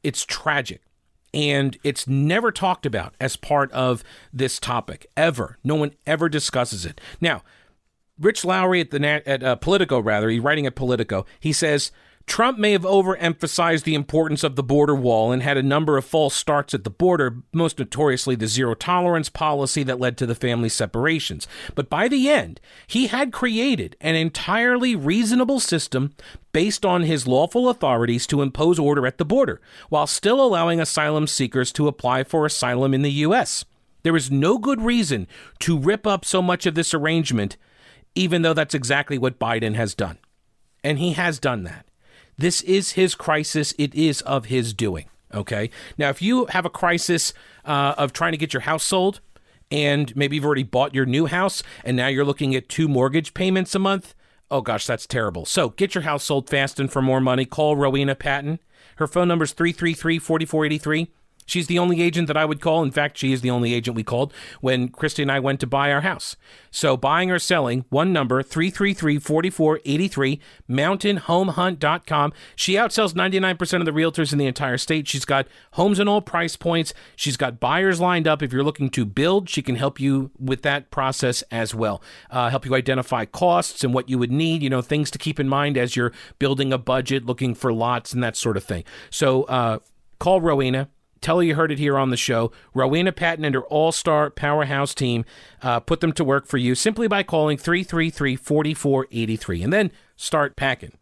it's 0.03 0.25
tragic 0.25 0.83
and 1.35 1.77
it's 1.85 2.07
never 2.07 2.51
talked 2.51 2.87
about 2.87 3.15
as 3.21 3.37
part 3.37 3.71
of 3.73 4.03
this 4.33 4.59
topic 4.59 5.07
ever. 5.17 5.59
No 5.63 5.75
one 5.75 5.95
ever 6.07 6.29
discusses 6.29 6.87
it. 6.87 7.01
Now, 7.21 7.43
Rich 8.19 8.45
Lowry 8.45 8.81
at 8.81 8.91
the 8.91 9.29
at 9.29 9.43
uh, 9.43 9.57
Politico 9.57 10.01
rather, 10.01 10.29
he's 10.29 10.41
writing 10.41 10.67
at 10.67 10.75
Politico. 10.75 11.25
He 11.39 11.53
says 11.53 11.93
Trump 12.29 12.59
may 12.59 12.73
have 12.73 12.83
overemphasized 12.83 13.85
the 13.85 13.95
importance 13.95 14.45
of 14.45 14.55
the 14.55 14.63
border 14.63 14.95
wall 14.95 15.33
and 15.33 15.43
had 15.43 15.57
a 15.57 15.63
number 15.63 15.97
of 15.97 16.05
false 16.05 16.35
starts 16.35 16.75
at 16.75 16.85
the 16.85 16.91
border, 16.91 17.39
most 17.53 17.79
notoriously 17.79 18.37
the 18.37 18.47
zero 18.47 18.75
tolerance 18.75 19.29
policy 19.29 19.83
that 19.83 19.99
led 19.99 20.17
to 20.19 20.27
the 20.27 20.35
family 20.35 20.69
separations. 20.69 21.49
But 21.75 21.89
by 21.89 22.07
the 22.07 22.29
end, 22.29 22.61
he 22.87 23.09
had 23.09 23.33
created 23.33 23.97
an 24.01 24.15
entirely 24.15 24.95
reasonable 24.95 25.59
system 25.59 26.15
based 26.53 26.85
on 26.85 27.03
his 27.03 27.27
lawful 27.27 27.69
authorities 27.69 28.27
to 28.29 28.43
impose 28.43 28.79
order 28.79 29.07
at 29.07 29.19
the 29.19 29.25
border, 29.25 29.61
while 29.89 30.07
still 30.07 30.41
allowing 30.41 30.81
asylum 30.81 31.27
seekers 31.27 31.73
to 31.73 31.89
apply 31.89 32.25
for 32.25 32.47
asylum 32.47 32.95
in 32.95 33.03
the 33.03 33.13
U.S. 33.13 33.65
There 34.03 34.17
is 34.17 34.31
no 34.31 34.59
good 34.59 34.81
reason 34.83 35.27
to 35.61 35.79
rip 35.79 36.07
up 36.07 36.25
so 36.25 36.41
much 36.43 36.67
of 36.67 36.75
this 36.75 36.95
arrangement, 36.95 37.57
even 38.15 38.43
though 38.43 38.55
that's 38.55 38.75
exactly 38.75 39.19
what 39.19 39.39
Biden 39.39 39.75
has 39.75 39.95
done. 39.95 40.19
And 40.85 40.99
he 40.99 41.15
has 41.15 41.39
done 41.39 41.65
that. 41.65 41.88
This 42.39 42.63
is 42.63 42.93
his 42.93 43.15
crisis. 43.15 43.75
It 43.77 43.95
is 43.95 44.23
of 44.23 44.47
his 44.47 44.73
doing. 44.73 45.07
Okay. 45.35 45.71
Now, 45.99 46.09
if 46.09 46.23
you 46.23 46.47
have 46.47 46.65
a 46.65 46.71
crisis 46.71 47.35
uh, 47.65 47.95
of 47.99 48.13
trying 48.13 48.33
to 48.33 48.39
get 48.39 48.55
your 48.55 48.63
house 48.63 48.85
sold, 48.85 49.21
and 49.71 50.15
maybe 50.17 50.37
you've 50.37 50.47
already 50.47 50.63
bought 50.63 50.95
your 50.95 51.05
new 51.05 51.27
house, 51.27 51.63
and 51.85 51.97
now 51.97 52.07
you're 52.07 52.25
looking 52.25 52.55
at 52.55 52.69
two 52.69 52.89
mortgage 52.89 53.35
payments 53.35 53.75
a 53.75 53.79
month, 53.79 54.15
oh 54.51 54.61
gosh, 54.61 54.87
that's 54.87 55.07
terrible. 55.07 55.45
So 55.45 55.71
get 55.71 55.95
your 55.95 56.03
house 56.03 56.25
sold 56.25 56.49
fast 56.49 56.81
and 56.81 56.91
for 56.91 57.03
more 57.03 57.21
money. 57.21 57.45
Call 57.45 57.77
Rowena 57.77 58.15
Patton. 58.15 58.61
Her 58.97 59.07
phone 59.07 59.29
number 59.29 59.45
is 59.45 59.53
333 59.53 60.19
4483. 60.19 61.09
She's 61.49 61.67
the 61.67 61.79
only 61.79 62.03
agent 62.03 62.29
that 62.29 62.37
I 62.37 62.45
would 62.45 62.61
call. 62.61 62.83
In 62.83 62.91
fact, 62.91 63.17
she 63.17 63.33
is 63.33 63.41
the 63.41 63.51
only 63.51 63.73
agent 63.73 63.97
we 63.97 64.05
called 64.05 64.35
when 64.61 64.89
Christy 64.91 65.23
and 65.23 65.33
I 65.33 65.41
went 65.41 65.61
to 65.61 65.67
buy 65.67 65.91
our 65.91 66.03
house. 66.03 66.37
So 66.71 66.95
buying 66.97 67.31
or 67.31 67.39
selling, 67.39 67.87
one 67.89 68.13
number, 68.13 68.43
333-4483, 68.43 70.39
mountainhomehunt.com. 70.69 72.33
She 72.55 72.75
outsells 72.75 73.15
99% 73.15 73.79
of 73.81 73.87
the 73.87 73.93
realtors 73.93 74.33
in 74.33 74.39
the 74.39 74.47
entire 74.47 74.77
state. 74.77 75.09
She's 75.09 75.25
got 75.25 75.49
homes 75.73 75.99
in 75.99 76.07
all 76.07 76.21
price 76.21 76.55
points. 76.55 76.93
She's 77.17 77.39
got 77.39 77.59
buyers 77.59 77.99
lined 77.99 78.29
up. 78.29 78.43
If 78.43 78.53
you're 78.53 78.63
looking 78.63 78.91
to 78.91 79.07
build, 79.07 79.49
she 79.49 79.63
can 79.63 79.77
help 79.77 79.99
you 79.99 80.31
with 80.39 80.61
that 80.63 80.91
process 80.91 81.43
as 81.51 81.75
well. 81.75 82.03
Uh, 82.31 82.51
help 82.51 82.67
you 82.67 82.75
identify 82.75 83.25
costs 83.25 83.83
and 83.83 83.95
what 83.95 84.11
you 84.11 84.19
would 84.19 84.31
need, 84.31 84.63
you 84.63 84.69
know, 84.69 84.83
things 84.83 85.11
to 85.13 85.19
keep 85.19 85.41
in 85.41 85.49
mind 85.49 85.79
as 85.79 85.97
you're 85.97 86.13
building 86.39 86.75
a 86.75 86.79
budget, 86.79 87.25
looking 87.25 87.55
for 87.55 87.73
lots 87.73 88.13
and 88.13 88.23
that 88.23 88.37
sort 88.37 88.59
of 88.59 88.65
thing. 88.65 88.85
So 89.09 89.45
uh, 89.45 89.79
call 90.19 90.43
Rowena 90.43 90.89
Tell 91.21 91.39
her 91.39 91.43
you 91.43 91.55
heard 91.55 91.73
it 91.73 91.79
here 91.79 91.99
on 91.99 92.11
the 92.11 92.17
show. 92.17 92.53
Rowena 92.75 93.13
Patton 93.13 93.45
and 93.45 93.55
her 93.55 93.63
all 93.63 93.93
star 93.93 94.31
powerhouse 94.31 94.95
team 94.95 95.25
uh, 95.63 95.81
put 95.81 96.01
them 96.01 96.13
to 96.13 96.25
work 96.25 96.47
for 96.47 96.59
you 96.59 96.75
simply 96.75 97.09
by 97.09 97.23
calling 97.23 97.59
333 97.59 98.37
4483 98.37 99.63
and 99.63 99.73
then 99.73 99.91
start 100.17 100.57
packing. 100.57 100.97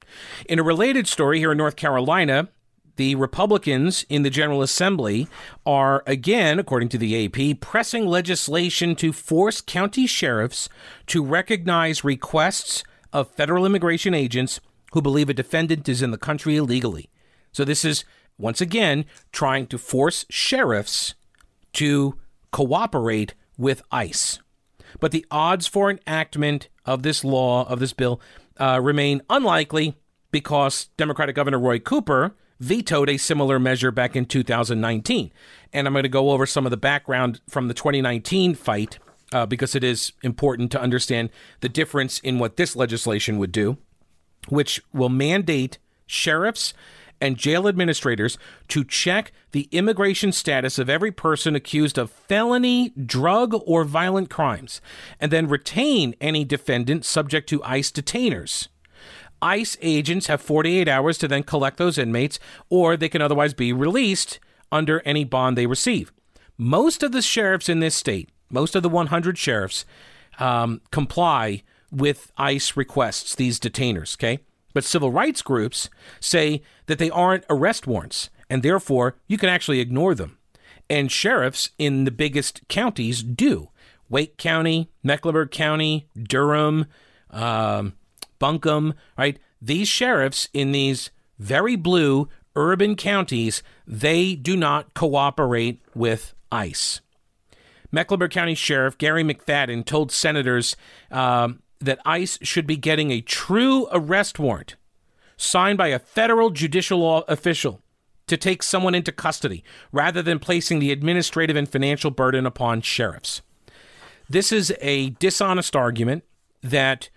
In 0.48 0.58
a 0.58 0.62
related 0.62 1.06
story 1.06 1.38
here 1.38 1.52
in 1.52 1.58
North 1.58 1.76
Carolina, 1.76 2.48
the 2.96 3.14
Republicans 3.14 4.06
in 4.08 4.22
the 4.22 4.30
General 4.30 4.62
Assembly 4.62 5.28
are 5.66 6.02
again, 6.06 6.58
according 6.58 6.88
to 6.90 6.98
the 6.98 7.26
AP, 7.26 7.60
pressing 7.60 8.06
legislation 8.06 8.96
to 8.96 9.12
force 9.12 9.60
county 9.60 10.06
sheriffs 10.06 10.68
to 11.06 11.22
recognize 11.22 12.04
requests 12.04 12.84
of 13.12 13.30
federal 13.30 13.66
immigration 13.66 14.14
agents 14.14 14.60
who 14.92 15.02
believe 15.02 15.28
a 15.28 15.34
defendant 15.34 15.88
is 15.88 16.00
in 16.00 16.10
the 16.10 16.18
country 16.18 16.56
illegally. 16.56 17.10
So 17.52 17.64
this 17.64 17.84
is 17.84 18.04
once 18.39 18.61
again, 18.61 19.05
trying 19.32 19.66
to 19.68 19.78
force 19.78 20.24
sheriffs 20.28 21.14
to 21.74 22.18
cooperate 22.51 23.34
with 23.59 23.82
ICE. 23.91 24.41
But 25.01 25.12
the 25.12 25.26
odds 25.30 25.66
for 25.66 25.91
enactment 25.91 26.68
of 26.84 27.03
this 27.03 27.24
law, 27.24 27.68
of 27.68 27.80
this 27.80 27.93
bill, 27.93 28.20
uh, 28.59 28.80
remain 28.82 29.22
unlikely 29.28 29.97
because 30.30 30.87
Democratic 30.97 31.37
Governor 31.37 31.59
Roy 31.59 31.78
Cooper 31.78 32.34
vetoed 32.59 33.11
a 33.11 33.18
similar 33.18 33.59
measure 33.59 33.91
back 33.91 34.16
in 34.16 34.24
2019. 34.24 35.32
And 35.72 35.87
I'm 35.87 35.93
going 35.93 36.05
to 36.05 36.09
go 36.09 36.30
over 36.30 36.47
some 36.47 36.66
of 36.66 36.70
the 36.70 36.76
background 36.76 37.41
from 37.49 37.68
the 37.68 37.74
2019 37.74 38.55
fight 38.55 38.99
uh, 39.32 39.45
because 39.47 39.74
it 39.74 39.84
is 39.84 40.12
important 40.22 40.70
to 40.72 40.80
understand 40.80 41.30
the 41.61 41.68
difference 41.68 42.18
in 42.20 42.39
what 42.39 42.57
this 42.57 42.76
legislation 42.76 43.39
would 43.39 43.53
do, 43.53 43.76
which 44.49 44.80
will 44.93 45.09
mandate 45.09 45.78
sheriffs 46.07 46.72
and 47.20 47.36
jail 47.36 47.66
administrators 47.66 48.38
to 48.68 48.84
check 48.84 49.32
the 49.52 49.68
immigration 49.72 50.32
status 50.32 50.78
of 50.78 50.90
every 50.90 51.10
person 51.10 51.54
accused 51.54 51.98
of 51.98 52.10
felony, 52.10 52.90
drug, 52.90 53.54
or 53.66 53.84
violent 53.84 54.30
crimes, 54.30 54.80
and 55.20 55.32
then 55.32 55.48
retain 55.48 56.14
any 56.20 56.44
defendant 56.44 57.04
subject 57.04 57.48
to 57.48 57.62
ICE 57.64 57.90
detainers. 57.90 58.68
ICE 59.42 59.76
agents 59.82 60.26
have 60.28 60.40
48 60.40 60.88
hours 60.88 61.18
to 61.18 61.28
then 61.28 61.42
collect 61.42 61.76
those 61.76 61.98
inmates, 61.98 62.38
or 62.70 62.96
they 62.96 63.08
can 63.08 63.22
otherwise 63.22 63.54
be 63.54 63.72
released 63.72 64.38
under 64.72 65.00
any 65.04 65.24
bond 65.24 65.56
they 65.56 65.66
receive. 65.66 66.12
most 66.58 67.02
of 67.02 67.12
the 67.12 67.20
sheriffs 67.20 67.68
in 67.68 67.80
this 67.80 67.94
state, 67.94 68.30
most 68.48 68.74
of 68.74 68.82
the 68.82 68.88
100 68.88 69.36
sheriffs, 69.36 69.84
um, 70.38 70.80
comply 70.90 71.62
with 71.90 72.32
ICE 72.38 72.76
requests, 72.76 73.34
these 73.34 73.60
detainers, 73.60 74.16
okay? 74.16 74.38
But 74.77 74.85
civil 74.85 75.11
rights 75.11 75.41
groups 75.41 75.89
say 76.20 76.61
that 76.85 76.99
they 76.99 77.09
aren't 77.09 77.47
arrest 77.49 77.87
warrants, 77.87 78.29
and 78.51 78.62
therefore 78.62 79.16
you 79.27 79.39
can 79.39 79.49
actually 79.49 79.81
ignore 79.81 80.14
them. 80.14 80.37
And 80.91 81.11
sheriffs 81.11 81.70
in 81.79 82.05
the 82.05 82.11
biggest 82.11 82.61
counties 82.68 83.22
do. 83.22 83.70
Wake 84.11 84.37
County, 84.37 84.91
Mecklenburg 85.03 85.51
County, 85.51 86.11
Durham, 86.14 86.85
um, 87.31 87.95
Buncombe, 88.39 88.93
right? 89.16 89.39
These 89.62 89.89
sheriffs 89.89 90.51
in 90.53 90.72
these 90.72 91.09
very 91.39 91.77
blue 91.77 92.29
urban 92.55 92.97
counties, 92.97 93.62
they 93.87 94.35
do 94.35 94.59
not 94.59 94.93
cooperate 94.93 95.81
with 95.95 96.35
ICE. 96.53 97.01
Mecklenburg 97.91 98.31
County 98.31 98.55
Sheriff 98.55 98.99
Gary 98.99 99.24
McFadden 99.24 99.87
told 99.87 100.12
senators 100.12 100.77
um, 101.11 101.62
that 101.81 101.99
ICE 102.05 102.39
should 102.43 102.66
be 102.66 102.77
getting 102.77 103.11
a 103.11 103.20
true 103.20 103.87
arrest 103.93 104.39
warrant 104.39 104.77
signed 105.37 105.79
by 105.79 105.89
a 105.89 105.99
federal 105.99 106.51
judicial 106.51 107.18
official 107.24 107.83
to 108.27 108.37
take 108.37 108.62
someone 108.62 108.95
into 108.95 109.12
custody 109.12 109.62
rather 109.93 110.22
than 110.22 110.39
placing 110.39 110.79
the 110.79 110.91
administrative 110.91 111.57
and 111.57 111.68
financial 111.68 112.11
burden 112.11 112.47
upon 112.47 112.81
sheriffs. 112.81 113.43
This 114.29 114.51
is 114.51 114.74
a 114.81 115.11
dishonest 115.11 115.77
argument 115.77 116.24
that 116.62 117.11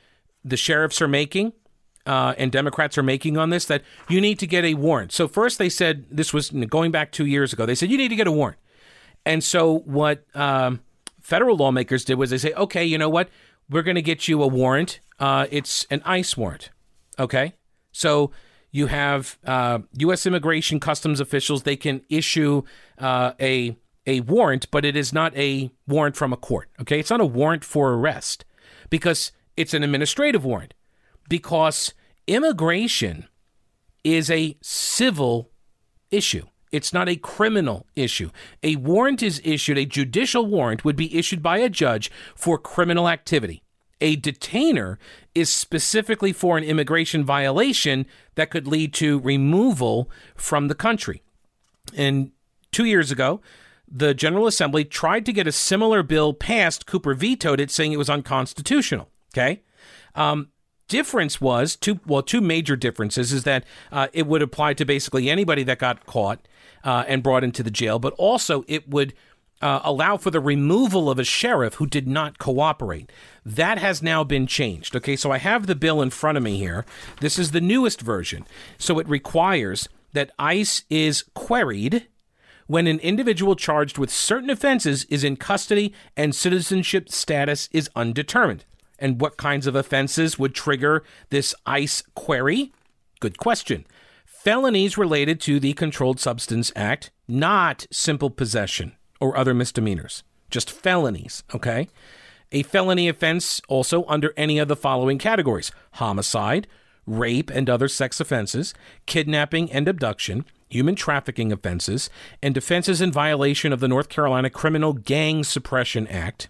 the 0.43 0.57
sheriffs 0.57 1.01
are 1.01 1.07
making 1.07 1.53
uh, 2.05 2.33
and 2.37 2.51
Democrats 2.51 2.97
are 2.97 3.03
making 3.03 3.37
on 3.37 3.49
this 3.49 3.65
that 3.65 3.83
you 4.07 4.21
need 4.21 4.39
to 4.39 4.47
get 4.47 4.65
a 4.65 4.73
warrant. 4.73 5.11
So, 5.11 5.27
first 5.27 5.57
they 5.57 5.69
said 5.69 6.05
this 6.09 6.33
was 6.33 6.49
going 6.49 6.91
back 6.91 7.11
two 7.11 7.25
years 7.25 7.53
ago, 7.53 7.65
they 7.65 7.75
said 7.75 7.91
you 7.91 7.97
need 7.97 8.09
to 8.09 8.15
get 8.15 8.27
a 8.27 8.31
warrant. 8.31 8.57
And 9.25 9.43
so, 9.43 9.79
what 9.79 10.23
um, 10.35 10.81
federal 11.21 11.57
lawmakers 11.57 12.05
did 12.05 12.15
was 12.15 12.29
they 12.29 12.37
say, 12.37 12.53
okay, 12.53 12.83
you 12.83 12.97
know 12.97 13.09
what? 13.09 13.29
We're 13.69 13.83
going 13.83 13.95
to 13.95 14.01
get 14.01 14.27
you 14.27 14.41
a 14.41 14.47
warrant. 14.47 14.99
Uh, 15.19 15.47
it's 15.51 15.85
an 15.89 16.01
ICE 16.05 16.35
warrant. 16.37 16.69
Okay. 17.17 17.53
So, 17.91 18.31
you 18.71 18.87
have 18.87 19.37
uh, 19.45 19.79
U.S. 19.97 20.25
immigration 20.25 20.79
customs 20.79 21.19
officials, 21.19 21.63
they 21.63 21.75
can 21.75 22.01
issue 22.09 22.63
uh, 22.99 23.33
a 23.39 23.75
a 24.05 24.21
warrant, 24.21 24.69
but 24.71 24.85
it 24.85 24.95
is 24.95 25.13
not 25.13 25.35
a 25.37 25.69
warrant 25.87 26.15
from 26.15 26.33
a 26.33 26.37
court. 26.37 26.69
Okay, 26.81 26.99
it's 26.99 27.09
not 27.09 27.21
a 27.21 27.25
warrant 27.25 27.63
for 27.63 27.93
arrest 27.93 28.43
because 28.89 29.31
it's 29.55 29.73
an 29.73 29.83
administrative 29.83 30.43
warrant. 30.43 30.73
Because 31.27 31.93
immigration 32.25 33.27
is 34.03 34.31
a 34.31 34.57
civil 34.61 35.51
issue. 36.09 36.47
It's 36.71 36.93
not 36.93 37.09
a 37.09 37.15
criminal 37.15 37.87
issue. 37.95 38.29
A 38.63 38.75
warrant 38.75 39.23
is 39.23 39.41
issued, 39.43 39.77
a 39.77 39.85
judicial 39.85 40.45
warrant 40.45 40.85
would 40.85 40.95
be 40.95 41.17
issued 41.17 41.41
by 41.41 41.57
a 41.57 41.69
judge 41.69 42.11
for 42.35 42.57
criminal 42.57 43.09
activity. 43.09 43.63
A 44.01 44.15
detainer 44.15 44.97
is 45.35 45.49
specifically 45.49 46.31
for 46.31 46.57
an 46.57 46.63
immigration 46.63 47.25
violation 47.25 48.05
that 48.35 48.49
could 48.49 48.67
lead 48.67 48.93
to 48.95 49.19
removal 49.19 50.09
from 50.35 50.67
the 50.67 50.75
country. 50.75 51.21
And 51.95 52.31
two 52.71 52.85
years 52.85 53.11
ago, 53.11 53.41
the 53.91 54.13
General 54.13 54.47
Assembly 54.47 54.85
tried 54.85 55.25
to 55.25 55.33
get 55.33 55.47
a 55.47 55.51
similar 55.51 56.03
bill 56.03 56.33
passed. 56.33 56.85
Cooper 56.85 57.13
vetoed 57.13 57.59
it, 57.59 57.71
saying 57.71 57.91
it 57.91 57.97
was 57.97 58.09
unconstitutional. 58.09 59.09
Okay. 59.33 59.63
Um, 60.15 60.49
difference 60.87 61.39
was 61.39 61.75
two 61.75 61.99
well 62.05 62.23
two 62.23 62.41
major 62.41 62.75
differences 62.75 63.31
is 63.31 63.43
that 63.43 63.63
uh, 63.91 64.07
it 64.11 64.27
would 64.27 64.41
apply 64.41 64.73
to 64.73 64.83
basically 64.83 65.29
anybody 65.29 65.63
that 65.63 65.79
got 65.79 66.05
caught 66.05 66.47
uh, 66.83 67.03
and 67.07 67.23
brought 67.23 67.43
into 67.43 67.63
the 67.63 67.71
jail, 67.71 67.99
but 67.99 68.13
also 68.13 68.63
it 68.67 68.89
would 68.89 69.13
uh, 69.61 69.81
allow 69.83 70.17
for 70.17 70.31
the 70.31 70.39
removal 70.39 71.09
of 71.09 71.19
a 71.19 71.23
sheriff 71.23 71.75
who 71.75 71.85
did 71.85 72.07
not 72.07 72.37
cooperate. 72.37 73.11
That 73.45 73.77
has 73.77 74.01
now 74.01 74.23
been 74.23 74.47
changed. 74.47 74.95
Okay, 74.95 75.15
so 75.15 75.31
I 75.31 75.37
have 75.37 75.67
the 75.67 75.75
bill 75.75 76.01
in 76.01 76.09
front 76.09 76.37
of 76.37 76.43
me 76.43 76.57
here. 76.57 76.85
This 77.19 77.37
is 77.37 77.51
the 77.51 77.61
newest 77.61 78.01
version. 78.01 78.45
So 78.77 78.99
it 78.99 79.09
requires 79.09 79.89
that 80.13 80.31
ICE 80.39 80.83
is 80.89 81.25
queried 81.33 82.07
when 82.67 82.87
an 82.87 82.99
individual 82.99 83.55
charged 83.55 83.97
with 83.97 84.11
certain 84.11 84.49
offenses 84.49 85.03
is 85.05 85.23
in 85.23 85.35
custody 85.35 85.93
and 86.15 86.35
citizenship 86.35 87.09
status 87.09 87.67
is 87.71 87.89
undetermined. 87.95 88.63
And 88.99 89.19
what 89.19 89.37
kinds 89.37 89.65
of 89.65 89.75
offenses 89.75 90.37
would 90.37 90.53
trigger 90.53 91.03
this 91.29 91.55
ICE 91.65 92.03
query? 92.15 92.71
Good 93.19 93.37
question. 93.37 93.85
Felonies 94.41 94.97
related 94.97 95.41
to 95.41 95.59
the 95.59 95.73
Controlled 95.73 96.17
Substance 96.17 96.71
Act, 96.73 97.11
not 97.27 97.85
simple 97.91 98.29
possession 98.29 98.95
or 99.19 99.35
other 99.35 99.53
misdemeanors, 99.53 100.23
just 100.49 100.71
felonies, 100.71 101.43
okay? 101.53 101.89
A 102.53 102.63
felony 102.63 103.09
offense 103.09 103.59
also 103.67 104.05
under 104.05 104.33
any 104.37 104.57
of 104.57 104.69
the 104.69 104.77
following 104.77 105.17
categories 105.17 105.73
homicide, 105.95 106.67
rape 107.05 107.49
and 107.49 107.69
other 107.69 107.89
sex 107.89 108.21
offenses, 108.21 108.73
kidnapping 109.05 109.69
and 109.73 109.89
abduction, 109.89 110.45
human 110.69 110.95
trafficking 110.95 111.51
offenses, 111.51 112.09
and 112.41 112.55
offenses 112.55 113.01
in 113.01 113.11
violation 113.11 113.73
of 113.73 113.81
the 113.81 113.89
North 113.89 114.07
Carolina 114.07 114.49
Criminal 114.49 114.93
Gang 114.93 115.43
Suppression 115.43 116.07
Act. 116.07 116.47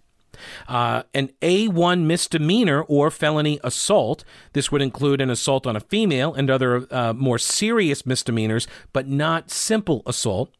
Uh, 0.67 1.03
an 1.13 1.29
A1 1.41 2.03
misdemeanor 2.03 2.81
or 2.83 3.11
felony 3.11 3.59
assault. 3.63 4.23
This 4.53 4.71
would 4.71 4.81
include 4.81 5.21
an 5.21 5.29
assault 5.29 5.65
on 5.65 5.75
a 5.75 5.81
female 5.81 6.33
and 6.33 6.49
other 6.49 6.87
uh, 6.91 7.13
more 7.13 7.37
serious 7.37 8.05
misdemeanors, 8.05 8.67
but 8.93 9.07
not 9.07 9.51
simple 9.51 10.03
assault 10.05 10.51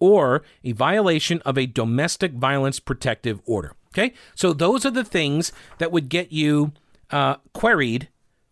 or 0.00 0.42
a 0.64 0.72
violation 0.72 1.40
of 1.44 1.58
a 1.58 1.66
domestic 1.66 2.32
violence 2.32 2.80
protective 2.80 3.40
order. 3.46 3.74
Okay, 3.94 4.14
so 4.34 4.52
those 4.52 4.84
are 4.84 4.90
the 4.90 5.04
things 5.04 5.50
that 5.78 5.90
would 5.90 6.08
get 6.08 6.30
you 6.30 6.72
uh, 7.10 7.36
queried 7.52 8.08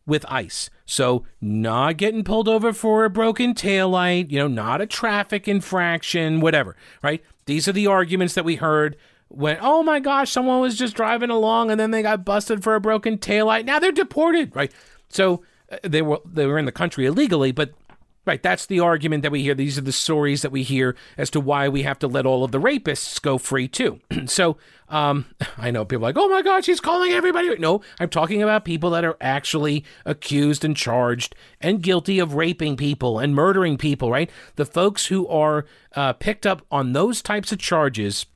with 0.07 0.25
ICE. 0.29 0.71
So, 0.87 1.25
not 1.41 1.97
getting 1.97 2.25
pulled 2.25 2.49
over 2.49 2.73
for 2.73 3.05
a 3.05 3.11
broken 3.11 3.55
taillight, 3.55 4.31
you 4.31 4.39
know, 4.39 4.49
not 4.49 4.81
a 4.81 4.87
traffic 4.87 5.49
infraction, 5.49 6.41
whatever, 6.41 6.77
right? 7.03 7.23
These 7.47 7.67
are 7.69 7.73
the 7.73 7.89
arguments 7.89 8.35
that 8.35 8.45
we 8.45 8.57
heard 8.57 8.97
when, 9.29 9.59
oh 9.61 9.83
my 9.83 10.01
gosh, 10.01 10.31
someone 10.31 10.61
was 10.61 10.79
just 10.79 10.95
driving 10.95 11.31
along 11.31 11.71
and 11.71 11.81
then 11.81 11.91
they 11.91 12.03
got 12.03 12.25
busted 12.25 12.63
for 12.63 12.75
a 12.75 12.81
broken 12.81 13.19
taillight. 13.19 13.65
Now 13.65 13.79
they're 13.79 13.93
deported, 13.93 14.55
right? 14.55 14.73
So, 15.09 15.43
uh, 15.71 15.79
they 15.83 16.03
were 16.03 16.21
they 16.25 16.47
were 16.47 16.59
in 16.59 16.65
the 16.65 16.73
country 16.73 17.07
illegally, 17.07 17.53
but 17.53 17.75
Right, 18.27 18.43
that's 18.43 18.67
the 18.67 18.81
argument 18.81 19.23
that 19.23 19.31
we 19.31 19.43
hear. 19.43 19.55
These 19.55 19.79
are 19.79 19.83
the 19.83 19.93
stories 19.93 20.43
that 20.43 20.51
we 20.51 20.65
hear 20.65 20.97
as 21.17 21.31
to 21.31 21.39
why 21.39 21.69
we 21.69 21.85
have 21.85 22.01
to 22.01 22.09
let 22.09 22.27
all 22.27 22.43
of 22.43 22.51
the 22.51 22.59
rapists 22.59 23.23
go 23.23 23.39
free 23.39 23.69
too. 23.69 24.01
so, 24.27 24.57
um, 24.89 25.27
I 25.57 25.71
know 25.71 25.85
people 25.85 26.03
like, 26.03 26.19
oh 26.19 26.29
my 26.29 26.43
God, 26.43 26.65
she's 26.65 26.81
calling 26.81 27.13
everybody. 27.13 27.57
No, 27.59 27.83
I'm 28.01 28.09
talking 28.09 28.43
about 28.43 28.65
people 28.65 28.91
that 28.91 29.05
are 29.05 29.17
actually 29.21 29.85
accused 30.05 30.65
and 30.65 30.77
charged 30.77 31.37
and 31.61 31.81
guilty 31.81 32.19
of 32.19 32.35
raping 32.35 32.77
people 32.77 33.21
and 33.21 33.33
murdering 33.33 33.79
people. 33.79 34.11
Right, 34.11 34.29
the 34.57 34.67
folks 34.67 35.07
who 35.07 35.29
are 35.29 35.65
uh, 35.95 36.13
picked 36.15 36.47
up 36.47 36.63
on 36.69 36.95
those 36.95 37.23
types 37.23 37.53
of 37.53 37.61
charges 37.61 38.27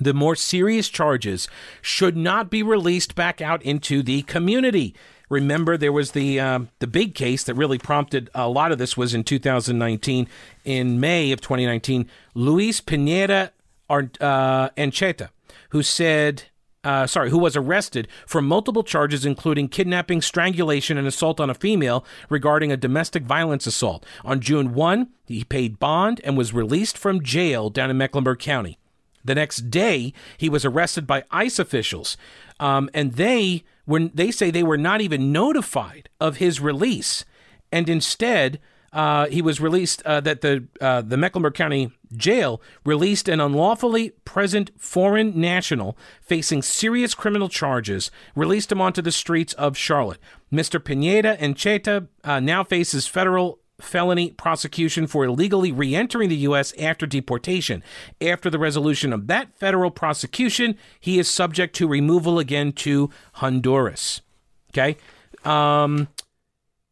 the 0.00 0.14
more 0.14 0.34
serious 0.34 0.88
charges 0.88 1.48
should 1.80 2.16
not 2.16 2.50
be 2.50 2.62
released 2.62 3.14
back 3.14 3.40
out 3.40 3.62
into 3.62 4.02
the 4.02 4.22
community. 4.22 4.94
Remember, 5.28 5.76
there 5.76 5.92
was 5.92 6.12
the 6.12 6.38
um, 6.40 6.68
the 6.78 6.86
big 6.86 7.14
case 7.14 7.44
that 7.44 7.54
really 7.54 7.78
prompted 7.78 8.28
a 8.34 8.48
lot 8.48 8.72
of 8.72 8.78
this 8.78 8.96
was 8.96 9.14
in 9.14 9.24
2019. 9.24 10.28
In 10.64 11.00
May 11.00 11.32
of 11.32 11.40
2019, 11.40 12.08
Luis 12.34 12.80
Pineda 12.80 13.52
uh, 13.88 14.68
Ancheta, 14.76 15.30
who 15.70 15.82
said. 15.82 16.44
Uh, 16.84 17.06
sorry, 17.06 17.30
who 17.30 17.38
was 17.38 17.54
arrested 17.54 18.08
for 18.26 18.42
multiple 18.42 18.82
charges, 18.82 19.24
including 19.24 19.68
kidnapping, 19.68 20.20
strangulation, 20.20 20.98
and 20.98 21.06
assault 21.06 21.38
on 21.38 21.48
a 21.48 21.54
female 21.54 22.04
regarding 22.28 22.72
a 22.72 22.76
domestic 22.76 23.22
violence 23.22 23.68
assault. 23.68 24.04
On 24.24 24.40
June 24.40 24.74
1, 24.74 25.08
he 25.26 25.44
paid 25.44 25.78
bond 25.78 26.20
and 26.24 26.36
was 26.36 26.52
released 26.52 26.98
from 26.98 27.22
jail 27.22 27.70
down 27.70 27.88
in 27.88 27.98
Mecklenburg 27.98 28.40
County. 28.40 28.78
The 29.24 29.34
next 29.34 29.70
day, 29.70 30.12
he 30.36 30.48
was 30.48 30.64
arrested 30.64 31.06
by 31.06 31.24
ICE 31.30 31.58
officials, 31.58 32.16
um, 32.60 32.90
and 32.92 33.14
they 33.14 33.64
when 33.84 34.10
they 34.14 34.30
say 34.30 34.50
they 34.50 34.62
were 34.62 34.78
not 34.78 35.00
even 35.00 35.32
notified 35.32 36.08
of 36.20 36.36
his 36.36 36.60
release, 36.60 37.24
and 37.70 37.88
instead 37.88 38.60
uh, 38.92 39.26
he 39.26 39.40
was 39.40 39.60
released. 39.60 40.02
Uh, 40.04 40.20
that 40.20 40.40
the 40.40 40.66
uh, 40.80 41.02
the 41.02 41.16
Mecklenburg 41.16 41.54
County 41.54 41.90
Jail 42.14 42.60
released 42.84 43.28
an 43.28 43.40
unlawfully 43.40 44.10
present 44.24 44.70
foreign 44.78 45.38
national 45.40 45.96
facing 46.20 46.62
serious 46.62 47.14
criminal 47.14 47.48
charges. 47.48 48.10
Released 48.34 48.70
him 48.70 48.80
onto 48.80 49.02
the 49.02 49.12
streets 49.12 49.54
of 49.54 49.76
Charlotte. 49.76 50.18
Mr. 50.52 50.82
Pineda 50.82 51.36
Ancheta 51.38 52.08
uh, 52.24 52.40
now 52.40 52.62
faces 52.62 53.06
federal 53.06 53.58
felony 53.82 54.30
prosecution 54.30 55.06
for 55.06 55.24
illegally 55.24 55.72
re 55.72 55.94
entering 55.94 56.28
the 56.28 56.36
U.S. 56.36 56.72
after 56.78 57.06
deportation. 57.06 57.82
After 58.20 58.48
the 58.48 58.58
resolution 58.58 59.12
of 59.12 59.26
that 59.26 59.54
federal 59.54 59.90
prosecution, 59.90 60.76
he 61.00 61.18
is 61.18 61.28
subject 61.28 61.74
to 61.76 61.88
removal 61.88 62.38
again 62.38 62.72
to 62.72 63.10
Honduras. 63.34 64.22
Okay? 64.70 64.96
Um, 65.44 66.08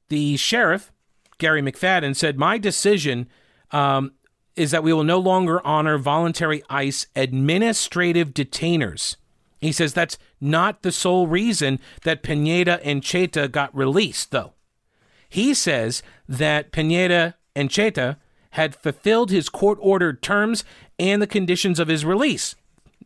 the 0.09 0.37
sheriff, 0.37 0.93
Gary 1.39 1.63
McFadden, 1.63 2.15
said, 2.15 2.39
My 2.39 2.59
decision 2.59 3.29
um, 3.71 4.13
is 4.57 4.71
that 4.73 4.83
we 4.83 4.93
will 4.93 5.05
no 5.05 5.19
longer 5.19 5.65
honor 5.67 5.97
voluntary 5.97 6.63
ICE 6.69 7.07
administrative 7.17 8.35
detainers. 8.35 9.17
He 9.61 9.73
says 9.73 9.93
that's 9.93 10.19
not 10.41 10.83
the 10.83 10.93
sole 10.93 11.27
reason 11.27 11.81
that 12.03 12.23
Pineda 12.23 12.81
Ancheta 12.85 13.51
got 13.51 13.75
released, 13.77 14.31
though. 14.31 14.55
He 15.29 15.55
says 15.55 16.03
that 16.31 16.71
Pineda 16.71 17.35
Ancheta 17.57 18.17
had 18.51 18.77
fulfilled 18.77 19.31
his 19.31 19.49
court 19.49 19.79
ordered 19.83 20.23
terms 20.23 20.65
and 20.99 21.21
the 21.21 21.27
conditions 21.27 21.81
of 21.81 21.89
his 21.89 22.05
release. 22.05 22.55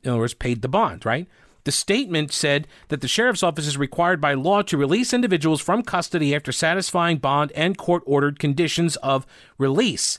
In 0.03 0.11
other 0.11 0.21
words, 0.21 0.35
paid 0.35 0.61
the 0.61 0.69
bond, 0.69 1.07
right? 1.07 1.27
The 1.65 1.73
statement 1.73 2.31
said 2.31 2.69
that 2.89 3.01
the 3.01 3.09
sheriff's 3.09 3.43
office 3.43 3.67
is 3.67 3.79
required 3.79 4.21
by 4.21 4.35
law 4.35 4.61
to 4.63 4.77
release 4.77 5.15
individuals 5.15 5.63
from 5.63 5.83
custody 5.83 6.35
after 6.35 6.53
satisfying 6.53 7.17
bond 7.17 7.51
and 7.53 7.79
court 7.79 8.03
ordered 8.05 8.39
conditions 8.39 8.97
of 8.97 9.27
release. 9.57 10.19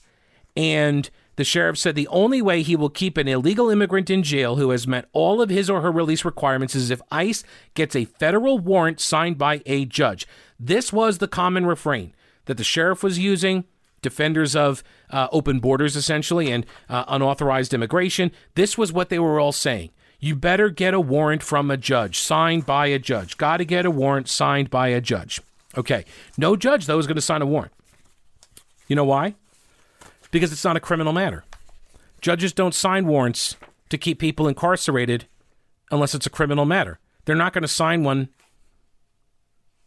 And 0.57 1.07
the 1.35 1.43
sheriff 1.43 1.77
said 1.77 1.93
the 1.93 2.07
only 2.07 2.41
way 2.41 2.63
he 2.63 2.75
will 2.75 2.89
keep 2.89 3.17
an 3.17 3.27
illegal 3.27 3.69
immigrant 3.69 4.09
in 4.09 4.23
jail 4.23 4.55
who 4.55 4.71
has 4.71 4.87
met 4.87 5.07
all 5.13 5.43
of 5.43 5.51
his 5.51 5.69
or 5.69 5.81
her 5.81 5.91
release 5.91 6.25
requirements 6.25 6.73
is 6.73 6.89
if 6.89 7.01
ICE 7.11 7.43
gets 7.75 7.95
a 7.95 8.05
federal 8.05 8.57
warrant 8.57 8.99
signed 8.99 9.37
by 9.37 9.61
a 9.67 9.85
judge. 9.85 10.25
This 10.59 10.91
was 10.91 11.19
the 11.19 11.27
common 11.27 11.67
refrain 11.67 12.15
that 12.45 12.57
the 12.57 12.63
sheriff 12.63 13.03
was 13.03 13.19
using, 13.19 13.65
defenders 14.01 14.55
of 14.55 14.83
uh, 15.09 15.27
open 15.31 15.59
borders, 15.59 15.95
essentially, 15.95 16.51
and 16.51 16.65
uh, 16.89 17.05
unauthorized 17.07 17.73
immigration. 17.73 18.31
This 18.55 18.77
was 18.77 18.93
what 18.93 19.09
they 19.09 19.19
were 19.19 19.39
all 19.39 19.51
saying. 19.51 19.89
You 20.19 20.35
better 20.35 20.69
get 20.69 20.93
a 20.93 20.99
warrant 20.99 21.43
from 21.43 21.69
a 21.69 21.77
judge, 21.77 22.19
signed 22.19 22.65
by 22.65 22.87
a 22.87 22.99
judge. 22.99 23.37
Got 23.37 23.57
to 23.57 23.65
get 23.65 23.85
a 23.85 23.91
warrant 23.91 24.29
signed 24.29 24.69
by 24.69 24.87
a 24.87 25.01
judge. 25.01 25.41
Okay. 25.77 26.05
No 26.37 26.55
judge, 26.55 26.85
though, 26.85 26.99
is 26.99 27.07
going 27.07 27.15
to 27.15 27.21
sign 27.21 27.41
a 27.41 27.45
warrant. 27.45 27.73
You 28.87 28.95
know 28.95 29.03
why? 29.03 29.35
Because 30.31 30.51
it's 30.51 30.63
not 30.63 30.77
a 30.77 30.79
criminal 30.79 31.13
matter. 31.13 31.43
Judges 32.21 32.53
don't 32.53 32.73
sign 32.73 33.05
warrants 33.05 33.55
to 33.89 33.97
keep 33.97 34.19
people 34.19 34.47
incarcerated 34.47 35.27
unless 35.91 36.15
it's 36.15 36.25
a 36.25 36.31
criminal 36.31 36.65
matter. 36.65 36.99
They're 37.25 37.35
not 37.35 37.53
going 37.53 37.63
to 37.63 37.67
sign 37.67 38.03
one 38.03 38.29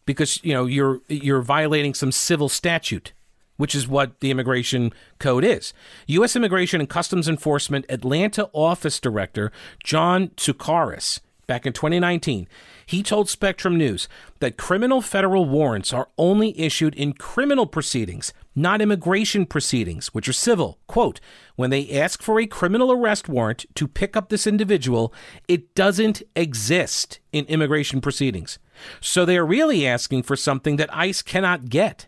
because 0.08 0.42
you 0.42 0.54
know 0.54 0.64
you're 0.64 1.02
you're 1.06 1.42
violating 1.42 1.92
some 1.92 2.10
civil 2.10 2.48
statute 2.48 3.12
which 3.58 3.74
is 3.74 3.88
what 3.88 4.20
the 4.20 4.30
immigration 4.30 4.92
code 5.18 5.42
is. 5.42 5.72
U.S. 6.06 6.36
Immigration 6.36 6.80
and 6.80 6.88
Customs 6.88 7.28
Enforcement 7.28 7.84
Atlanta 7.88 8.48
Office 8.52 9.00
Director 9.00 9.50
John 9.82 10.28
Tsoukaris 10.36 11.18
back 11.48 11.66
in 11.66 11.72
2019, 11.72 12.46
he 12.86 13.02
told 13.02 13.28
Spectrum 13.28 13.76
News 13.76 14.06
that 14.38 14.56
criminal 14.56 15.02
federal 15.02 15.44
warrants 15.44 15.92
are 15.92 16.08
only 16.16 16.56
issued 16.60 16.94
in 16.94 17.14
criminal 17.14 17.66
proceedings, 17.66 18.32
not 18.58 18.82
immigration 18.82 19.46
proceedings, 19.46 20.08
which 20.08 20.28
are 20.28 20.34
civil. 20.34 20.78
Quote, 20.86 21.20
when 21.56 21.70
they 21.70 21.90
ask 21.90 22.22
for 22.22 22.38
a 22.38 22.46
criminal 22.46 22.92
arrest 22.92 23.28
warrant 23.28 23.64
to 23.74 23.88
pick 23.88 24.16
up 24.16 24.28
this 24.28 24.46
individual, 24.46 25.14
it 25.46 25.74
doesn't 25.74 26.22
exist 26.36 27.20
in 27.32 27.44
immigration 27.46 28.00
proceedings. 28.00 28.58
So 29.00 29.24
they 29.24 29.38
are 29.38 29.46
really 29.46 29.86
asking 29.86 30.24
for 30.24 30.36
something 30.36 30.76
that 30.76 30.94
ICE 30.94 31.22
cannot 31.22 31.68
get 31.68 32.06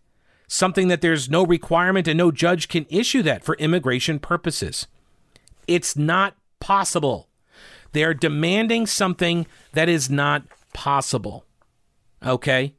something 0.50 0.88
that 0.88 1.00
there's 1.00 1.30
no 1.30 1.46
requirement 1.46 2.08
and 2.08 2.18
no 2.18 2.32
judge 2.32 2.66
can 2.66 2.84
issue 2.90 3.22
that 3.22 3.44
for 3.44 3.54
immigration 3.54 4.18
purposes. 4.18 4.88
It's 5.68 5.96
not 5.96 6.34
possible. 6.58 7.28
They're 7.92 8.14
demanding 8.14 8.88
something 8.88 9.46
that 9.74 9.88
is 9.88 10.10
not 10.10 10.42
possible. 10.74 11.44
Okay? 12.26 12.74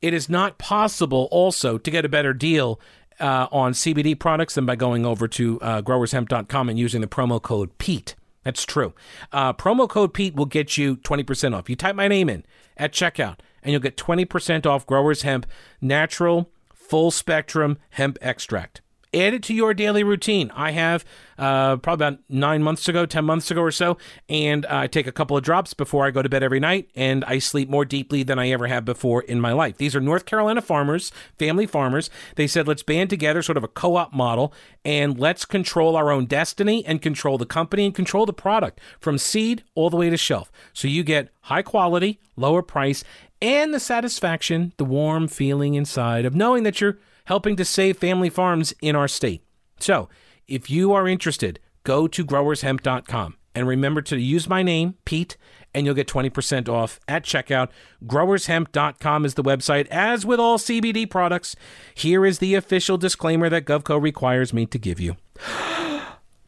It 0.00 0.14
is 0.14 0.30
not 0.30 0.56
possible 0.56 1.28
also 1.30 1.76
to 1.76 1.90
get 1.90 2.06
a 2.06 2.08
better 2.08 2.32
deal 2.32 2.80
uh, 3.20 3.48
on 3.52 3.72
CBD 3.72 4.18
products 4.18 4.54
than 4.54 4.66
by 4.66 4.76
going 4.76 5.04
over 5.04 5.28
to 5.28 5.60
uh, 5.60 5.82
growershemp.com 5.82 6.68
and 6.68 6.78
using 6.78 7.00
the 7.00 7.06
promo 7.06 7.40
code 7.40 7.76
PETE. 7.78 8.14
That's 8.42 8.64
true. 8.64 8.94
Uh, 9.32 9.52
promo 9.52 9.88
code 9.88 10.14
Pete 10.14 10.34
will 10.34 10.46
get 10.46 10.78
you 10.78 10.96
20% 10.96 11.54
off. 11.54 11.68
You 11.68 11.76
type 11.76 11.94
my 11.94 12.08
name 12.08 12.28
in 12.28 12.44
at 12.76 12.92
checkout 12.92 13.38
and 13.62 13.72
you'll 13.72 13.82
get 13.82 13.96
20% 13.96 14.66
off 14.66 14.86
Growers 14.86 15.22
Hemp 15.22 15.46
natural 15.80 16.50
full 16.72 17.10
spectrum 17.10 17.78
hemp 17.90 18.18
extract. 18.20 18.80
Add 19.12 19.34
it 19.34 19.42
to 19.44 19.54
your 19.54 19.74
daily 19.74 20.04
routine. 20.04 20.52
I 20.54 20.70
have 20.70 21.04
uh, 21.36 21.78
probably 21.78 22.06
about 22.06 22.18
nine 22.28 22.62
months 22.62 22.88
ago, 22.88 23.06
10 23.06 23.24
months 23.24 23.50
ago 23.50 23.60
or 23.60 23.72
so, 23.72 23.98
and 24.28 24.64
I 24.66 24.86
take 24.86 25.06
a 25.06 25.12
couple 25.12 25.36
of 25.36 25.42
drops 25.42 25.74
before 25.74 26.06
I 26.06 26.10
go 26.10 26.22
to 26.22 26.28
bed 26.28 26.42
every 26.42 26.60
night, 26.60 26.90
and 26.94 27.24
I 27.24 27.38
sleep 27.38 27.68
more 27.68 27.84
deeply 27.84 28.22
than 28.22 28.38
I 28.38 28.50
ever 28.50 28.68
have 28.68 28.84
before 28.84 29.22
in 29.22 29.40
my 29.40 29.52
life. 29.52 29.78
These 29.78 29.96
are 29.96 30.00
North 30.00 30.26
Carolina 30.26 30.62
farmers, 30.62 31.10
family 31.38 31.66
farmers. 31.66 32.08
They 32.36 32.46
said, 32.46 32.68
let's 32.68 32.84
band 32.84 33.10
together, 33.10 33.42
sort 33.42 33.56
of 33.56 33.64
a 33.64 33.68
co 33.68 33.96
op 33.96 34.12
model, 34.12 34.52
and 34.84 35.18
let's 35.18 35.44
control 35.44 35.96
our 35.96 36.12
own 36.12 36.26
destiny 36.26 36.84
and 36.86 37.02
control 37.02 37.36
the 37.36 37.46
company 37.46 37.86
and 37.86 37.94
control 37.94 38.26
the 38.26 38.32
product 38.32 38.80
from 39.00 39.18
seed 39.18 39.64
all 39.74 39.90
the 39.90 39.96
way 39.96 40.10
to 40.10 40.16
shelf. 40.16 40.52
So 40.72 40.86
you 40.86 41.02
get 41.02 41.30
high 41.42 41.62
quality, 41.62 42.20
lower 42.36 42.62
price, 42.62 43.02
and 43.42 43.72
the 43.72 43.80
satisfaction, 43.80 44.72
the 44.76 44.84
warm 44.84 45.26
feeling 45.26 45.74
inside 45.74 46.24
of 46.24 46.34
knowing 46.34 46.62
that 46.62 46.80
you're 46.80 46.98
helping 47.30 47.54
to 47.54 47.64
save 47.64 47.96
family 47.96 48.28
farms 48.28 48.74
in 48.82 48.96
our 48.96 49.06
state. 49.06 49.40
So, 49.78 50.08
if 50.48 50.68
you 50.68 50.92
are 50.92 51.06
interested, 51.06 51.60
go 51.84 52.08
to 52.08 52.24
growershemp.com 52.24 53.36
and 53.54 53.68
remember 53.68 54.02
to 54.02 54.18
use 54.18 54.48
my 54.48 54.64
name, 54.64 54.96
Pete, 55.04 55.36
and 55.72 55.86
you'll 55.86 55.94
get 55.94 56.08
20% 56.08 56.68
off 56.68 56.98
at 57.06 57.22
checkout. 57.22 57.68
Growershemp.com 58.04 59.24
is 59.24 59.34
the 59.34 59.44
website. 59.44 59.86
As 59.92 60.26
with 60.26 60.40
all 60.40 60.58
CBD 60.58 61.08
products, 61.08 61.54
here 61.94 62.26
is 62.26 62.40
the 62.40 62.56
official 62.56 62.98
disclaimer 62.98 63.48
that 63.48 63.64
GovCo 63.64 64.02
requires 64.02 64.52
me 64.52 64.66
to 64.66 64.76
give 64.76 64.98
you. 64.98 65.14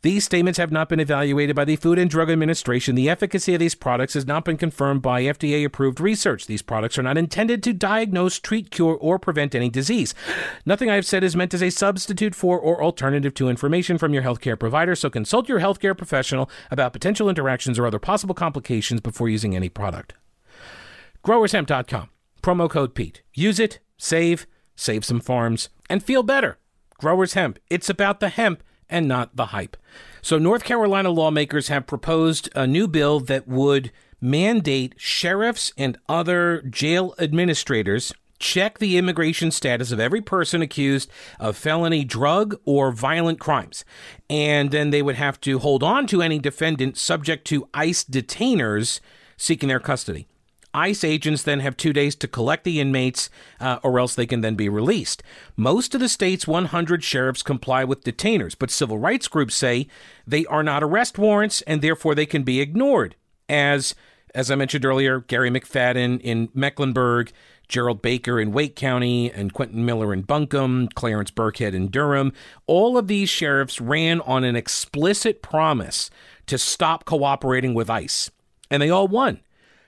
These 0.03 0.25
statements 0.25 0.59
have 0.59 0.73
not 0.73 0.89
been 0.89 0.99
evaluated 0.99 1.55
by 1.55 1.65
the 1.65 1.77
Food 1.77 1.97
and 1.97 2.11
Drug 2.11 2.29
Administration. 2.29 2.97
The 2.97 3.09
efficacy 3.09 3.55
of 3.55 3.61
these 3.61 3.77
products 3.77 4.15
has 4.15 4.27
not 4.27 4.45
been 4.45 4.57
confirmed 4.57 5.01
by 5.01 5.23
FDA 5.23 5.65
approved 5.65 6.01
research. 6.01 6.47
These 6.47 6.63
products 6.63 6.99
are 6.99 7.05
not 7.05 7.17
intended 7.17 7.63
to 7.63 7.73
diagnose, 7.73 8.41
treat, 8.41 8.73
cure, 8.73 8.97
or 8.97 9.21
prevent 9.21 9.55
any 9.55 9.71
disease. 9.71 10.13
Nothing 10.67 10.91
I've 10.91 11.07
said 11.07 11.23
is 11.23 11.37
meant 11.37 11.55
as 11.55 11.63
a 11.63 11.71
substitute 11.71 12.35
for 12.35 12.59
or 12.59 12.83
alternative 12.83 13.33
to 13.35 13.49
information 13.49 13.97
from 13.97 14.13
your 14.13 14.25
healthcare 14.25 14.59
provider, 14.59 14.97
so 14.97 15.09
consult 15.09 15.49
your 15.49 15.61
healthcare 15.61 15.97
professional 15.97 16.51
about 16.73 16.93
potential 16.93 17.29
interactions 17.29 17.79
or 17.79 17.87
other 17.87 18.01
possible 18.01 18.35
complications 18.35 19.01
before 19.01 19.29
using 19.29 19.55
any 19.55 19.69
product. 19.69 20.15
GrowersHemp.com. 21.25 22.09
Promo 22.43 22.69
code 22.69 22.97
Pete. 22.97 23.23
Use 23.35 23.61
it, 23.61 23.79
save, 23.99 24.49
save 24.75 25.05
some 25.05 25.21
farms, 25.21 25.69
and 25.89 26.03
feel 26.03 26.25
better. 26.25 26.59
Growers 26.99 27.35
Hemp. 27.35 27.61
It's 27.71 27.89
about 27.89 28.19
the 28.19 28.31
hemp 28.31 28.65
and 28.89 29.09
not 29.09 29.37
the 29.37 29.47
hype. 29.47 29.77
So, 30.21 30.39
North 30.39 30.65
Carolina 30.65 31.11
lawmakers 31.11 31.69
have 31.69 31.87
proposed 31.87 32.49
a 32.55 32.67
new 32.67 32.87
bill 32.87 33.21
that 33.21 33.49
would 33.49 33.91
mandate 34.21 34.95
sheriffs 34.97 35.73
and 35.77 35.99
other 36.09 36.63
jail 36.63 37.15
administrators 37.19 38.13
check 38.43 38.79
the 38.79 38.99
immigration 38.99 39.51
status 39.51 39.93
of 39.93 40.01
every 40.01 40.21
person 40.21 40.61
accused 40.61 41.09
of 41.39 41.57
felony 41.57 42.05
drug 42.05 42.57
or 42.65 42.91
violent 42.91 43.39
crimes. 43.41 43.85
And 44.29 44.71
then 44.71 44.91
they 44.91 45.01
would 45.01 45.15
have 45.15 45.41
to 45.43 45.61
hold 45.61 45.83
on 45.83 46.07
to 46.09 46.21
any 46.21 46.39
defendant 46.39 46.99
subject 46.99 47.47
to 47.47 47.69
ICE 47.73 48.05
detainers 48.05 49.01
seeking 49.37 49.69
their 49.69 49.81
custody. 49.81 50.27
ICE 50.75 51.05
agents 51.05 51.43
then 51.43 51.61
have 51.61 51.77
two 51.77 51.93
days 51.93 52.15
to 52.17 52.29
collect 52.29 52.65
the 52.65 52.81
inmates, 52.81 53.29
uh, 53.61 53.79
or 53.83 53.99
else 53.99 54.15
they 54.15 54.27
can 54.27 54.41
then 54.41 54.55
be 54.55 54.69
released. 54.69 55.23
Most 55.57 55.95
of 55.95 56.01
the 56.01 56.09
state's 56.09 56.47
100 56.47 57.05
sheriffs 57.05 57.43
comply 57.43 57.85
with 57.85 58.05
detainers, 58.05 58.57
but 58.59 58.71
civil 58.71 58.99
rights 58.99 59.29
groups 59.29 59.55
say 59.55 59.87
they 60.27 60.47
are 60.47 60.63
not 60.63 60.83
arrest 60.83 61.19
warrants 61.19 61.63
and 61.63 61.83
therefore 61.83 62.15
they 62.15 62.27
can 62.27 62.43
be 62.43 62.61
ignored. 62.61 63.17
As 63.49 63.95
as 64.35 64.51
I 64.51 64.55
mentioned 64.55 64.87
earlier, 64.87 65.21
Gary 65.21 65.51
McFadden 65.51 66.19
in 66.23 66.49
Mecklenburg, 66.55 67.33
Gerald 67.69 68.01
Baker 68.01 68.41
in 68.41 68.53
Wake 68.53 68.77
County, 68.77 69.31
and 69.31 69.53
Quentin 69.53 69.85
Miller 69.85 70.13
in 70.13 70.23
Buncombe, 70.23 70.89
Clarence 70.89 71.31
Birkhead 71.31 71.75
in 71.75 71.89
Durham. 71.89 72.33
All 72.67 72.97
of 72.97 73.09
these 73.09 73.29
sheriffs 73.29 73.81
ran 73.81 74.21
on 74.23 74.45
an 74.45 74.57
explicit 74.57 75.43
promise 75.43 76.11
to 76.47 76.57
stop 76.57 77.05
cooperating 77.05 77.75
with 77.75 77.91
ICE, 77.91 78.31
and 78.71 78.83
they 78.83 78.91
all 78.91 79.07
won. 79.07 79.41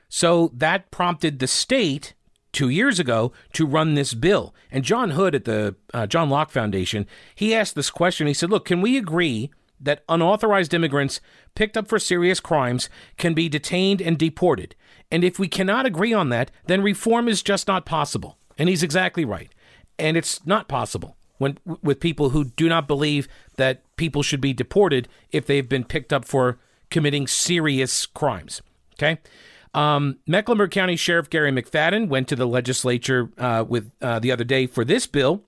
So 0.08 0.50
that 0.54 0.90
prompted 0.90 1.38
the 1.38 1.46
state 1.46 2.14
two 2.52 2.68
years 2.68 2.98
ago 2.98 3.32
to 3.52 3.66
run 3.66 3.94
this 3.94 4.14
bill. 4.14 4.54
And 4.70 4.84
John 4.84 5.10
Hood 5.10 5.34
at 5.34 5.44
the 5.44 5.74
uh, 5.92 6.06
John 6.06 6.30
Locke 6.30 6.50
Foundation, 6.50 7.06
he 7.34 7.54
asked 7.54 7.74
this 7.74 7.90
question. 7.90 8.26
He 8.26 8.34
said, 8.34 8.50
Look, 8.50 8.64
can 8.64 8.80
we 8.80 8.96
agree 8.96 9.50
that 9.80 10.04
unauthorized 10.08 10.72
immigrants 10.72 11.20
picked 11.54 11.76
up 11.76 11.88
for 11.88 11.98
serious 11.98 12.40
crimes 12.40 12.88
can 13.18 13.34
be 13.34 13.48
detained 13.48 14.00
and 14.00 14.16
deported? 14.16 14.74
And 15.10 15.24
if 15.24 15.38
we 15.38 15.48
cannot 15.48 15.84
agree 15.84 16.14
on 16.14 16.30
that, 16.30 16.50
then 16.66 16.82
reform 16.82 17.28
is 17.28 17.42
just 17.42 17.68
not 17.68 17.84
possible. 17.84 18.38
And 18.56 18.68
he's 18.68 18.82
exactly 18.82 19.24
right. 19.24 19.52
And 19.98 20.16
it's 20.16 20.44
not 20.46 20.68
possible 20.68 21.16
when 21.38 21.58
with 21.82 22.00
people 22.00 22.30
who 22.30 22.44
do 22.44 22.68
not 22.68 22.86
believe 22.86 23.28
that 23.56 23.82
people 23.96 24.22
should 24.22 24.40
be 24.40 24.52
deported 24.52 25.08
if 25.32 25.46
they've 25.46 25.68
been 25.68 25.84
picked 25.84 26.12
up 26.12 26.24
for 26.24 26.58
committing 26.90 27.26
serious 27.26 28.06
crimes. 28.06 28.62
Okay? 28.94 29.18
Um, 29.74 30.18
Mecklenburg 30.26 30.70
County 30.70 30.96
Sheriff 30.96 31.28
Gary 31.28 31.50
McFadden 31.50 32.08
went 32.08 32.28
to 32.28 32.36
the 32.36 32.46
legislature 32.46 33.30
uh, 33.38 33.64
with 33.68 33.90
uh, 34.00 34.18
the 34.20 34.30
other 34.32 34.44
day 34.44 34.66
for 34.66 34.84
this 34.84 35.06
bill, 35.06 35.42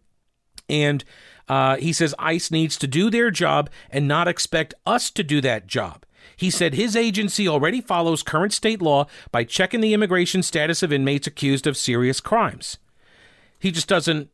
and 0.68 1.04
Uh, 1.48 1.76
he 1.76 1.92
says 1.92 2.12
ICE 2.18 2.50
needs 2.50 2.76
to 2.76 2.88
do 2.88 3.08
their 3.08 3.30
job 3.30 3.70
and 3.88 4.08
not 4.08 4.26
expect 4.26 4.74
us 4.84 5.10
to 5.12 5.22
do 5.22 5.40
that 5.40 5.68
job. 5.68 6.04
He 6.36 6.50
said 6.50 6.74
his 6.74 6.96
agency 6.96 7.46
already 7.46 7.80
follows 7.80 8.24
current 8.24 8.52
state 8.52 8.82
law 8.82 9.06
by 9.30 9.44
checking 9.44 9.80
the 9.80 9.94
immigration 9.94 10.42
status 10.42 10.82
of 10.82 10.92
inmates 10.92 11.28
accused 11.28 11.68
of 11.68 11.76
serious 11.76 12.18
crimes. 12.20 12.78
He 13.60 13.70
just 13.70 13.86
doesn't 13.88 14.28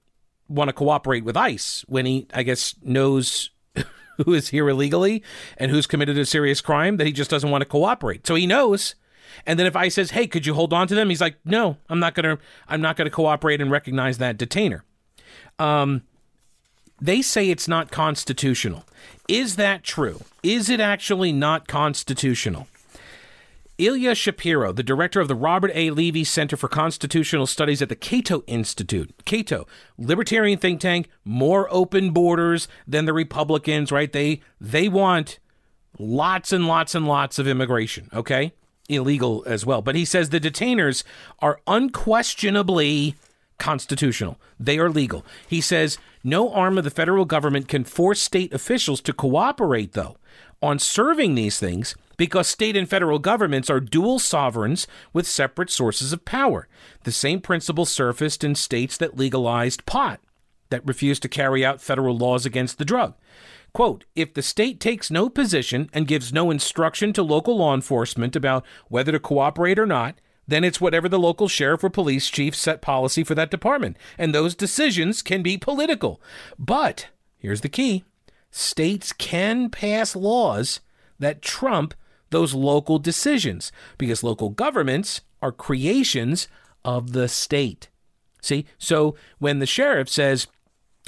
want 0.48 0.68
to 0.68 0.72
cooperate 0.72 1.22
with 1.22 1.36
ICE 1.36 1.84
when 1.86 2.06
he, 2.06 2.26
I 2.32 2.42
guess, 2.44 2.74
knows 2.82 3.50
who 4.24 4.32
is 4.32 4.48
here 4.48 4.70
illegally 4.70 5.22
and 5.58 5.70
who's 5.70 5.86
committed 5.86 6.16
a 6.16 6.24
serious 6.24 6.62
crime 6.62 6.96
that 6.96 7.06
he 7.06 7.12
just 7.12 7.30
doesn't 7.30 7.50
want 7.50 7.60
to 7.60 7.68
cooperate. 7.68 8.26
So 8.26 8.34
he 8.36 8.46
knows. 8.46 8.94
And 9.46 9.58
then 9.58 9.66
if 9.66 9.76
I 9.76 9.88
says, 9.88 10.10
"Hey, 10.10 10.26
could 10.26 10.46
you 10.46 10.54
hold 10.54 10.72
on 10.72 10.86
to 10.88 10.94
them?" 10.94 11.08
He's 11.08 11.20
like, 11.20 11.36
"No, 11.44 11.76
I'm 11.88 11.98
not 11.98 12.14
to 12.24 12.38
I'm 12.68 12.80
not 12.80 12.96
to 13.06 13.10
cooperate 13.10 13.60
and 13.60 13.70
recognize 13.70 14.18
that 14.18 14.38
detainer." 14.38 14.84
Um 15.58 16.02
they 17.00 17.20
say 17.20 17.50
it's 17.50 17.66
not 17.66 17.90
constitutional. 17.90 18.84
Is 19.26 19.56
that 19.56 19.82
true? 19.82 20.20
Is 20.42 20.68
it 20.68 20.78
actually 20.78 21.32
not 21.32 21.66
constitutional? 21.66 22.68
Ilya 23.78 24.14
Shapiro, 24.14 24.70
the 24.70 24.82
director 24.84 25.20
of 25.20 25.26
the 25.26 25.34
Robert 25.34 25.72
A. 25.74 25.90
Levy 25.90 26.22
Center 26.22 26.56
for 26.56 26.68
Constitutional 26.68 27.46
Studies 27.46 27.82
at 27.82 27.88
the 27.88 27.96
Cato 27.96 28.44
Institute. 28.46 29.12
Cato, 29.24 29.66
libertarian 29.98 30.58
think 30.58 30.80
tank, 30.80 31.08
more 31.24 31.66
open 31.70 32.10
borders 32.10 32.68
than 32.86 33.06
the 33.06 33.12
Republicans, 33.12 33.90
right? 33.90 34.12
They 34.12 34.40
they 34.60 34.88
want 34.88 35.40
lots 35.98 36.52
and 36.52 36.68
lots 36.68 36.94
and 36.94 37.08
lots 37.08 37.38
of 37.38 37.48
immigration, 37.48 38.08
okay? 38.12 38.52
Illegal 38.92 39.42
as 39.46 39.64
well. 39.66 39.82
But 39.82 39.94
he 39.94 40.04
says 40.04 40.30
the 40.30 40.40
detainers 40.40 41.04
are 41.40 41.60
unquestionably 41.66 43.16
constitutional. 43.58 44.40
They 44.58 44.78
are 44.78 44.90
legal. 44.90 45.24
He 45.48 45.60
says 45.60 45.98
no 46.24 46.52
arm 46.52 46.78
of 46.78 46.84
the 46.84 46.90
federal 46.90 47.24
government 47.24 47.68
can 47.68 47.84
force 47.84 48.20
state 48.20 48.52
officials 48.52 49.00
to 49.02 49.12
cooperate, 49.12 49.92
though, 49.92 50.16
on 50.60 50.78
serving 50.78 51.34
these 51.34 51.58
things 51.58 51.94
because 52.16 52.46
state 52.46 52.76
and 52.76 52.88
federal 52.88 53.18
governments 53.18 53.70
are 53.70 53.80
dual 53.80 54.18
sovereigns 54.18 54.86
with 55.12 55.26
separate 55.26 55.70
sources 55.70 56.12
of 56.12 56.24
power. 56.24 56.68
The 57.04 57.12
same 57.12 57.40
principle 57.40 57.84
surfaced 57.84 58.44
in 58.44 58.54
states 58.54 58.96
that 58.98 59.16
legalized 59.16 59.86
pot, 59.86 60.20
that 60.70 60.86
refused 60.86 61.22
to 61.22 61.28
carry 61.28 61.64
out 61.64 61.80
federal 61.80 62.16
laws 62.16 62.46
against 62.46 62.78
the 62.78 62.84
drug. 62.84 63.14
Quote, 63.74 64.04
if 64.14 64.34
the 64.34 64.42
state 64.42 64.80
takes 64.80 65.10
no 65.10 65.30
position 65.30 65.88
and 65.92 66.06
gives 66.06 66.32
no 66.32 66.50
instruction 66.50 67.12
to 67.14 67.22
local 67.22 67.56
law 67.56 67.74
enforcement 67.74 68.36
about 68.36 68.66
whether 68.88 69.12
to 69.12 69.18
cooperate 69.18 69.78
or 69.78 69.86
not, 69.86 70.20
then 70.46 70.64
it's 70.64 70.80
whatever 70.80 71.08
the 71.08 71.18
local 71.18 71.48
sheriff 71.48 71.82
or 71.82 71.88
police 71.88 72.28
chief 72.28 72.54
set 72.54 72.82
policy 72.82 73.24
for 73.24 73.34
that 73.34 73.50
department. 73.50 73.96
And 74.18 74.34
those 74.34 74.54
decisions 74.54 75.22
can 75.22 75.42
be 75.42 75.56
political. 75.56 76.20
But 76.58 77.08
here's 77.38 77.62
the 77.62 77.68
key 77.68 78.04
states 78.50 79.12
can 79.14 79.70
pass 79.70 80.14
laws 80.14 80.80
that 81.18 81.40
trump 81.40 81.94
those 82.30 82.52
local 82.52 82.98
decisions 82.98 83.72
because 83.96 84.22
local 84.22 84.50
governments 84.50 85.22
are 85.40 85.52
creations 85.52 86.48
of 86.84 87.12
the 87.12 87.28
state. 87.28 87.88
See? 88.42 88.66
So 88.78 89.14
when 89.38 89.60
the 89.60 89.66
sheriff 89.66 90.08
says, 90.08 90.48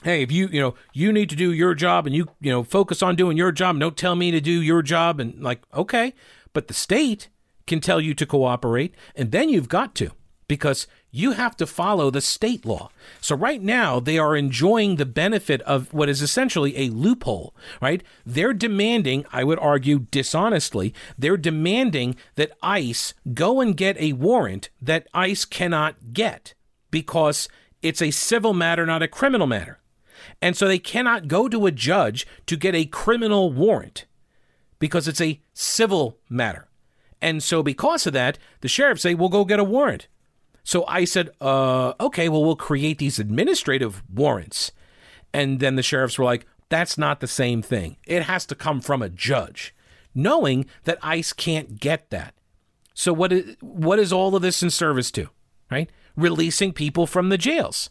hey 0.04 0.22
if 0.22 0.30
you 0.30 0.46
you 0.48 0.60
know 0.60 0.74
you 0.92 1.12
need 1.12 1.28
to 1.28 1.36
do 1.36 1.52
your 1.52 1.74
job 1.74 2.06
and 2.06 2.14
you 2.14 2.28
you 2.40 2.52
know 2.52 2.62
focus 2.62 3.02
on 3.02 3.16
doing 3.16 3.36
your 3.36 3.50
job 3.50 3.78
don't 3.78 3.96
tell 3.96 4.14
me 4.14 4.30
to 4.30 4.40
do 4.40 4.62
your 4.62 4.82
job 4.82 5.18
and 5.18 5.42
like 5.42 5.62
okay 5.74 6.14
but 6.52 6.68
the 6.68 6.74
state 6.74 7.28
can 7.66 7.80
tell 7.80 8.00
you 8.00 8.14
to 8.14 8.26
cooperate, 8.26 8.94
and 9.14 9.32
then 9.32 9.48
you've 9.48 9.68
got 9.68 9.94
to 9.96 10.12
because 10.46 10.86
you 11.10 11.32
have 11.32 11.56
to 11.56 11.66
follow 11.66 12.10
the 12.10 12.20
state 12.20 12.66
law. 12.66 12.90
So 13.20 13.34
right 13.34 13.62
now 13.62 13.98
they 13.98 14.18
are 14.18 14.36
enjoying 14.36 14.96
the 14.96 15.06
benefit 15.06 15.62
of 15.62 15.92
what 15.94 16.08
is 16.08 16.20
essentially 16.20 16.76
a 16.76 16.90
loophole, 16.90 17.54
right? 17.80 18.02
They're 18.26 18.52
demanding, 18.52 19.24
I 19.32 19.42
would 19.42 19.58
argue 19.58 20.00
dishonestly, 20.00 20.92
they're 21.16 21.38
demanding 21.38 22.16
that 22.34 22.52
ICE 22.62 23.14
go 23.32 23.60
and 23.60 23.76
get 23.76 23.96
a 23.98 24.12
warrant 24.12 24.68
that 24.82 25.06
ICE 25.14 25.44
cannot 25.46 26.12
get 26.12 26.54
because 26.90 27.48
it's 27.80 28.02
a 28.02 28.10
civil 28.10 28.52
matter, 28.52 28.84
not 28.84 29.02
a 29.02 29.08
criminal 29.08 29.46
matter. 29.46 29.78
And 30.40 30.56
so 30.56 30.66
they 30.66 30.78
cannot 30.78 31.28
go 31.28 31.48
to 31.48 31.66
a 31.66 31.70
judge 31.70 32.26
to 32.46 32.56
get 32.56 32.74
a 32.74 32.84
criminal 32.84 33.52
warrant 33.52 34.06
because 34.78 35.08
it's 35.08 35.20
a 35.20 35.40
civil 35.52 36.18
matter. 36.28 36.68
And 37.22 37.42
so, 37.42 37.62
because 37.62 38.06
of 38.06 38.12
that, 38.12 38.38
the 38.60 38.68
sheriff 38.68 39.00
say, 39.00 39.14
"We'll 39.14 39.30
go 39.30 39.46
get 39.46 39.58
a 39.58 39.64
warrant." 39.64 40.08
So 40.62 40.84
I 40.86 41.04
said, 41.04 41.30
uh, 41.40 41.94
"Okay, 41.98 42.28
well, 42.28 42.44
we'll 42.44 42.56
create 42.56 42.98
these 42.98 43.18
administrative 43.18 44.02
warrants." 44.12 44.72
And 45.32 45.58
then 45.58 45.76
the 45.76 45.82
sheriffs 45.82 46.18
were 46.18 46.24
like, 46.26 46.46
"That's 46.68 46.98
not 46.98 47.20
the 47.20 47.26
same 47.26 47.62
thing. 47.62 47.96
It 48.06 48.24
has 48.24 48.44
to 48.46 48.54
come 48.54 48.82
from 48.82 49.00
a 49.00 49.08
judge," 49.08 49.74
knowing 50.14 50.66
that 50.84 50.98
ICE 51.02 51.32
can't 51.32 51.80
get 51.80 52.10
that. 52.10 52.34
So 52.92 53.12
what 53.12 53.32
is 53.32 53.56
what 53.60 53.98
is 53.98 54.12
all 54.12 54.36
of 54.36 54.42
this 54.42 54.62
in 54.62 54.68
service 54.68 55.10
to? 55.12 55.30
Right, 55.70 55.90
releasing 56.14 56.74
people 56.74 57.06
from 57.06 57.30
the 57.30 57.38
jails 57.38 57.88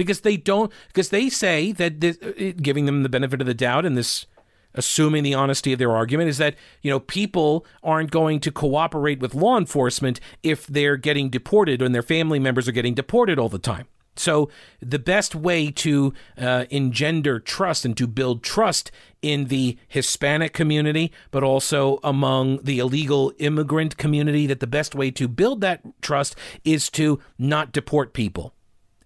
because 0.00 0.22
they 0.22 0.38
don't 0.38 0.72
because 0.88 1.10
they 1.10 1.28
say 1.28 1.72
that 1.72 2.00
this, 2.00 2.16
giving 2.62 2.86
them 2.86 3.02
the 3.02 3.08
benefit 3.10 3.42
of 3.42 3.46
the 3.46 3.52
doubt 3.52 3.84
and 3.84 3.98
this 3.98 4.24
assuming 4.72 5.22
the 5.22 5.34
honesty 5.34 5.74
of 5.74 5.78
their 5.78 5.92
argument 5.92 6.30
is 6.30 6.38
that 6.38 6.54
you 6.80 6.90
know 6.90 6.98
people 6.98 7.66
aren't 7.82 8.10
going 8.10 8.40
to 8.40 8.50
cooperate 8.50 9.20
with 9.20 9.34
law 9.34 9.58
enforcement 9.58 10.18
if 10.42 10.66
they're 10.66 10.96
getting 10.96 11.28
deported 11.28 11.82
and 11.82 11.94
their 11.94 12.02
family 12.02 12.38
members 12.38 12.66
are 12.66 12.72
getting 12.72 12.94
deported 12.94 13.38
all 13.38 13.50
the 13.50 13.58
time. 13.58 13.86
So 14.16 14.50
the 14.80 14.98
best 14.98 15.34
way 15.34 15.70
to 15.70 16.14
uh, 16.38 16.64
engender 16.70 17.38
trust 17.38 17.84
and 17.84 17.94
to 17.98 18.06
build 18.06 18.42
trust 18.42 18.90
in 19.20 19.46
the 19.46 19.76
hispanic 19.86 20.54
community 20.54 21.12
but 21.30 21.42
also 21.42 22.00
among 22.02 22.62
the 22.62 22.78
illegal 22.78 23.34
immigrant 23.38 23.98
community 23.98 24.46
that 24.46 24.60
the 24.60 24.66
best 24.66 24.94
way 24.94 25.10
to 25.10 25.28
build 25.28 25.60
that 25.60 25.82
trust 26.00 26.36
is 26.64 26.88
to 26.90 27.20
not 27.38 27.70
deport 27.70 28.14
people 28.14 28.54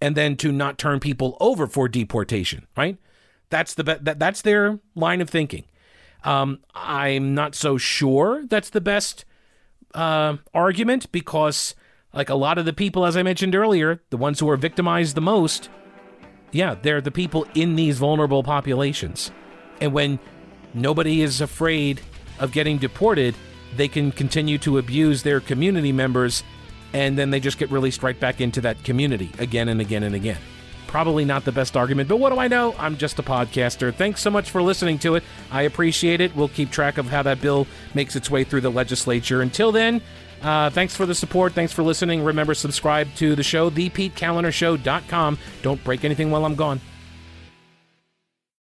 and 0.01 0.15
then 0.15 0.35
to 0.35 0.51
not 0.51 0.77
turn 0.77 0.99
people 0.99 1.37
over 1.39 1.67
for 1.67 1.87
deportation 1.87 2.67
right 2.75 2.97
that's 3.49 3.73
the 3.73 3.83
be- 3.83 3.97
that, 4.01 4.19
that's 4.19 4.41
their 4.41 4.79
line 4.95 5.21
of 5.21 5.29
thinking. 5.29 5.65
Um, 6.23 6.59
I'm 6.73 7.35
not 7.35 7.55
so 7.55 7.77
sure 7.77 8.43
that's 8.45 8.69
the 8.69 8.81
best 8.81 9.25
uh, 9.93 10.37
argument 10.53 11.11
because, 11.11 11.75
like 12.13 12.29
a 12.29 12.35
lot 12.35 12.57
of 12.57 12.65
the 12.65 12.73
people, 12.73 13.05
as 13.05 13.15
I 13.15 13.23
mentioned 13.23 13.55
earlier, 13.55 14.01
the 14.09 14.17
ones 14.17 14.39
who 14.39 14.49
are 14.49 14.57
victimized 14.57 15.15
the 15.15 15.21
most, 15.21 15.69
yeah, 16.51 16.75
they're 16.81 17.01
the 17.01 17.11
people 17.11 17.45
in 17.53 17.75
these 17.75 17.99
vulnerable 17.99 18.43
populations. 18.43 19.31
And 19.79 19.93
when 19.93 20.19
nobody 20.73 21.21
is 21.21 21.41
afraid 21.41 22.01
of 22.39 22.51
getting 22.51 22.77
deported, 22.77 23.35
they 23.75 23.87
can 23.87 24.11
continue 24.11 24.57
to 24.59 24.79
abuse 24.79 25.21
their 25.21 25.39
community 25.39 25.91
members, 25.91 26.43
and 26.95 27.17
then 27.17 27.29
they 27.29 27.41
just 27.41 27.57
get 27.57 27.69
released 27.71 28.03
right 28.03 28.17
back 28.17 28.39
into 28.39 28.61
that 28.61 28.81
community 28.85 29.29
again 29.37 29.67
and 29.67 29.81
again 29.81 30.03
and 30.03 30.15
again. 30.15 30.37
Probably 30.87 31.25
not 31.25 31.43
the 31.43 31.51
best 31.51 31.75
argument, 31.75 32.07
but 32.07 32.19
what 32.19 32.31
do 32.31 32.39
I 32.39 32.47
know? 32.47 32.73
I'm 32.79 32.95
just 32.95 33.19
a 33.19 33.23
podcaster. 33.23 33.93
Thanks 33.93 34.21
so 34.21 34.29
much 34.29 34.49
for 34.49 34.61
listening 34.61 34.97
to 34.99 35.15
it. 35.15 35.23
I 35.51 35.63
appreciate 35.63 36.21
it. 36.21 36.33
We'll 36.33 36.47
keep 36.47 36.71
track 36.71 36.97
of 36.97 37.07
how 37.07 37.21
that 37.23 37.41
bill 37.41 37.67
makes 37.93 38.15
its 38.15 38.31
way 38.31 38.45
through 38.45 38.61
the 38.61 38.71
legislature. 38.71 39.41
Until 39.41 39.73
then, 39.73 40.01
uh, 40.41 40.69
thanks 40.69 40.95
for 40.95 41.05
the 41.05 41.13
support. 41.13 41.51
Thanks 41.51 41.73
for 41.73 41.83
listening. 41.83 42.23
Remember, 42.23 42.53
subscribe 42.53 43.13
to 43.15 43.35
the 43.35 43.43
show, 43.43 43.69
thepetekalinershow.com. 43.69 45.37
Don't 45.63 45.83
break 45.83 46.05
anything 46.05 46.31
while 46.31 46.45
I'm 46.45 46.55
gone. 46.55 46.79